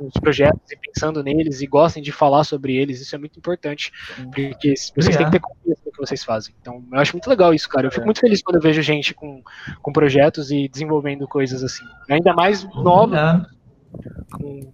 [0.00, 3.00] os projetos e pensando neles e gostem de falar sobre eles.
[3.00, 3.92] Isso é muito importante.
[4.24, 6.54] Porque vocês têm que ter confiança no que vocês fazem.
[6.60, 7.86] Então, eu acho muito legal isso, cara.
[7.86, 9.42] Eu fico muito feliz quando eu vejo gente com,
[9.82, 11.84] com projetos e desenvolvendo coisas assim.
[12.10, 13.46] Ainda mais nova
[14.32, 14.70] com,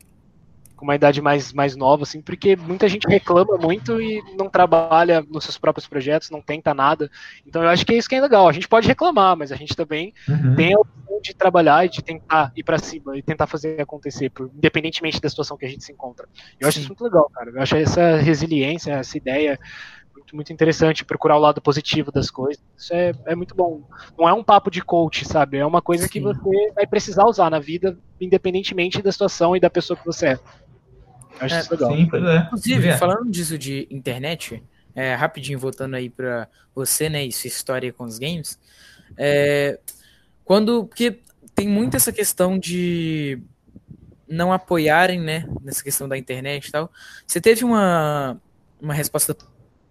[0.85, 5.25] com uma idade mais, mais nova, assim, porque muita gente reclama muito e não trabalha
[5.27, 7.11] nos seus próprios projetos, não tenta nada.
[7.47, 8.47] Então eu acho que é isso que é legal.
[8.47, 10.55] A gente pode reclamar, mas a gente também uhum.
[10.55, 14.29] tem a opção de trabalhar e de tentar ir para cima e tentar fazer acontecer,
[14.29, 16.29] por, independentemente da situação que a gente se encontra.
[16.61, 16.81] Eu acho Sim.
[16.83, 17.51] isso muito legal, cara.
[17.51, 19.59] Eu acho essa resiliência, essa ideia
[20.15, 22.63] muito, muito interessante procurar o lado positivo das coisas.
[22.77, 23.83] Isso é, é muito bom.
[24.19, 25.59] Não é um papo de coach, sabe?
[25.59, 26.11] É uma coisa Sim.
[26.11, 30.29] que você vai precisar usar na vida, independentemente da situação e da pessoa que você
[30.29, 30.39] é.
[31.41, 31.91] Acho é, isso legal.
[31.97, 32.39] Sim, é.
[32.39, 32.97] Inclusive, é.
[32.97, 34.63] falando disso de internet,
[34.95, 38.59] é, rapidinho voltando aí para você, né, e sua história com os games,
[39.17, 39.79] é,
[40.45, 41.21] quando, porque
[41.55, 43.41] tem muito essa questão de
[44.29, 46.91] não apoiarem, né, nessa questão da internet e tal.
[47.27, 48.41] Você teve uma,
[48.81, 49.37] uma resposta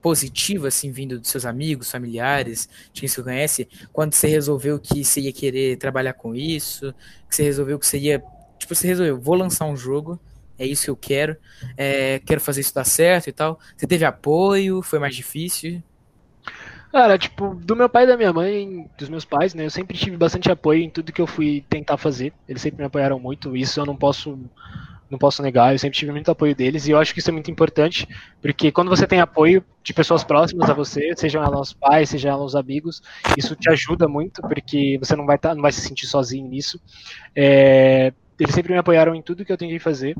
[0.02, 5.03] positiva, assim, vindo dos seus amigos, familiares, de quem você conhece, quando você resolveu que
[5.03, 6.94] você ia querer trabalhar com isso,
[7.30, 8.22] que você resolveu que você ia,
[8.60, 10.20] tipo, você resolveu, vou lançar um jogo,
[10.57, 11.35] é isso que eu quero,
[11.77, 13.59] é, quero fazer isso dar certo e tal.
[13.75, 15.81] Você teve apoio, foi mais difícil?
[16.91, 19.97] Cara, tipo, do meu pai e da minha mãe, dos meus pais, né, eu sempre
[19.97, 22.31] tive bastante apoio em tudo que eu fui tentar fazer.
[22.47, 24.38] Eles sempre me apoiaram muito, isso eu não posso
[25.13, 27.34] não posso negar, eu sempre tive muito apoio deles e eu acho que isso é
[27.34, 28.07] muito importante,
[28.41, 32.31] porque quando você tem apoio de pessoas próximas a você, sejam elas os pais, sejam
[32.31, 33.01] elas os amigos,
[33.38, 36.81] isso te ajuda muito, porque você não vai, tá, não vai se sentir sozinho nisso.
[37.35, 38.11] É,
[38.44, 40.15] eles sempre me apoiaram em tudo que eu tentei fazer.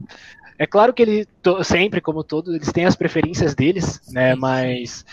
[0.58, 1.28] É claro que ele
[1.64, 4.36] sempre, como todos, eles têm as preferências deles, né?
[4.36, 5.06] Mas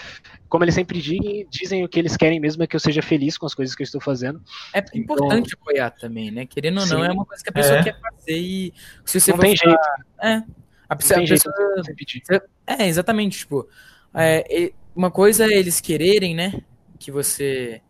[0.49, 3.39] como eles sempre dizem, dizem o que eles querem mesmo é que eu seja feliz
[3.39, 4.43] com as coisas que eu estou fazendo.
[4.75, 6.45] É então, importante apoiar também, né?
[6.45, 7.83] Querendo ou não, sim, é uma coisa que a pessoa é.
[7.85, 8.75] quer fazer e
[9.05, 9.79] se você não tem jeito.
[10.23, 10.43] É.
[10.89, 13.69] A pessoa, tem a pessoa, É, exatamente, tipo,
[14.13, 16.61] é, uma coisa é eles quererem, né,
[16.99, 17.81] que você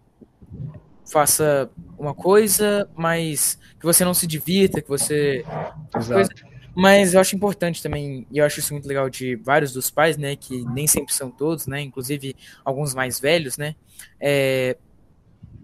[1.10, 5.44] faça uma coisa, mas que você não se divirta, que você.
[5.92, 6.30] Coisa,
[6.74, 10.16] mas eu acho importante também, e eu acho isso muito legal de vários dos pais,
[10.16, 10.36] né?
[10.36, 11.80] Que nem sempre são todos, né?
[11.80, 13.74] Inclusive alguns mais velhos, né?
[14.20, 14.76] É,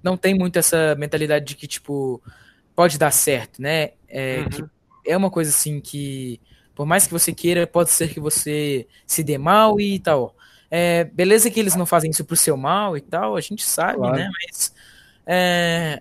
[0.03, 2.21] não tem muito essa mentalidade de que, tipo,
[2.75, 3.91] pode dar certo, né?
[4.09, 4.69] É, uhum.
[5.07, 6.41] é uma coisa assim que,
[6.75, 10.37] por mais que você queira, pode ser que você se dê mal e tal.
[10.69, 13.99] É, beleza que eles não fazem isso pro seu mal e tal, a gente sabe,
[13.99, 14.17] claro.
[14.17, 14.29] né?
[14.29, 14.75] Mas
[15.27, 16.01] é,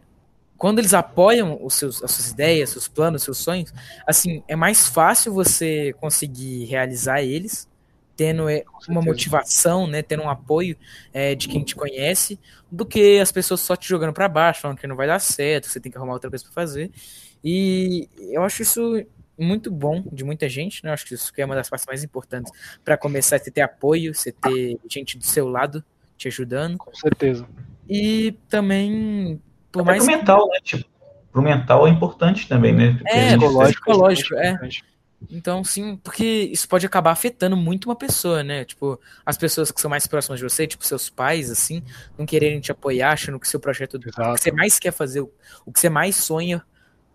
[0.58, 3.74] quando eles apoiam os seus, as suas ideias, seus planos, seus sonhos,
[4.06, 7.68] assim, é mais fácil você conseguir realizar eles,
[8.16, 10.78] tendo é, uma motivação, né, tendo um apoio
[11.14, 12.40] é, de quem te conhece,
[12.72, 15.68] do que as pessoas só te jogando para baixo, falando que não vai dar certo,
[15.68, 16.92] você tem que arrumar outra coisa para fazer.
[17.44, 19.06] E eu acho isso
[19.38, 20.90] muito bom de muita gente, né?
[20.90, 22.52] Eu acho que isso é uma das partes mais importantes
[22.84, 25.84] para começar a ter apoio, você ter gente do seu lado
[26.18, 26.78] te ajudando.
[26.78, 27.46] Com certeza.
[27.90, 29.42] E também,
[29.72, 30.04] por Até mais.
[30.06, 30.60] Pro mental, né?
[30.64, 30.90] Tipo,
[31.32, 32.94] pro mental é importante também, né?
[32.94, 34.60] Porque é, psicológico, psicológico é.
[35.30, 38.64] Então, sim, porque isso pode acabar afetando muito uma pessoa, né?
[38.64, 41.82] Tipo, as pessoas que são mais próximas de você, tipo seus pais, assim,
[42.18, 44.32] não quererem te apoiar, achando que seu projeto, Exato.
[44.32, 46.64] o que você mais quer fazer, o que você mais sonha,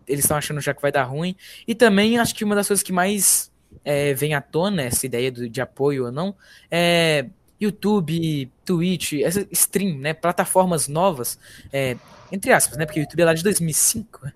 [0.07, 1.37] eles estão achando já que vai dar ruim.
[1.67, 3.53] E também acho que uma das coisas que mais
[3.85, 6.35] é, vem à tona, essa ideia do, de apoio ou não,
[6.71, 7.27] é
[7.61, 11.39] YouTube, Twitch, essa stream, né, plataformas novas,
[11.73, 11.97] é,
[12.33, 14.33] entre aspas, né, porque o YouTube é lá de 2005, né?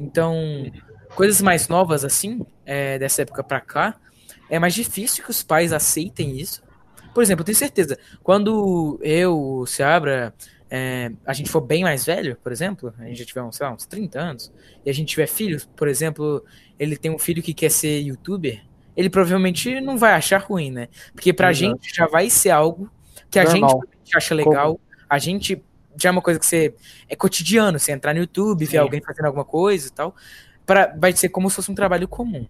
[0.00, 0.34] então
[1.14, 3.96] coisas mais novas assim, é, dessa época para cá,
[4.50, 6.62] é mais difícil que os pais aceitem isso.
[7.14, 10.34] Por exemplo, eu tenho certeza, quando eu, o Seabra,
[10.68, 13.72] é, a gente for bem mais velho, por exemplo, a gente já tiver uns, lá,
[13.72, 14.52] uns 30 anos,
[14.84, 16.44] e a gente tiver filhos, por exemplo,
[16.78, 18.62] ele tem um filho que quer ser youtuber,
[18.96, 20.88] ele provavelmente não vai achar ruim, né?
[21.12, 21.72] Porque pra Exato.
[21.72, 22.90] gente já vai ser algo
[23.30, 23.82] que a Normal.
[23.98, 24.80] gente acha legal, Como?
[25.08, 25.62] a gente
[25.98, 26.74] já é uma coisa que você
[27.08, 30.14] é cotidiano, você entrar no YouTube, ver alguém fazendo alguma coisa e tal,
[30.64, 32.46] para vai ser como se fosse um trabalho comum.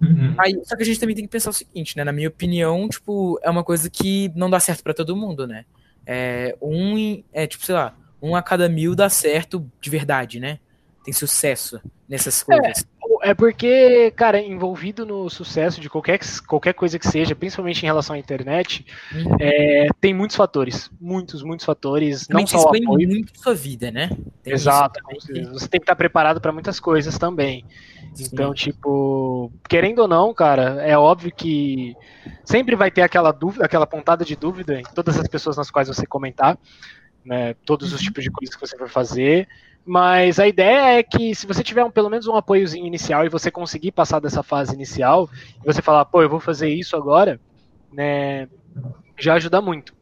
[0.00, 0.34] Uhum.
[0.38, 2.04] Aí, só que a gente também tem que pensar o seguinte, né?
[2.04, 5.64] Na minha opinião, tipo, é uma coisa que não dá certo para todo mundo, né?
[6.06, 10.58] É, um, é tipo, sei lá, um a cada mil dá certo de verdade, né?
[11.04, 12.80] Tem sucesso nessas coisas.
[12.80, 12.93] É,
[13.24, 18.14] é porque, cara, envolvido no sucesso de qualquer, qualquer coisa que seja, principalmente em relação
[18.14, 18.84] à internet,
[19.14, 19.36] uhum.
[19.40, 20.90] é, tem muitos fatores.
[21.00, 22.26] Muitos, muitos fatores.
[22.26, 23.08] Também não só o apoio.
[23.08, 24.10] muito sua vida, né?
[24.42, 25.00] Tem Exato.
[25.52, 27.64] Você tem que estar preparado para muitas coisas também.
[28.12, 28.28] Sim.
[28.30, 31.96] Então, tipo, querendo ou não, cara, é óbvio que
[32.44, 35.88] sempre vai ter aquela dúvida, aquela pontada de dúvida em todas as pessoas nas quais
[35.88, 36.58] você comentar,
[37.24, 37.54] né?
[37.64, 38.06] Todos os uhum.
[38.06, 39.48] tipos de coisas que você for fazer.
[39.84, 43.28] Mas a ideia é que se você tiver um, pelo menos um apoiozinho inicial e
[43.28, 45.28] você conseguir passar dessa fase inicial,
[45.62, 47.38] e você falar, pô, eu vou fazer isso agora,
[47.92, 48.48] né,
[49.18, 49.94] já ajuda muito.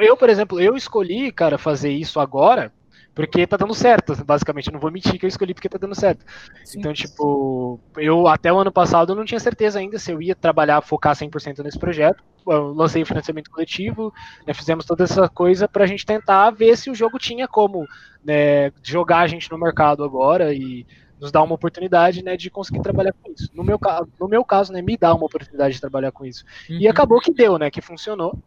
[0.00, 2.72] Eu, por exemplo, eu escolhi, cara, fazer isso agora
[3.18, 4.68] porque tá dando certo, basicamente.
[4.68, 6.24] Eu não vou mentir que eu escolhi porque tá dando certo.
[6.64, 6.78] Sim.
[6.78, 10.36] Então, tipo, eu até o ano passado eu não tinha certeza ainda se eu ia
[10.36, 12.22] trabalhar, focar 100% nesse projeto.
[12.46, 14.14] Eu lancei o financiamento coletivo,
[14.46, 17.88] né, fizemos toda essa coisa pra gente tentar ver se o jogo tinha como
[18.24, 20.86] né, jogar a gente no mercado agora e
[21.20, 23.50] nos dar uma oportunidade né, de conseguir trabalhar com isso.
[23.52, 23.80] No meu,
[24.20, 26.44] no meu caso, né, me dá uma oportunidade de trabalhar com isso.
[26.70, 26.76] Uhum.
[26.78, 28.38] E acabou que deu, né, que funcionou.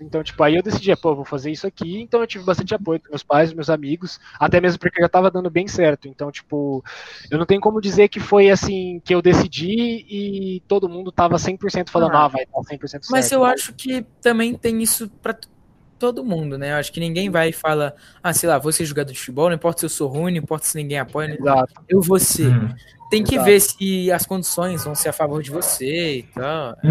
[0.00, 2.00] Então, tipo, aí eu decidi, pô, vou fazer isso aqui.
[2.00, 5.08] Então eu tive bastante apoio dos meus pais, dos meus amigos, até mesmo porque já
[5.08, 6.08] tava dando bem certo.
[6.08, 6.84] Então, tipo,
[7.30, 11.36] eu não tenho como dizer que foi assim, que eu decidi e todo mundo tava
[11.36, 13.08] 100% falando, ah, ah vai dar 100% certo.
[13.10, 15.36] Mas eu acho que também tem isso para
[15.98, 16.72] todo mundo, né?
[16.72, 19.48] Eu acho que ninguém vai e fala, ah, sei lá, vou ser jogador de futebol,
[19.48, 21.74] não importa se eu sou ruim, não importa se ninguém apoia, Exato.
[21.88, 22.48] eu vou ser.
[22.48, 22.74] Hum.
[23.10, 23.50] Tem que Exato.
[23.50, 26.76] ver se as condições vão ser a favor de você e tal.
[26.84, 26.90] Uhum.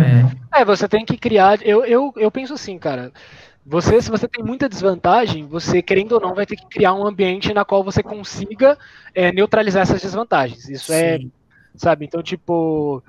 [0.54, 0.62] É.
[0.62, 1.60] é, você tem que criar.
[1.62, 3.12] Eu, eu, eu penso assim, cara.
[3.70, 7.06] Você, se você tem muita desvantagem, você, querendo ou não, vai ter que criar um
[7.06, 8.78] ambiente na qual você consiga
[9.14, 10.70] é, neutralizar essas desvantagens.
[10.70, 11.26] Isso é, Sim.
[11.26, 11.37] é
[11.78, 12.06] sabe?
[12.06, 13.02] Então, tipo,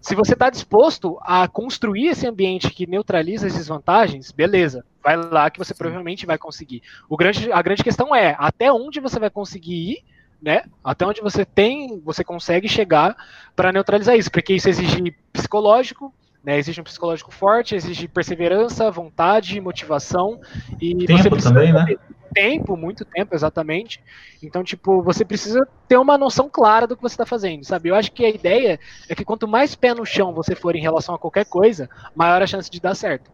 [0.00, 5.50] se você está disposto a construir esse ambiente que neutraliza as desvantagens, beleza, vai lá
[5.50, 5.78] que você Sim.
[5.78, 6.82] provavelmente vai conseguir.
[7.08, 10.04] O grande, a grande questão é até onde você vai conseguir ir,
[10.40, 10.64] né?
[10.82, 13.16] Até onde você tem, você consegue chegar
[13.54, 16.12] para neutralizar isso, porque isso exige psicológico,
[16.42, 20.40] né, exige um psicológico forte, exige perseverança, vontade, motivação
[20.80, 21.96] e tempo você precisa também, né?
[22.32, 24.02] Tempo, muito tempo, exatamente.
[24.42, 27.88] Então, tipo, você precisa ter uma noção clara do que você está fazendo, sabe?
[27.88, 28.78] Eu acho que a ideia
[29.08, 32.42] é que quanto mais pé no chão você for em relação a qualquer coisa, maior
[32.42, 33.30] a chance de dar certo,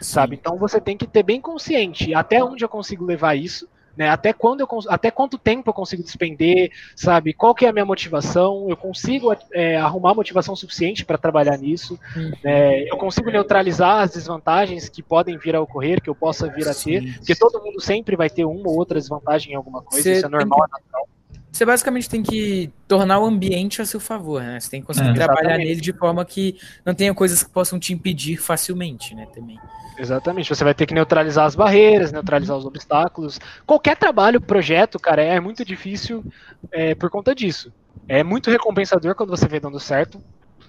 [0.00, 0.36] sabe?
[0.36, 4.08] Então, você tem que ter bem consciente até onde eu consigo levar isso, né?
[4.08, 7.32] Até quando eu até quanto tempo eu consigo despender, sabe?
[7.32, 8.66] Qual que é a minha motivação?
[8.68, 11.98] Eu consigo é, arrumar motivação suficiente para trabalhar nisso?
[12.16, 12.32] Uhum.
[12.42, 12.82] Né?
[12.90, 16.74] Eu consigo neutralizar as desvantagens que podem vir a ocorrer, que eu possa vir a
[16.74, 17.02] ter?
[17.02, 17.12] Sim.
[17.14, 20.28] Porque todo mundo sempre vai ter uma ou outra desvantagem em alguma coisa, isso é
[20.28, 20.70] normal, que...
[20.72, 21.08] natural.
[21.52, 24.58] Você basicamente tem que tornar o ambiente a seu favor, né?
[24.58, 27.78] Você tem que conseguir é, trabalhar nele de forma que não tenha coisas que possam
[27.78, 29.26] te impedir facilmente, né?
[29.34, 29.58] Também.
[29.98, 30.48] Exatamente.
[30.48, 33.38] Você vai ter que neutralizar as barreiras, neutralizar os obstáculos.
[33.66, 36.24] Qualquer trabalho, projeto, cara, é muito difícil
[36.70, 37.70] é, por conta disso.
[38.08, 40.18] É muito recompensador quando você vê dando certo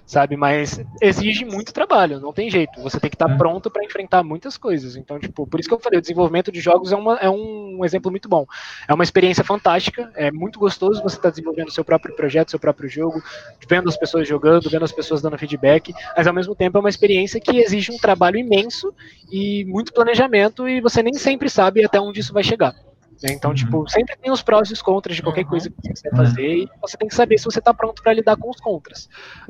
[0.06, 0.36] sabe?
[0.36, 2.80] Mas exige muito trabalho, não tem jeito.
[2.82, 4.96] Você tem que estar tá pronto para enfrentar muitas coisas.
[4.96, 7.80] Então, tipo, por isso que eu falei, o desenvolvimento de jogos é, uma, é um
[7.84, 8.46] exemplo muito bom.
[8.86, 12.58] É uma experiência fantástica, é muito gostoso você estar tá desenvolvendo seu próprio projeto, seu
[12.58, 13.22] próprio jogo,
[13.68, 16.88] vendo as pessoas jogando, vendo as pessoas dando feedback, mas ao mesmo tempo é uma
[16.88, 18.94] experiência que exige um trabalho imenso
[19.30, 22.74] e muito planejamento e você nem sempre sabe até onde isso vai chegar.
[23.22, 23.54] Então, uhum.
[23.54, 25.50] tipo, sempre tem os prós e os contras de qualquer uhum.
[25.50, 28.12] coisa que você quiser fazer e você tem que saber se você está pronto para
[28.12, 29.08] lidar com os contras.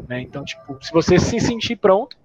[0.09, 0.21] Né?
[0.21, 2.17] Então, tipo, se você se sentir pronto,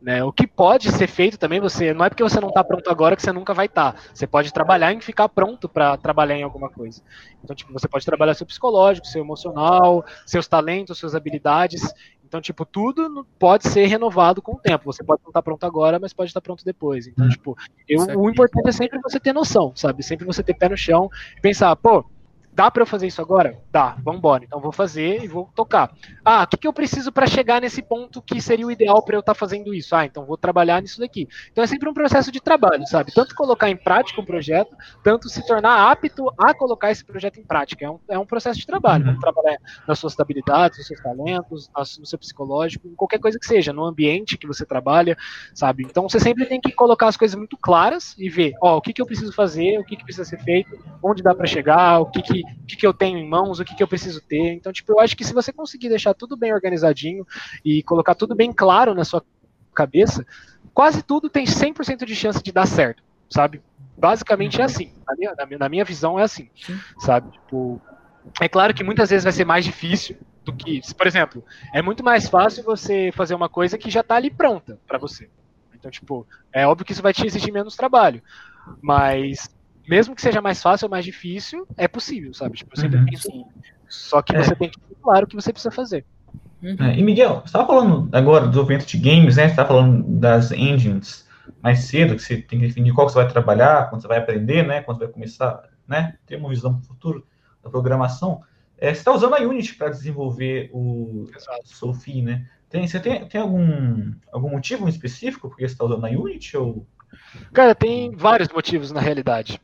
[0.00, 2.88] né, o que pode ser feito também, você não é porque você não está pronto
[2.88, 3.92] agora que você nunca vai estar.
[3.92, 4.00] Tá.
[4.14, 7.02] Você pode trabalhar em ficar pronto para trabalhar em alguma coisa.
[7.42, 11.82] Então, tipo, você pode trabalhar seu psicológico, seu emocional, seus talentos, suas habilidades.
[12.28, 14.84] Então, tipo, tudo pode ser renovado com o tempo.
[14.84, 17.06] Você pode não estar pronto agora, mas pode estar pronto depois.
[17.06, 17.30] Então, hum.
[17.30, 17.56] tipo,
[17.88, 20.02] eu, o importante é sempre você ter noção, sabe?
[20.02, 22.04] Sempre você ter pé no chão e pensar, pô,
[22.58, 23.56] Dá para eu fazer isso agora?
[23.70, 24.42] Dá, vamos embora.
[24.44, 25.92] Então vou fazer e vou tocar.
[26.24, 29.14] Ah, o que, que eu preciso para chegar nesse ponto que seria o ideal para
[29.14, 29.94] eu estar tá fazendo isso?
[29.94, 31.28] Ah, então vou trabalhar nisso daqui.
[31.52, 33.14] Então é sempre um processo de trabalho, sabe?
[33.14, 37.44] Tanto colocar em prática um projeto, tanto se tornar apto a colocar esse projeto em
[37.44, 37.84] prática.
[37.84, 39.04] É um, é um processo de trabalho.
[39.04, 41.70] Vamos trabalhar nas suas habilidades, nos seus talentos,
[42.00, 45.16] no seu psicológico, em qualquer coisa que seja, no ambiente que você trabalha,
[45.54, 45.84] sabe?
[45.88, 48.92] Então você sempre tem que colocar as coisas muito claras e ver, ó, o que,
[48.92, 52.06] que eu preciso fazer, o que, que precisa ser feito, onde dá para chegar, o
[52.06, 54.52] que, que o que, que eu tenho em mãos, o que, que eu preciso ter.
[54.54, 57.26] Então, tipo, eu acho que se você conseguir deixar tudo bem organizadinho
[57.64, 59.24] e colocar tudo bem claro na sua
[59.74, 60.26] cabeça,
[60.74, 63.62] quase tudo tem 100% de chance de dar certo, sabe?
[63.96, 64.92] Basicamente é assim.
[65.06, 66.48] Na minha, na minha, na minha visão é assim,
[66.98, 67.30] sabe?
[67.32, 67.80] Tipo,
[68.40, 71.44] é claro que muitas vezes vai ser mais difícil do que, por exemplo,
[71.74, 75.28] é muito mais fácil você fazer uma coisa que já está ali pronta para você.
[75.74, 78.22] Então, tipo, é óbvio que isso vai te exigir menos trabalho,
[78.82, 79.48] mas
[79.88, 82.58] mesmo que seja mais fácil ou mais difícil, é possível, sabe?
[82.58, 83.04] Tipo, uhum.
[83.06, 83.46] penso
[83.88, 84.42] Só que é.
[84.42, 86.04] você tem que ter claro o que você precisa fazer.
[86.62, 86.76] Uhum.
[86.80, 89.44] É, e Miguel, você estava falando agora do desenvolvimento de games, né?
[89.44, 91.26] Você estava falando das engines
[91.62, 94.18] mais cedo, que você tem que definir qual que você vai trabalhar, quando você vai
[94.18, 94.82] aprender, né?
[94.82, 96.16] Quando você vai começar, né?
[96.26, 97.26] Ter uma visão para o futuro
[97.62, 98.42] da programação.
[98.76, 101.26] É, você está usando a Unity para desenvolver o
[101.64, 102.46] Sophie, né?
[102.68, 106.56] Tem, você tem, tem algum, algum motivo específico porque você está usando a Unity?
[106.56, 106.86] Ou...
[107.52, 109.60] Cara, tem vários motivos na realidade.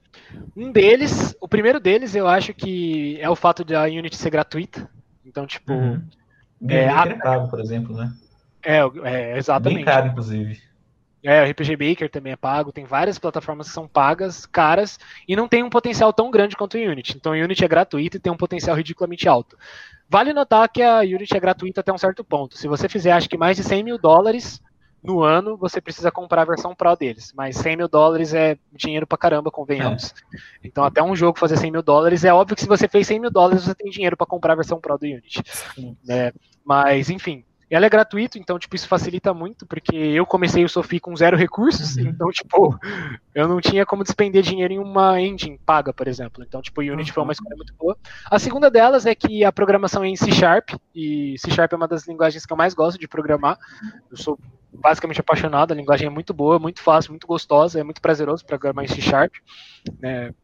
[0.56, 4.30] Um deles, o primeiro deles, eu acho que é o fato de a Unity ser
[4.30, 4.88] gratuita.
[5.24, 5.72] Então, tipo.
[5.72, 6.02] Uhum.
[6.68, 7.04] É, a...
[7.04, 8.12] é pago, por exemplo, né?
[8.62, 9.76] É, é, exatamente.
[9.76, 10.60] Bem caro, inclusive.
[11.22, 15.34] É, o RPG Maker também é pago, tem várias plataformas que são pagas, caras, e
[15.34, 17.16] não tem um potencial tão grande quanto o Unity.
[17.16, 19.56] Então o Unity é gratuito e tem um potencial ridiculamente alto.
[20.06, 22.58] Vale notar que a Unity é gratuita até um certo ponto.
[22.58, 24.60] Se você fizer, acho que mais de 100 mil dólares
[25.04, 27.32] no ano você precisa comprar a versão Pro deles.
[27.36, 30.14] Mas 100 mil dólares é dinheiro pra caramba, convenhamos.
[30.34, 30.38] É.
[30.64, 33.20] Então, até um jogo fazer 100 mil dólares, é óbvio que se você fez 100
[33.20, 35.42] mil dólares, você tem dinheiro para comprar a versão Pro do Unity.
[36.08, 36.32] É,
[36.64, 41.00] mas, enfim, ela é gratuito, então, tipo, isso facilita muito, porque eu comecei o Sophie
[41.00, 42.04] com zero recursos, uhum.
[42.04, 42.78] então, tipo,
[43.34, 46.44] eu não tinha como despender dinheiro em uma engine paga, por exemplo.
[46.46, 47.14] Então, tipo, o Unity uhum.
[47.14, 47.32] foi uma uhum.
[47.32, 47.96] escolha muito boa.
[48.30, 51.76] A segunda delas é que a programação é em C Sharp, e C Sharp é
[51.76, 53.58] uma das linguagens que eu mais gosto de programar.
[54.10, 54.38] Eu sou
[54.74, 58.84] basicamente apaixonado, a linguagem é muito boa, muito fácil, muito gostosa, é muito prazeroso programar
[58.84, 59.32] em C Sharp.
[60.00, 60.34] Né?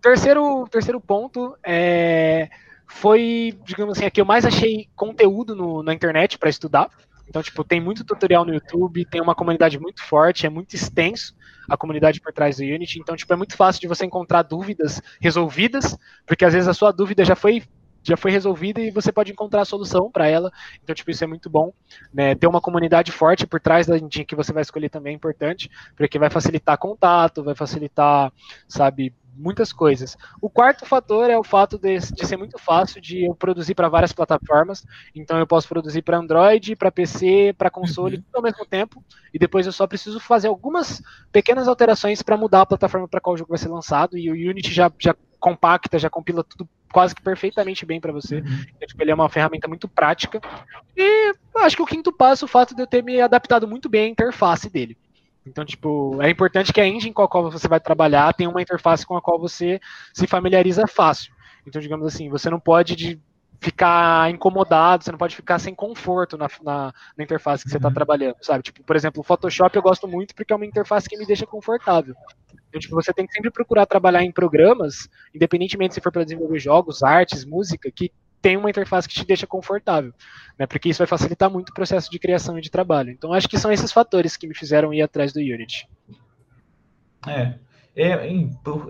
[0.00, 2.48] Terceiro, terceiro ponto é,
[2.86, 6.90] foi, digamos assim, a que eu mais achei conteúdo no, na internet para estudar.
[7.28, 11.34] Então, tipo, tem muito tutorial no YouTube, tem uma comunidade muito forte, é muito extenso
[11.68, 13.00] a comunidade por trás do Unity.
[13.00, 16.92] Então, tipo, é muito fácil de você encontrar dúvidas resolvidas, porque às vezes a sua
[16.92, 17.64] dúvida já foi
[18.06, 20.50] já foi resolvida e você pode encontrar a solução para ela.
[20.82, 21.72] Então, tipo, isso é muito bom.
[22.12, 22.34] Né?
[22.34, 25.70] Ter uma comunidade forte por trás da engine que você vai escolher também é importante,
[25.96, 28.32] porque vai facilitar contato, vai facilitar,
[28.68, 30.16] sabe, muitas coisas.
[30.40, 33.88] O quarto fator é o fato de, de ser muito fácil de eu produzir para
[33.88, 34.84] várias plataformas.
[35.14, 38.22] Então eu posso produzir para Android, para PC, para console, uhum.
[38.22, 39.04] tudo ao mesmo tempo.
[39.32, 43.34] E depois eu só preciso fazer algumas pequenas alterações para mudar a plataforma para qual
[43.34, 44.16] o jogo vai ser lançado.
[44.16, 48.36] E o Unity já, já compacta, já compila tudo quase que perfeitamente bem para você.
[48.36, 48.64] Uhum.
[48.74, 50.40] Então, tipo, ele é uma ferramenta muito prática.
[50.96, 54.06] E acho que o quinto passo, o fato de eu ter me adaptado muito bem
[54.06, 54.96] à interface dele.
[55.46, 58.60] Então, tipo, é importante que a engine com a qual você vai trabalhar tenha uma
[58.60, 59.80] interface com a qual você
[60.12, 61.32] se familiariza fácil.
[61.66, 63.20] Então, digamos assim, você não pode de
[63.60, 67.88] ficar incomodado, você não pode ficar sem conforto na, na, na interface que você está
[67.88, 67.94] uhum.
[67.94, 68.62] trabalhando, sabe?
[68.62, 71.46] Tipo, por exemplo, o Photoshop eu gosto muito porque é uma interface que me deixa
[71.46, 72.14] confortável.
[72.76, 76.58] Então, tipo, você tem que sempre procurar trabalhar em programas, independentemente se for para desenvolver
[76.58, 78.12] jogos, artes, música, que
[78.42, 80.12] tem uma interface que te deixa confortável,
[80.58, 80.66] né?
[80.66, 83.10] Porque isso vai facilitar muito o processo de criação e de trabalho.
[83.10, 85.88] Então, acho que são esses fatores que me fizeram ir atrás do Unity.
[87.26, 87.54] É,
[87.96, 88.10] é,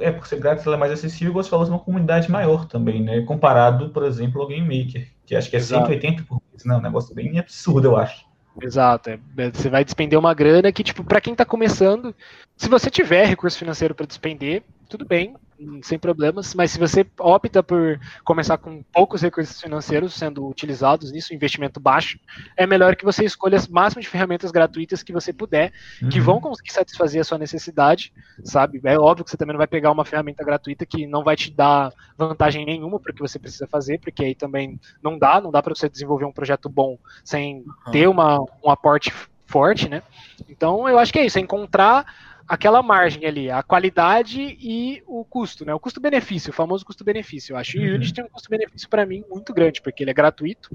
[0.01, 3.21] é por ser grátis, ela é mais acessível, você falou, uma comunidade maior também, né?
[3.23, 5.87] Comparado, por exemplo, ao Game Maker, que acho que é Exato.
[5.87, 6.77] 180 por mês, né?
[6.77, 8.26] Um negócio bem absurdo, eu acho.
[8.61, 12.15] Exato, é, é, você vai despender uma grana que, tipo, para quem tá começando,
[12.57, 15.35] se você tiver recurso financeiro para despender, tudo bem,
[15.83, 21.35] sem problemas, mas se você opta por começar com poucos recursos financeiros sendo utilizados nisso,
[21.35, 22.19] investimento baixo,
[22.57, 25.73] é melhor que você escolha o máximo de ferramentas gratuitas que você puder,
[26.03, 26.09] uhum.
[26.09, 28.13] que vão conseguir satisfazer a sua necessidade,
[28.45, 28.81] sabe?
[28.85, 31.51] É óbvio que você também não vai pegar uma ferramenta gratuita que não vai te
[31.51, 35.51] dar vantagem nenhuma para o que você precisa fazer, porque aí também não dá, não
[35.51, 37.93] dá para você desenvolver um projeto bom sem uhum.
[37.93, 39.13] ter uma, um aporte
[39.47, 40.03] forte, né?
[40.49, 42.05] Então eu acho que é isso, é encontrar
[42.47, 45.75] aquela margem ali, a qualidade e o custo, né?
[45.75, 47.53] O custo-benefício, o famoso custo-benefício.
[47.53, 50.15] Eu acho que o Unity tem um custo-benefício para mim muito grande, porque ele é
[50.15, 50.71] gratuito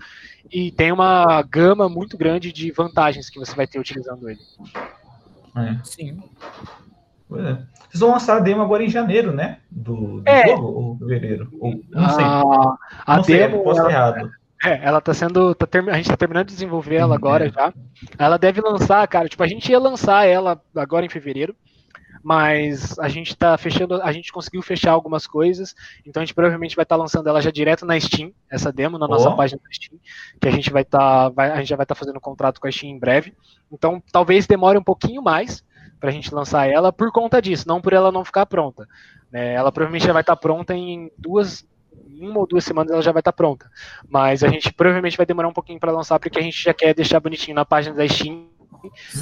[0.52, 4.42] e tem uma gama muito grande de vantagens que você vai ter utilizando ele.
[5.56, 5.78] É.
[5.84, 6.22] Sim.
[7.34, 7.72] É.
[7.90, 9.60] Vocês vão lançar a demo agora em janeiro, né?
[9.70, 10.48] Do, do é.
[10.48, 11.50] jogo ou fevereiro?
[11.60, 12.24] Ou, não sei.
[12.24, 14.32] Ah, a não demo, sei, posso ela, errado.
[14.64, 15.56] É, ela tá sendo.
[15.56, 15.90] Tá term...
[15.90, 17.52] A gente tá terminando de desenvolver ela agora é.
[17.52, 17.74] já.
[18.18, 19.28] Ela deve lançar, cara.
[19.28, 21.56] Tipo, a gente ia lançar ela agora em fevereiro.
[22.24, 24.00] Mas a gente tá fechando.
[24.04, 25.74] A gente conseguiu fechar algumas coisas.
[26.06, 29.00] Então a gente provavelmente vai estar tá lançando ela já direto na Steam, essa demo,
[29.00, 29.36] na nossa oh.
[29.36, 30.00] página da Steam.
[30.40, 31.00] Que a gente vai estar.
[31.00, 33.34] Tá, vai, a gente já vai estar tá fazendo contrato com a Steam em breve.
[33.72, 35.64] Então talvez demore um pouquinho mais
[36.00, 38.88] para a gente lançar ela por conta disso, não por ela não ficar pronta.
[39.32, 39.54] Né?
[39.54, 41.66] Ela provavelmente já vai estar tá pronta em duas,
[42.22, 43.70] uma ou duas semanas ela já vai estar tá pronta.
[44.08, 46.94] Mas a gente provavelmente vai demorar um pouquinho para lançar, porque a gente já quer
[46.94, 48.51] deixar bonitinho na página da Steam.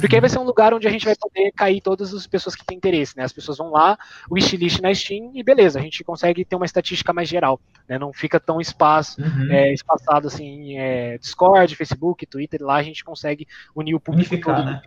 [0.00, 2.54] Porque aí vai ser um lugar onde a gente vai poder cair todas as pessoas
[2.54, 3.24] que têm interesse, né?
[3.24, 6.66] As pessoas vão lá, o wishlist na Steam e beleza, a gente consegue ter uma
[6.66, 7.98] estatística mais geral, né?
[7.98, 9.50] Não fica tão espaço, uhum.
[9.50, 14.56] é, espaçado assim, é, Discord, Facebook, Twitter, lá a gente consegue unir o público Unificar,
[14.56, 14.66] todo.
[14.66, 14.82] Né?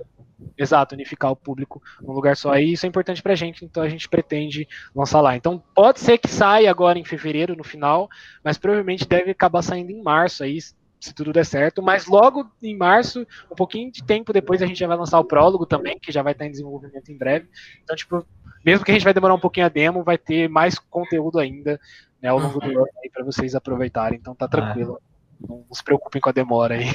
[0.57, 2.55] Exato, unificar o público num lugar só.
[2.57, 5.35] E isso é importante pra gente, então a gente pretende lançar lá.
[5.35, 8.09] Então pode ser que saia agora em fevereiro, no final,
[8.43, 10.57] mas provavelmente deve acabar saindo em março aí,
[11.03, 11.81] se tudo der certo.
[11.81, 15.25] Mas logo em março, um pouquinho de tempo depois, a gente já vai lançar o
[15.25, 17.49] prólogo também, que já vai estar em desenvolvimento em breve.
[17.83, 18.25] Então, tipo,
[18.65, 21.77] mesmo que a gente vai demorar um pouquinho a demo, vai ter mais conteúdo ainda
[22.21, 24.17] né, ao longo do ano aí para vocês aproveitarem.
[24.17, 25.01] Então tá tranquilo.
[25.45, 26.85] Não se preocupem com a demora aí.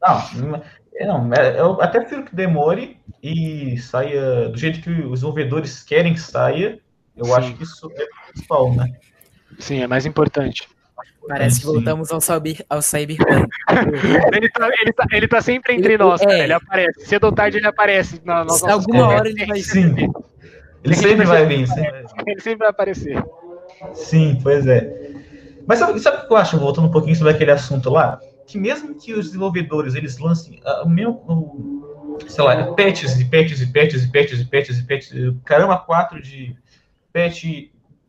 [0.00, 5.82] Não, não, é, eu até prefiro que demore e saia do jeito que os desenvolvedores
[5.82, 6.80] querem que saia.
[7.14, 7.32] Eu Sim.
[7.34, 8.90] acho que isso é o principal, né?
[9.58, 10.66] Sim, é mais importante.
[11.28, 13.48] Parece que voltamos ao, cyber, ao Cyberpunk.
[14.34, 16.44] ele, tá, ele, tá, ele tá sempre entre ele, nós, é.
[16.44, 17.06] ele aparece.
[17.06, 19.94] Cedo ou tarde ele aparece na nossa Alguma hora ele vai Sim.
[20.82, 21.68] Ele sempre vai vir.
[22.26, 23.24] Ele sempre vai aparecer.
[23.94, 25.12] Sim, pois é.
[25.66, 28.18] Mas sabe, sabe o que eu acho, voltando um pouquinho sobre aquele assunto lá?
[28.52, 33.62] que mesmo que os desenvolvedores eles lancem uh, o meu, sei lá, patches e patches
[33.62, 36.54] e patches e patches e patches e patches, caramba, quatro de
[37.12, 37.44] patch,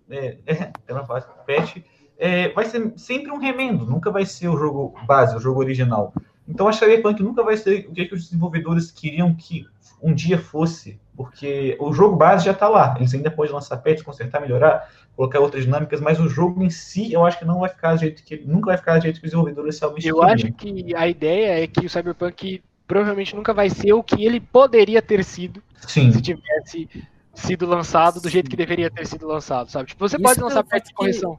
[0.10, 1.77] é, é, caramba, patch,
[2.24, 6.14] é, vai ser sempre um remendo, nunca vai ser o jogo base, o jogo original.
[6.48, 9.68] Então, a Cyberpunk nunca vai ser o que, que os desenvolvedores queriam que
[10.02, 12.95] um dia fosse, porque o jogo base já está lá.
[12.98, 17.12] Eles ainda podem lançar patch, consertar, melhorar, colocar outras dinâmicas, mas o jogo em si,
[17.12, 19.26] eu acho que não vai ficar do jeito que nunca vai ficar do jeito que
[19.26, 23.70] os desenvolvedores realmente Eu acho que a ideia é que o Cyberpunk provavelmente nunca vai
[23.70, 26.10] ser o que ele poderia ter sido Sim.
[26.14, 26.88] se tivesse
[27.34, 29.90] sido lançado do jeito que deveria ter sido lançado, sabe?
[29.90, 31.38] Tipo, você Isso pode lançar patch de correção.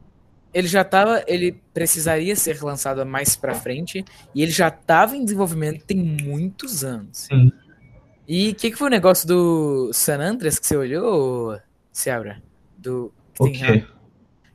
[0.55, 4.05] Ele já estava, ele precisaria ser lançado mais para frente
[4.35, 7.27] e ele já estava em desenvolvimento tem muitos anos.
[7.31, 7.53] Sim.
[8.27, 11.59] E o que, que foi o negócio do San Andreas que você olhou,
[11.93, 12.41] Seabra?
[12.79, 13.85] Do o quê?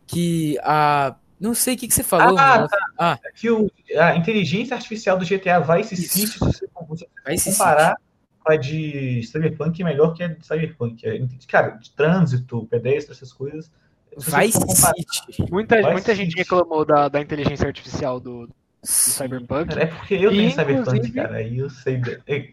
[0.07, 2.37] Que a não sei o que, que você falou.
[2.37, 2.77] Ah, tá.
[2.97, 3.19] ah.
[3.23, 7.95] É que o, a inteligência artificial do GTA Vice City, se você, você comparar
[8.43, 11.07] com a de Cyberpunk, é melhor que a de Cyberpunk.
[11.07, 13.71] É, cara, de trânsito, pedestre, essas coisas.
[14.19, 15.51] Vice City.
[15.51, 16.25] Muita, Vice muita City.
[16.25, 19.77] gente reclamou da, da inteligência artificial do, do Cyberpunk.
[19.77, 22.01] É porque eu tenho Cyberpunk, cara, aí eu sei.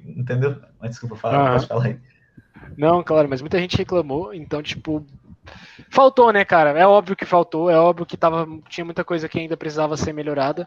[0.05, 0.57] Entendeu?
[0.81, 1.53] Mas desculpa falar, ah.
[1.53, 1.99] pode falar aí.
[2.77, 5.05] Não, claro, mas muita gente reclamou, então, tipo,
[5.91, 6.79] Faltou, né, cara?
[6.79, 10.13] É óbvio que faltou, é óbvio que tava, tinha muita coisa que ainda precisava ser
[10.13, 10.67] melhorada.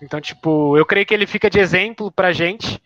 [0.00, 2.80] Então, tipo, eu creio que ele fica de exemplo pra gente,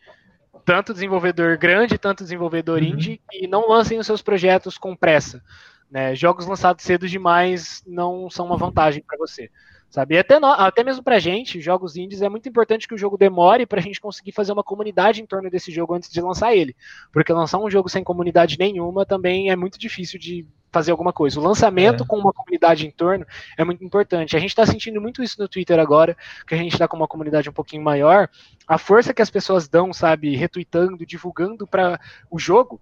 [0.64, 2.88] tanto desenvolvedor grande, tanto desenvolvedor uhum.
[2.88, 5.42] indie, e não lancem os seus projetos com pressa.
[5.90, 6.14] Né?
[6.14, 9.50] Jogos lançados cedo demais não são uma vantagem para você.
[9.94, 10.16] Sabe?
[10.16, 13.16] E até, no, até mesmo pra gente, jogos indies, é muito importante que o jogo
[13.16, 16.74] demore pra gente conseguir fazer uma comunidade em torno desse jogo antes de lançar ele.
[17.12, 21.38] Porque lançar um jogo sem comunidade nenhuma também é muito difícil de fazer alguma coisa.
[21.38, 22.06] O lançamento é.
[22.08, 23.24] com uma comunidade em torno
[23.56, 24.36] é muito importante.
[24.36, 27.06] A gente está sentindo muito isso no Twitter agora, que a gente está com uma
[27.06, 28.28] comunidade um pouquinho maior.
[28.66, 32.80] A força que as pessoas dão, sabe, retweetando, divulgando para o jogo,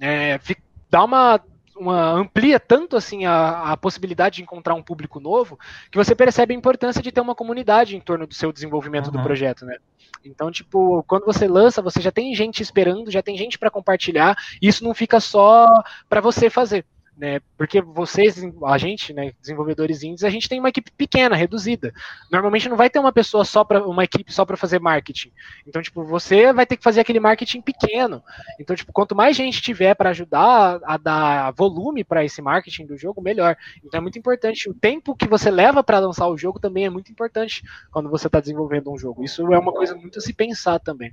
[0.00, 0.40] é,
[0.88, 1.38] dá uma
[1.80, 5.58] uma, amplia tanto assim a, a, possibilidade de encontrar um público novo
[5.90, 9.12] que você percebe a importância de ter uma comunidade em torno do seu desenvolvimento uhum.
[9.12, 9.76] do projeto, né?
[10.24, 14.36] Então, tipo, quando você lança, você já tem gente esperando, já tem gente para compartilhar,
[14.60, 15.66] e isso não fica só
[16.08, 16.84] para você fazer
[17.20, 17.38] né?
[17.58, 21.92] Porque vocês, a gente, né, desenvolvedores indies, a gente tem uma equipe pequena, reduzida.
[22.32, 25.30] Normalmente não vai ter uma pessoa só para uma equipe só para fazer marketing.
[25.66, 28.24] Então, tipo, você vai ter que fazer aquele marketing pequeno.
[28.58, 32.96] Então, tipo, quanto mais gente tiver para ajudar a dar volume para esse marketing do
[32.96, 33.54] jogo, melhor.
[33.84, 36.90] Então é muito importante o tempo que você leva para lançar o jogo também é
[36.90, 39.22] muito importante quando você está desenvolvendo um jogo.
[39.22, 41.12] Isso é uma coisa muito a se pensar também.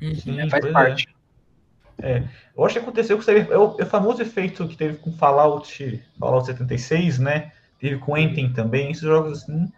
[0.00, 0.48] Uhum?
[0.48, 1.06] Faz parte.
[1.08, 1.21] É.
[2.00, 2.22] É,
[2.56, 6.02] eu acho que aconteceu com é o, é o famoso efeito que teve com Fallout,
[6.18, 7.52] Fallout 76, né?
[7.80, 9.70] Teve com Enten também, esses jogos assim.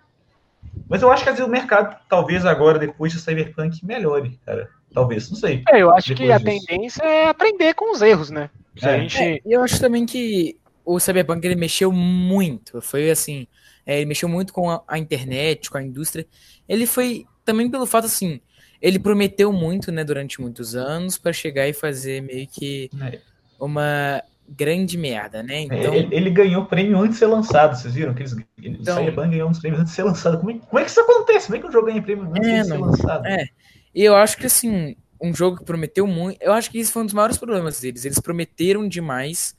[0.88, 4.68] Mas eu acho que o mercado, talvez agora, depois de Cyberpunk, melhore, cara.
[4.92, 5.62] Talvez, não sei.
[5.70, 6.66] É, eu acho que a disso.
[6.66, 8.48] tendência é aprender com os erros, né?
[8.76, 9.00] Se é.
[9.00, 9.18] Gente...
[9.18, 12.80] É, eu acho também que o Cyberpunk ele mexeu muito.
[12.80, 13.46] Foi assim,
[13.84, 16.26] é, ele mexeu muito com a, a internet, com a indústria.
[16.68, 18.40] Ele foi também pelo fato assim,
[18.84, 23.18] ele prometeu muito, né, durante muitos anos, para chegar e fazer meio que é.
[23.58, 25.54] uma grande merda, né?
[25.54, 25.94] É, então...
[25.94, 28.12] Ele, ele, ganhou prêmio antes de ser lançado, vocês viram?
[28.12, 28.98] Que eles, então...
[28.98, 30.36] Cyberpunk ganhou uns prêmios antes de ser lançado.
[30.36, 31.46] Como é, como é que isso acontece?
[31.46, 33.26] Como é que um jogo ganha prêmio antes é, de ser lançado?
[33.26, 33.46] É,
[33.94, 36.42] e eu acho que, assim, um jogo que prometeu muito...
[36.42, 38.04] Eu acho que isso foi um dos maiores problemas deles.
[38.04, 39.56] Eles prometeram demais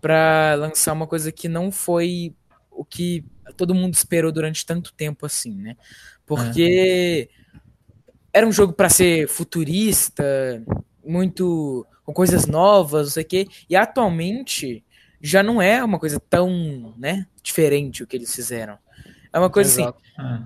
[0.00, 2.32] para lançar uma coisa que não foi
[2.70, 3.24] o que
[3.56, 5.76] todo mundo esperou durante tanto tempo assim, né?
[6.24, 7.28] Porque...
[7.34, 7.37] É
[8.38, 10.62] era um jogo para ser futurista,
[11.04, 13.48] muito com coisas novas, não sei o quê.
[13.68, 14.84] E atualmente
[15.20, 18.78] já não é uma coisa tão, né, diferente o que eles fizeram.
[19.32, 20.00] É uma coisa assim, Exato.
[20.16, 20.44] assim.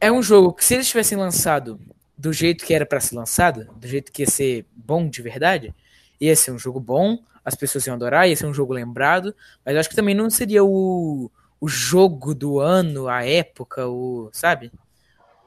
[0.00, 1.80] É um jogo que se eles tivessem lançado
[2.16, 5.74] do jeito que era para ser lançado, do jeito que ia ser bom de verdade,
[6.20, 9.74] ia ser um jogo bom, as pessoas iam adorar, ia ser um jogo lembrado, mas
[9.74, 11.28] eu acho que também não seria o,
[11.60, 14.70] o jogo do ano, a época, o, sabe?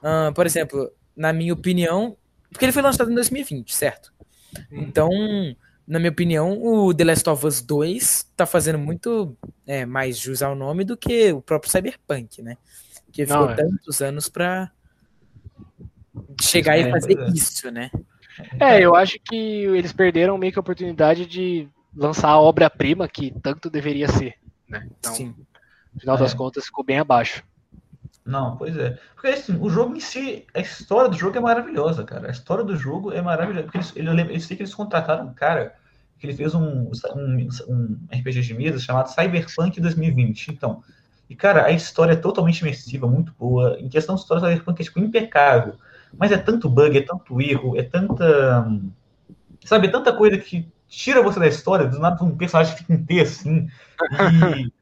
[0.02, 2.18] Uh, por exemplo, na minha opinião,
[2.50, 4.14] porque ele foi lançado em 2020, certo?
[4.72, 5.10] Então,
[5.88, 9.38] na minha opinião, o The Last of Us 2 tá fazendo muito
[9.68, 12.58] é, mais jus ao nome do que o próprio Cyberpunk, né?
[13.12, 13.56] Que ficou é.
[13.56, 14.72] tantos anos pra
[16.42, 17.30] chegar é, e fazer é.
[17.30, 17.92] isso, né?
[18.60, 23.34] É, eu acho que eles perderam meio que a oportunidade de lançar a obra-prima que
[23.42, 24.36] tanto deveria ser,
[24.68, 24.88] né?
[25.00, 25.36] Então, Sim.
[25.94, 26.36] no final das é.
[26.36, 27.44] contas, ficou bem abaixo.
[28.26, 28.98] Não, pois é.
[29.14, 32.28] Porque assim, o jogo em si, a história do jogo é maravilhosa, cara.
[32.28, 33.64] A história do jogo é maravilhosa.
[33.64, 35.76] Porque eles, eu, eu sei que eles contrataram um cara
[36.18, 40.48] que ele fez um, um, um RPG de mesa chamado Cyberpunk 2020.
[40.48, 40.84] Então,
[41.30, 43.78] e cara, a história é totalmente imersiva, muito boa.
[43.80, 45.76] Em questão de história, Cyberpunk é tipo, impecável.
[46.18, 48.68] Mas é tanto bug, é tanto erro, é tanta.
[49.64, 53.28] Sabe, é tanta coisa que tira você da história, do nada um personagem fica inteiro
[53.28, 53.68] assim.
[54.58, 54.72] E.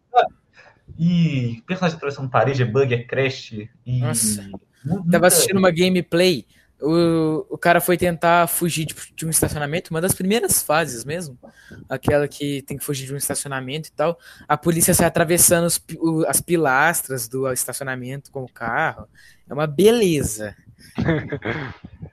[0.98, 3.54] E personagem de atravessando parede, é bug, é crash.
[3.86, 4.50] E Nossa.
[4.86, 5.12] Muita...
[5.12, 6.46] Tava assistindo uma gameplay.
[6.82, 11.38] o, o cara foi tentar fugir de, de, um estacionamento, uma das primeiras fases mesmo,
[11.88, 14.20] aquela que tem que fugir de um estacionamento e tal.
[14.48, 19.08] A polícia sai atravessando os, o, as pilastras do estacionamento com o carro.
[19.50, 20.56] É uma beleza.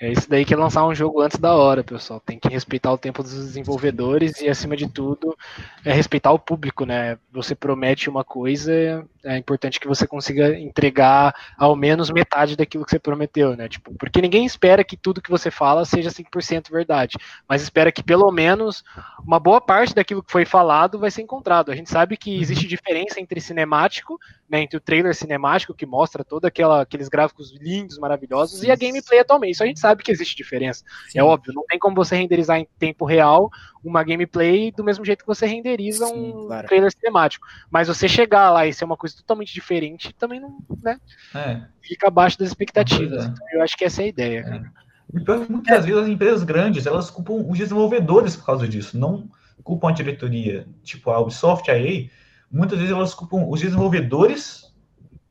[0.00, 2.20] É isso daí que é lançar um jogo antes da hora, pessoal.
[2.20, 5.36] Tem que respeitar o tempo dos desenvolvedores e, acima de tudo,
[5.84, 7.18] é respeitar o público, né?
[7.32, 12.92] Você promete uma coisa, é importante que você consiga entregar ao menos metade daquilo que
[12.92, 13.68] você prometeu, né?
[13.68, 17.16] Tipo, porque ninguém espera que tudo que você fala seja 100% verdade,
[17.48, 18.84] mas espera que pelo menos
[19.26, 21.72] uma boa parte daquilo que foi falado vai ser encontrado.
[21.72, 24.18] A gente sabe que existe diferença entre cinemático,
[24.48, 28.68] né, entre o trailer cinemático que mostra todos aqueles gráficos lindos, maravilhosos, Sim.
[28.68, 29.52] e a gameplay atualmente.
[29.52, 30.84] Isso a gente sabe que existe diferença.
[31.08, 31.18] Sim.
[31.18, 33.50] É óbvio, não tem como você renderizar em tempo real
[33.84, 36.66] uma gameplay do mesmo jeito que você renderiza Sim, um claro.
[36.66, 37.46] trailer cinemático.
[37.70, 40.98] Mas você chegar lá e ser uma coisa totalmente diferente, também não, né?
[41.34, 41.60] É.
[41.82, 43.26] Fica abaixo das expectativas.
[43.26, 43.28] É.
[43.28, 44.72] Então, eu acho que essa é a ideia.
[45.12, 45.50] É.
[45.50, 49.28] muitas vezes as empresas grandes, elas culpam os desenvolvedores por causa disso, não
[49.62, 50.66] culpam a diretoria.
[50.82, 52.08] Tipo, a Ubisoft, a EA,
[52.50, 54.72] muitas vezes elas culpam os desenvolvedores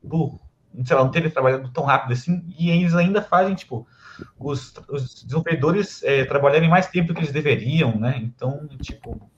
[0.08, 0.40] por,
[0.84, 3.86] sei lá, não terem trabalhado tão rápido assim, e eles ainda fazem, tipo,
[4.38, 8.18] os, os desenvolvedores é, trabalharem mais tempo do que eles deveriam, né?
[8.22, 9.30] Então, tipo.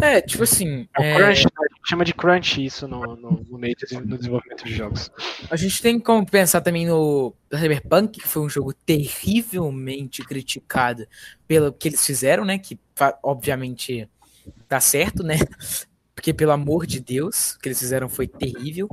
[0.00, 0.88] É, tipo assim.
[0.98, 1.14] É...
[1.16, 1.50] Crunch, né?
[1.58, 5.10] a gente chama de crunch isso no, no, no meio do desenvolvimento de jogos.
[5.50, 11.06] A gente tem como pensar também no Cyberpunk, que foi um jogo terrivelmente criticado
[11.46, 12.58] pelo que eles fizeram, né?
[12.58, 12.78] Que
[13.22, 14.08] obviamente
[14.66, 15.36] tá certo, né?
[16.22, 18.88] Porque, pelo amor de Deus, o que eles fizeram foi terrível.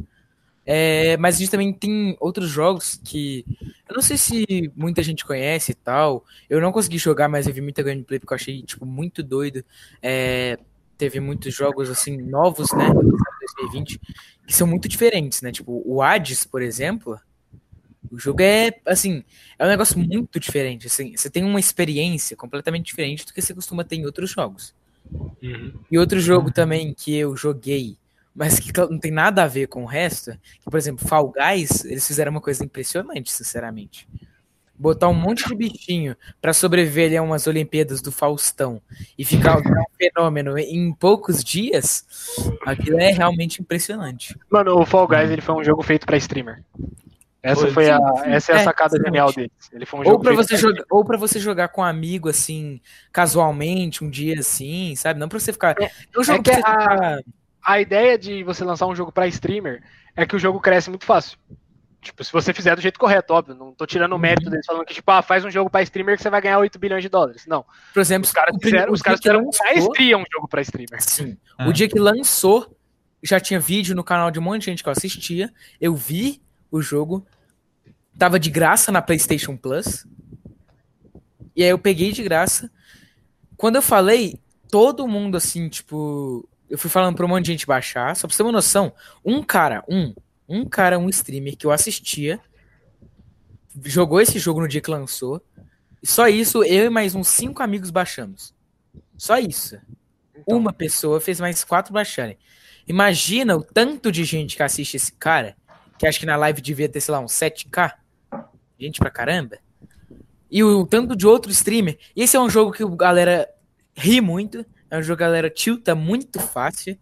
[0.66, 3.46] É, mas a gente também tem outros jogos que
[3.88, 6.26] eu não sei se muita gente conhece e tal.
[6.50, 9.64] Eu não consegui jogar, mas eu vi muita gameplay porque eu achei tipo muito doido.
[10.02, 10.58] É,
[10.98, 12.90] teve muitos jogos assim novos, né,
[13.62, 14.02] 2020,
[14.48, 15.52] que são muito diferentes, né?
[15.52, 17.20] Tipo, o Hades, por exemplo,
[18.10, 19.24] o jogo é assim,
[19.60, 23.54] é um negócio muito diferente, assim, você tem uma experiência completamente diferente do que você
[23.54, 24.74] costuma ter em outros jogos.
[25.12, 25.74] Uhum.
[25.90, 27.98] E outro jogo também que eu joguei
[28.40, 31.84] mas que não tem nada a ver com o resto, que, por exemplo, Fall Guys,
[31.84, 34.08] eles fizeram uma coisa impressionante, sinceramente.
[34.78, 38.82] Botar um monte de bichinho para sobreviver a umas Olimpíadas do Faustão
[39.18, 39.64] e ficar um
[39.98, 42.06] fenômeno em poucos dias,
[42.66, 44.34] aquilo é realmente impressionante.
[44.50, 46.64] Mano, o Fall Guys ele foi um jogo feito para streamer.
[47.42, 49.52] Essa foi, foi a, essa é a é, sacada é, genial dele.
[49.72, 52.28] Ele foi um jogo ou para você jogar, ou para você jogar com um amigo
[52.28, 55.20] assim, casualmente, um dia assim, sabe?
[55.20, 55.76] Não para você ficar.
[55.82, 57.20] É, um jogo é que a, ficar
[57.64, 59.84] a ideia de você lançar um jogo para streamer
[60.16, 61.38] é que o jogo cresce muito fácil.
[62.02, 63.54] Tipo, se você fizer do jeito correto, óbvio.
[63.54, 64.22] Não tô tirando o uhum.
[64.22, 66.58] mérito deles falando que, tipo, ah, faz um jogo pra streamer que você vai ganhar
[66.58, 67.46] 8 bilhões de dólares.
[67.46, 67.66] Não.
[67.94, 71.02] Por exemplo, os caras fizeram, os caras fizeram maestria um jogo pra streamer.
[71.02, 71.38] Sim.
[71.58, 71.68] Ah.
[71.68, 72.76] O dia que lançou,
[73.22, 75.54] já tinha vídeo no canal de um monte de gente que eu assistia.
[75.80, 76.42] Eu vi
[76.72, 77.26] o jogo.
[78.18, 80.06] Tava de graça na PlayStation Plus.
[81.56, 82.72] E aí eu peguei de graça.
[83.58, 84.40] Quando eu falei,
[84.70, 88.34] todo mundo assim, tipo, eu fui falando pra um monte de gente baixar, só pra
[88.34, 88.94] você ter uma noção,
[89.26, 90.14] um cara, um,
[90.48, 92.40] um cara, um streamer que eu assistia,
[93.84, 95.44] jogou esse jogo no dia que lançou,
[96.02, 98.54] e só isso, eu e mais uns cinco amigos baixamos.
[99.18, 99.78] Só isso.
[100.34, 100.58] Então.
[100.58, 102.38] Uma pessoa fez mais quatro baixarem.
[102.88, 105.58] Imagina o tanto de gente que assiste esse cara,
[106.00, 107.94] que acho que na live devia ter, sei lá, uns 7k.
[108.80, 109.60] Gente pra caramba.
[110.50, 112.00] E o tanto de outro streamer.
[112.16, 113.50] Esse é um jogo que a galera
[113.94, 114.66] ri muito.
[114.90, 116.98] É um jogo que a galera tilta muito fácil.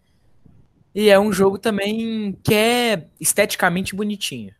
[0.93, 4.53] E é um jogo também que é esteticamente bonitinho.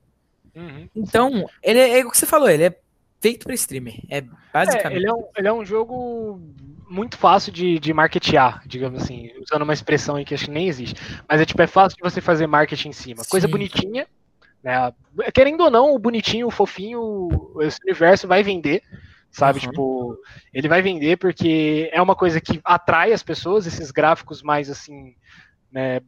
[0.55, 0.87] Uhum.
[0.95, 2.79] Então, ele é, é, o que você falou, ele é
[3.19, 3.99] feito para streamer.
[4.07, 4.21] É
[4.53, 4.93] basicamente.
[4.93, 6.39] É, ele, é um, ele é um jogo
[6.87, 10.67] muito fácil de, de marketear, digamos assim, usando uma expressão aí que acho que nem
[10.67, 10.95] existe.
[11.27, 13.23] Mas é tipo, é fácil de você fazer marketing em cima.
[13.23, 13.29] Sim.
[13.29, 14.07] Coisa bonitinha.
[14.67, 15.31] Né?
[15.33, 17.29] Querendo ou não, o bonitinho, o fofinho,
[17.61, 18.83] esse universo vai vender
[19.29, 19.59] sabe?
[19.59, 19.65] Uhum.
[19.69, 20.19] Tipo,
[20.53, 25.15] ele vai vender porque é uma coisa que atrai as pessoas, esses gráficos mais assim,
[25.71, 26.01] né?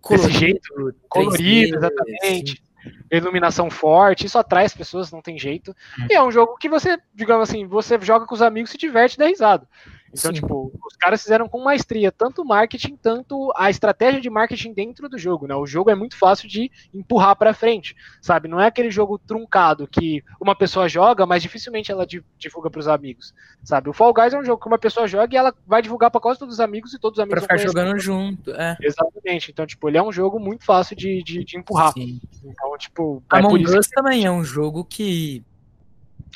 [0.00, 2.52] Colorido, desse jeito, colorido, exatamente.
[2.56, 2.90] Sim.
[3.12, 5.74] Iluminação forte, isso atrai as pessoas, não tem jeito.
[5.98, 6.06] Uhum.
[6.10, 9.18] E é um jogo que você, digamos assim, você joga com os amigos, se diverte
[9.18, 9.68] dá risada.
[10.12, 10.40] Então, Sim.
[10.40, 15.08] tipo, os caras fizeram com maestria tanto o marketing, tanto a estratégia de marketing dentro
[15.08, 15.54] do jogo, né?
[15.54, 18.48] O jogo é muito fácil de empurrar para frente, sabe?
[18.48, 22.06] Não é aquele jogo truncado que uma pessoa joga, mas dificilmente ela
[22.36, 23.32] divulga para os amigos,
[23.62, 23.88] sabe?
[23.88, 26.20] O Fall Guys é um jogo que uma pessoa joga e ela vai divulgar para
[26.20, 28.76] quase todos os amigos e todos os amigos Pra ficar jogando junto, é.
[28.82, 29.52] Exatamente.
[29.52, 31.92] Então, tipo, ele é um jogo muito fácil de, de, de empurrar.
[31.92, 32.20] Sim.
[32.44, 33.94] Então, tipo, é Among Us que...
[33.94, 35.44] também é um jogo que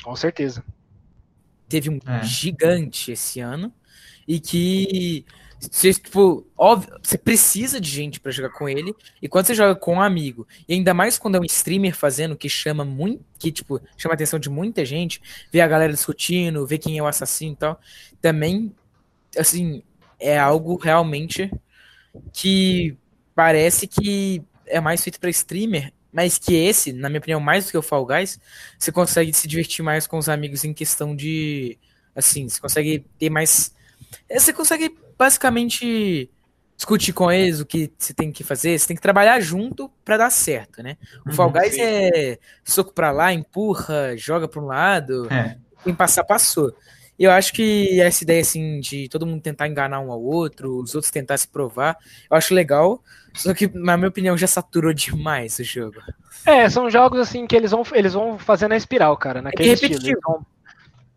[0.03, 0.63] com certeza
[1.67, 2.23] teve um é.
[2.23, 3.73] gigante esse ano.
[4.27, 5.25] e que
[5.59, 9.75] você, tipo, óbvio, você precisa de gente para jogar com ele, e quando você joga
[9.75, 13.51] com um amigo, e ainda mais quando é um streamer fazendo que chama muito, que
[13.51, 15.21] tipo, chama a atenção de muita gente,
[15.51, 17.79] ver a galera discutindo, ver quem é o assassino e tal,
[18.21, 18.73] também
[19.37, 19.83] assim,
[20.19, 21.51] é algo realmente
[22.31, 22.95] que
[23.33, 27.71] parece que é mais feito para streamer, mas que esse, na minha opinião, mais do
[27.71, 28.39] que o Fall Guys,
[28.79, 31.77] você consegue se divertir mais com os amigos em questão de
[32.15, 33.75] assim, você consegue ter mais
[34.31, 36.31] você consegue basicamente
[36.77, 40.15] discutir com eles o que você tem que fazer, você tem que trabalhar junto para
[40.15, 40.95] dar certo, né?
[41.27, 41.81] O Fall uhum, Guys sim.
[41.81, 45.57] é soco para lá, empurra, joga para um lado, é.
[45.83, 46.73] quem passar passou.
[47.19, 50.81] E eu acho que essa ideia, assim, de todo mundo tentar enganar um ao outro,
[50.81, 51.97] os outros tentar se provar,
[52.29, 53.01] eu acho legal.
[53.35, 55.97] Só que, na minha opinião, já saturou demais o jogo.
[56.45, 59.73] É, são jogos, assim, que eles vão, eles vão fazer na espiral, cara, naquele é
[59.73, 59.93] estilo.
[59.93, 60.45] Eles vão,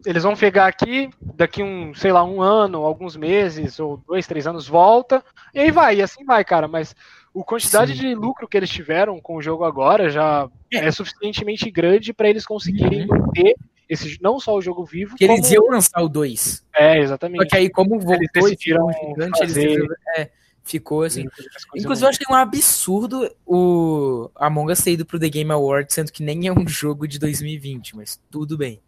[0.05, 4.47] eles vão pegar aqui, daqui um, sei lá, um ano, alguns meses, ou dois, três
[4.47, 5.23] anos, volta,
[5.55, 6.67] e aí vai, e assim vai, cara.
[6.69, 6.95] Mas
[7.37, 8.01] a quantidade Sim.
[8.01, 12.29] de lucro que eles tiveram com o jogo agora já é, é suficientemente grande para
[12.29, 13.19] eles conseguirem uhum.
[13.19, 13.55] manter
[13.89, 15.17] esse, não só o jogo vivo.
[15.17, 15.39] Que como...
[15.39, 16.65] eles iam lançar o 2.
[16.77, 17.45] É, exatamente.
[17.45, 19.71] Só que aí, como voltou eles decidiram gigante, fazer...
[19.71, 20.31] eles é,
[20.69, 21.25] ficou assim.
[21.75, 26.13] Inclusive, eu achei um absurdo o Among Us ter ido pro The Game Awards, sendo
[26.13, 28.81] que nem é um jogo de 2020, mas tudo bem.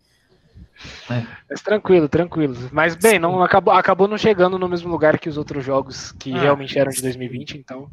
[1.10, 1.26] É.
[1.48, 2.56] Mas tranquilo, tranquilo.
[2.72, 6.32] Mas bem, não acabou, acabou não chegando no mesmo lugar que os outros jogos que
[6.32, 7.88] ah, realmente eram de 2020, então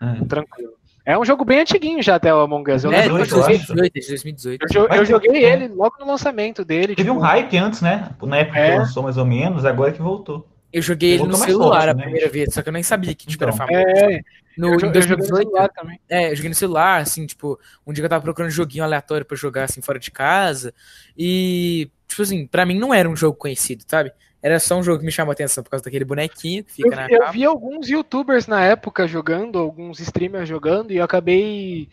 [0.00, 0.24] é.
[0.24, 0.72] tranquilo.
[1.04, 2.84] É um jogo bem antiguinho já até o Among Us.
[2.84, 4.66] Eu é, 2018, 2018.
[4.72, 6.94] Eu, eu joguei ele logo no lançamento dele.
[6.94, 7.14] Teve tipo...
[7.14, 8.10] um hype antes, né?
[8.22, 8.70] Na época é.
[8.70, 10.46] que lançou mais ou menos, agora que voltou.
[10.72, 12.02] Eu joguei ele no celular forte, a né?
[12.04, 13.78] primeira vez, só que eu nem sabia que tipo, então, era famoso.
[13.78, 14.20] É,
[14.56, 16.00] no, eu, 2018, eu no também.
[16.08, 18.82] É, eu joguei no celular, assim, tipo, um dia que eu tava procurando um joguinho
[18.82, 20.72] aleatório pra jogar, assim, fora de casa.
[21.16, 24.12] E, tipo assim, pra mim não era um jogo conhecido, sabe?
[24.42, 26.88] Era só um jogo que me chamou a atenção por causa daquele bonequinho que fica
[26.88, 31.88] eu, na Eu vi alguns youtubers na época jogando, alguns streamers jogando, e eu acabei.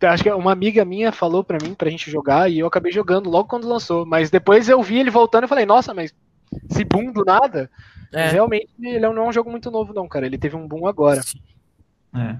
[0.00, 3.30] Acho que uma amiga minha falou pra mim pra gente jogar, e eu acabei jogando
[3.30, 4.04] logo quando lançou.
[4.04, 6.12] Mas depois eu vi ele voltando e falei, nossa, mas
[6.68, 7.70] esse boom do nada.
[8.12, 8.28] É.
[8.28, 10.26] Realmente, ele não é um jogo muito novo, não, cara.
[10.26, 11.20] Ele teve um boom agora.
[12.14, 12.36] É.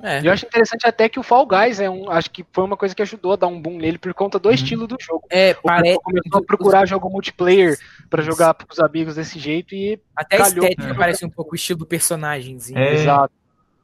[0.00, 0.20] É.
[0.24, 2.08] Eu acho interessante até que o Fall Guys é um.
[2.08, 4.48] Acho que foi uma coisa que ajudou a dar um boom nele por conta do
[4.48, 4.54] uhum.
[4.54, 5.24] estilo do jogo.
[5.28, 5.98] É, parece.
[6.00, 7.76] Começou a procurar jogo multiplayer
[8.08, 10.00] para jogar com os amigos desse jeito e.
[10.14, 12.58] Até calhou, a estética parece um pouco o estilo do personagem.
[12.74, 12.94] É.
[12.94, 13.34] Exato.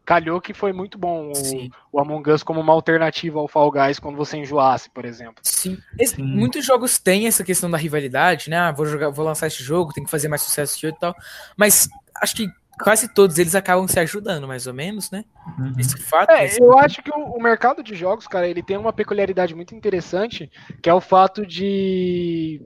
[0.05, 3.99] Calhou que foi muito bom o, o, Among Us como uma alternativa ao Fall Guys
[3.99, 5.37] quando você enjoasse, por exemplo.
[5.43, 5.79] Sim.
[5.99, 8.59] Esse, muitos jogos têm essa questão da rivalidade, né?
[8.59, 10.99] Ah, vou jogar, vou lançar esse jogo, tem que fazer mais sucesso que eu e
[10.99, 11.15] tal.
[11.57, 11.89] Mas
[12.21, 12.49] acho que
[12.83, 15.25] quase todos eles acabam se ajudando, mais ou menos, né?
[15.59, 15.73] Uhum.
[15.79, 16.31] Esse fato.
[16.31, 16.61] É, esse...
[16.61, 20.51] eu acho que o, o, mercado de jogos, cara, ele tem uma peculiaridade muito interessante,
[20.83, 22.61] que é o fato de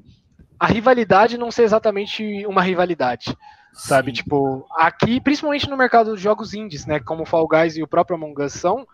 [0.58, 3.36] a rivalidade não ser exatamente uma rivalidade.
[3.78, 4.16] Sabe, Sim.
[4.16, 6.98] tipo, aqui, principalmente no mercado de jogos indies, né?
[6.98, 8.84] Como o Fall Guys e o próprio Among Us são,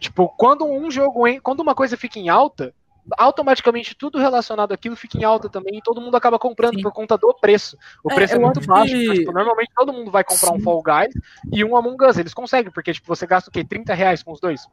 [0.00, 2.74] tipo, quando um jogo, quando uma coisa fica em alta,
[3.18, 6.82] automaticamente tudo relacionado àquilo fica em alta também e todo mundo acaba comprando Sim.
[6.82, 7.76] por conta do preço.
[8.02, 8.94] O é, preço é muito baixo.
[8.94, 9.12] Que...
[9.12, 10.56] Tipo, normalmente todo mundo vai comprar Sim.
[10.56, 11.14] um Fall Guys
[11.52, 12.16] e um Among Us.
[12.16, 13.62] Eles conseguem, porque tipo, você gasta o quê?
[13.62, 14.66] 30 reais com os dois?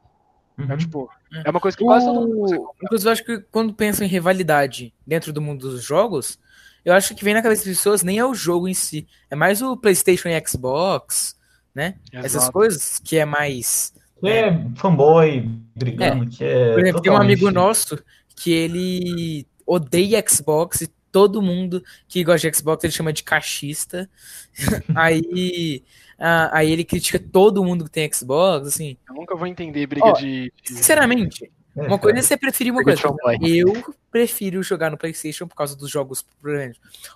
[0.57, 0.72] É, uhum.
[0.72, 1.10] É, tipo,
[1.45, 4.94] é uma coisa que quase todo mundo Inclusive, eu acho que quando pensa em rivalidade
[5.06, 6.39] dentro do mundo dos jogos,
[6.88, 9.35] eu acho que vem na cabeça das pessoas nem é o jogo em si, é
[9.35, 11.38] mais o PlayStation e Xbox,
[11.76, 11.95] né?
[12.14, 12.26] Exato.
[12.26, 13.93] Essas coisas que é mais.
[14.22, 16.27] Que é, é fanboy brigando, é.
[16.27, 16.72] que é.
[16.72, 18.01] Por exemplo, tem um amigo nosso
[18.38, 24.09] que ele odeia Xbox e todo mundo que gosta de Xbox ele chama de cachista.
[24.95, 25.84] aí,
[26.18, 28.95] uh, aí ele critica todo mundo que tem Xbox, assim.
[29.09, 32.84] Eu nunca vou entender briga de, de, Sinceramente, é, uma coisa é você preferir uma
[32.84, 33.02] coisa.
[33.41, 36.26] Eu prefiro jogar no PlayStation por causa dos jogos.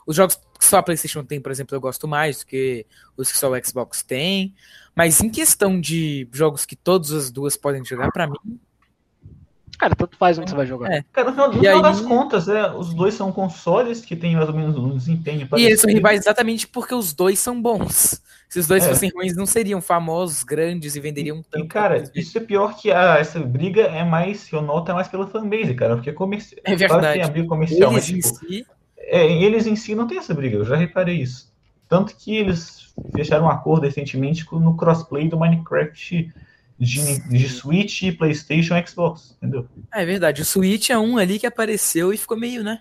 [0.05, 2.85] Os jogos que só a PlayStation tem, por exemplo, eu gosto mais do que
[3.17, 4.53] os que só o Xbox tem.
[4.95, 8.59] Mas em questão de jogos que todas as duas podem jogar, para mim,
[9.81, 10.91] Cara, tanto faz onde você vai jogar.
[10.91, 11.03] É.
[11.11, 11.81] Cara, no final, no final aí...
[11.81, 15.49] das contas, é, os dois são consoles que têm mais ou menos um desempenho.
[15.57, 18.21] E eles são rivais exatamente porque os dois são bons.
[18.47, 18.89] Se os dois é.
[18.89, 21.65] fossem ruins, não seriam famosos, grandes e venderiam tanto.
[21.65, 25.07] E, cara, isso é pior que a, essa briga é mais, eu noto, é mais
[25.07, 26.61] pela fanbase, cara, porque comercial.
[26.63, 27.17] É verdade.
[27.17, 28.67] Claro tem comercial, eles mas, tipo, em si...
[28.99, 31.51] É, eles em si não tem essa briga, eu já reparei isso.
[31.89, 36.31] Tanto que eles fecharam um acordo recentemente no crossplay do Minecraft
[36.81, 39.67] de, de Switch, PlayStation e Xbox, entendeu?
[39.93, 40.41] É verdade.
[40.41, 42.79] O Switch é um ali que apareceu e ficou meio, né?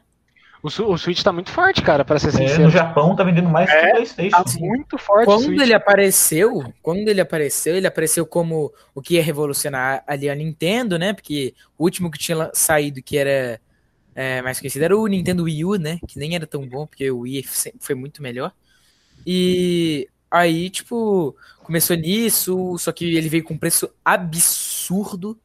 [0.62, 2.62] O, o Switch tá muito forte, cara, para ser sincero.
[2.62, 4.42] É, no Japão tá vendendo mais é, que o PlayStation.
[4.42, 5.26] Tá muito forte.
[5.26, 10.34] Quando ele apareceu, quando ele apareceu, ele apareceu como o que ia revolucionar ali a
[10.34, 11.12] Nintendo, né?
[11.12, 13.60] Porque o último que tinha saído que era
[14.14, 15.98] é, mais conhecido era o Nintendo Wii U, né?
[16.08, 17.44] Que nem era tão bom, porque o Wii
[17.78, 18.50] foi muito melhor.
[19.26, 25.38] E aí, tipo, começou nisso, só que ele veio com um preço absurdo,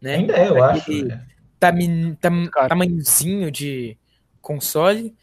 [0.00, 0.16] né?
[0.16, 0.80] Ainda é, eu acho.
[0.82, 1.24] Aquele né?
[1.60, 2.68] tami- tam- Cara.
[2.68, 3.96] tamanhozinho de
[4.40, 5.14] console,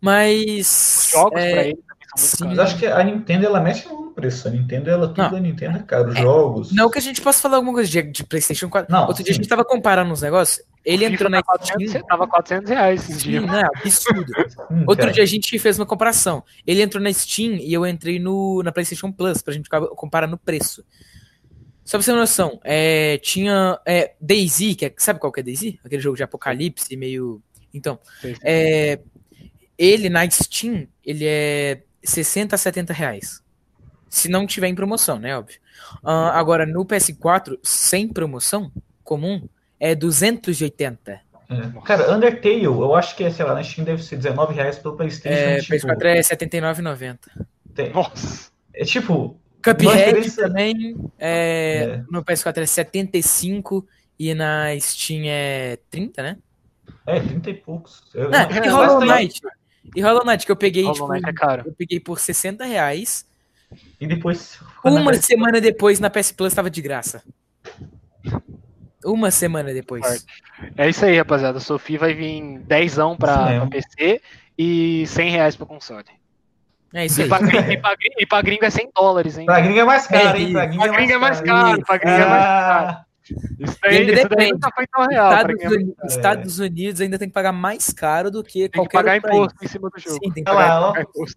[0.00, 2.44] mas Os jogos é, pra ele também são sim.
[2.44, 2.72] muito caros.
[2.72, 4.48] acho que a Nintendo ela mexe no preço.
[4.48, 5.30] A Nintendo, ela tudo Não.
[5.30, 6.14] da Nintendo é caro.
[6.14, 6.72] Jogos.
[6.72, 8.92] Não que a gente possa falar alguma coisa de, de PlayStation 4.
[8.92, 9.40] Não, Outro dia a sim.
[9.42, 10.64] gente tava comparando uns negócios.
[10.86, 12.06] Ele entrou na tava 400, Steam.
[12.06, 13.44] tava 400 reais esses Sim, dias.
[13.46, 13.62] né?
[13.74, 14.32] Absurdo.
[14.70, 16.42] Hum, Outro dia a gente fez uma comparação.
[16.66, 20.26] Ele entrou na Steam e eu entrei no, na PlayStation Plus pra gente ficar- comparar
[20.26, 20.84] no preço.
[21.84, 25.40] Só pra você ter uma noção, é, tinha é, Daisy, que é- sabe qual que
[25.40, 25.78] é Daisy?
[25.84, 27.40] Aquele jogo de apocalipse, meio.
[27.72, 27.98] Então,
[28.42, 28.98] é,
[29.78, 33.42] ele na Steam, ele é 60 a 70 reais.
[34.08, 35.36] Se não tiver em promoção, né?
[35.36, 35.58] Óbvio.
[36.02, 38.72] Ah, agora, no PS4, sem promoção,
[39.04, 41.20] comum, é 280.
[41.48, 41.80] É.
[41.84, 45.38] Cara, Undertale, eu acho que, sei lá, na Steam deve ser 19 reais pelo PlayStation.
[45.38, 47.18] É, tipo, PS4 é 79,90.
[47.74, 48.50] tem- Nossa.
[48.74, 52.04] é tipo, Cuphead diferença- também, é, É.
[52.10, 53.86] no PS4 é 75
[54.18, 56.36] e na Steam é 30, né?
[57.06, 58.02] é, 30 e poucos.
[58.12, 59.40] Eu, Não, eu- e Hollow Knight.
[59.94, 61.62] E Hollow Knight que eu peguei, tipo, é caro.
[61.66, 63.24] eu peguei por 60 reais.
[64.00, 64.58] E depois.
[64.84, 67.22] Uma semana depois na PS Plus tava de graça.
[69.06, 70.26] Uma semana depois.
[70.76, 71.58] É isso aí, rapaziada.
[71.58, 73.66] A Sofia vai vir 10 pra, pra.
[73.68, 74.20] PC
[74.58, 76.04] e 100 reais pro console.
[76.94, 77.28] É isso E aí.
[77.28, 79.46] pra, gringo, e, pra, gringo- e pra gringo é 100 dólares, hein?
[79.46, 80.52] Pra gringa é mais caro, hein?
[80.52, 83.06] Pra É, gringa Pra gringo é mais caro, pra gringo é mais caro.
[83.58, 84.52] Isso E aí, ainda isso depende.
[85.10, 85.30] real.
[85.30, 88.68] pra Estados, quem é- Estados Unidos ainda tem que pagar mais caro do que Tem
[88.70, 89.70] que qualquer pagar outro imposto país.
[89.70, 90.14] em cima do jogo.
[90.24, 90.86] Sim, tem que pagar ó.
[90.92, 91.36] Pagar imposto.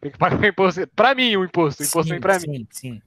[0.00, 0.86] Tem que pagar imposto.
[0.96, 1.82] Pra mim, o imposto.
[1.82, 2.42] O imposto sim, vem pra mim.
[2.42, 3.02] sim, sim.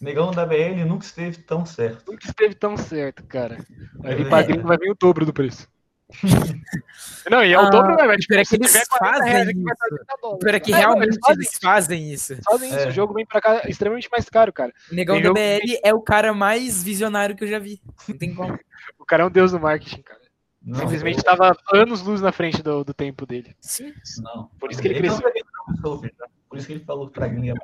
[0.00, 2.10] Negão da BL nunca esteve tão certo.
[2.10, 3.58] Nunca esteve tão certo, cara.
[3.98, 4.28] Vai vir É.
[4.28, 5.68] pra gringo, vai vir o dobro do preço.
[7.30, 8.12] Não, e é o Ah, dobro, né, velho?
[8.12, 9.74] é Tipo, que se eles tiver 40 reais fazem isso.
[9.88, 10.38] 30 dólares.
[10.44, 12.36] Pior é que É, não, realmente eles fazem isso.
[12.44, 12.88] Fazem isso, É.
[12.88, 14.72] o jogo vem pra cá extremamente mais caro, cara.
[14.90, 17.80] O Negão da BL é o cara mais visionário que eu já vi.
[18.08, 18.56] Não tem como.
[18.98, 20.20] O cara é um deus do marketing, cara.
[20.62, 23.54] Não, Simplesmente eu- tava anos luz na frente do, do tempo dele.
[23.60, 23.92] Sim.
[24.18, 24.48] Não.
[24.58, 25.32] Por isso que ele não cresceu.
[25.32, 26.26] vir Sophie, tá?
[26.48, 27.54] Por isso que ele falou que pra gringa é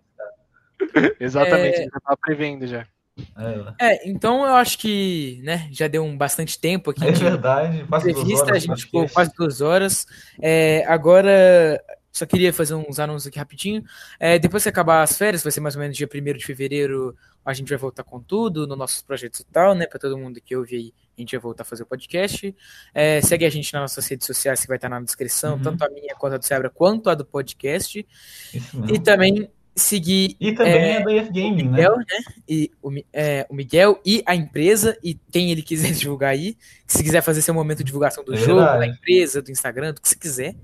[1.20, 1.84] Exatamente, É.
[1.84, 2.86] já tava prevendo já.
[3.34, 3.74] caro.
[3.78, 7.22] É, então eu acho que, né, já deu um bastante tempo aqui É, é de
[7.22, 7.84] verdade.
[7.88, 10.06] Quase duas entrevista, horas a gente ficou quase duas horas.
[10.40, 13.82] É, agora, só queria fazer uns anúncios aqui rapidinho.
[14.18, 17.14] É, depois que acabar as férias, vai ser mais ou menos dia 1 de fevereiro,
[17.44, 19.86] a gente vai voltar com tudo nos nossos projetos e tal, né?
[19.86, 22.54] Pra todo mundo que ouve aí, a gente vai voltar a fazer o podcast.
[22.94, 25.62] É, segue a gente nas nossas redes sociais, que vai estar na descrição, Uhum.
[25.62, 28.06] tanto a minha quanto a do Sebra, quanto a do podcast.
[28.54, 28.94] Isso mesmo.
[28.94, 31.70] E também seguir E também é, é, da EF Gaming, né?
[31.70, 32.04] Miguel, né?
[32.48, 36.56] E o, é, o Miguel e a empresa, e quem ele quiser divulgar aí.
[36.86, 38.78] Se quiser fazer seu momento de divulgação do É jogo, verdade.
[38.80, 40.54] da empresa, do Instagram, do que você quiser.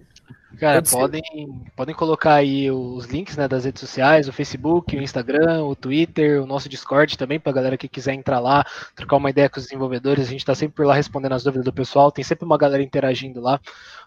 [0.59, 0.97] Cara, Pode ser.
[0.97, 1.23] podem,
[1.77, 6.43] podem colocar aí os links né, das redes sociais, o Facebook, o Instagram, o Twitter,
[6.43, 8.65] o nosso Discord também, pra galera que quiser entrar lá,
[8.97, 10.27] trocar uma ideia com os desenvolvedores.
[10.27, 12.11] A gente tá sempre por lá respondendo as dúvidas do pessoal.
[12.11, 13.61] Tem sempre uma galera interagindo lá.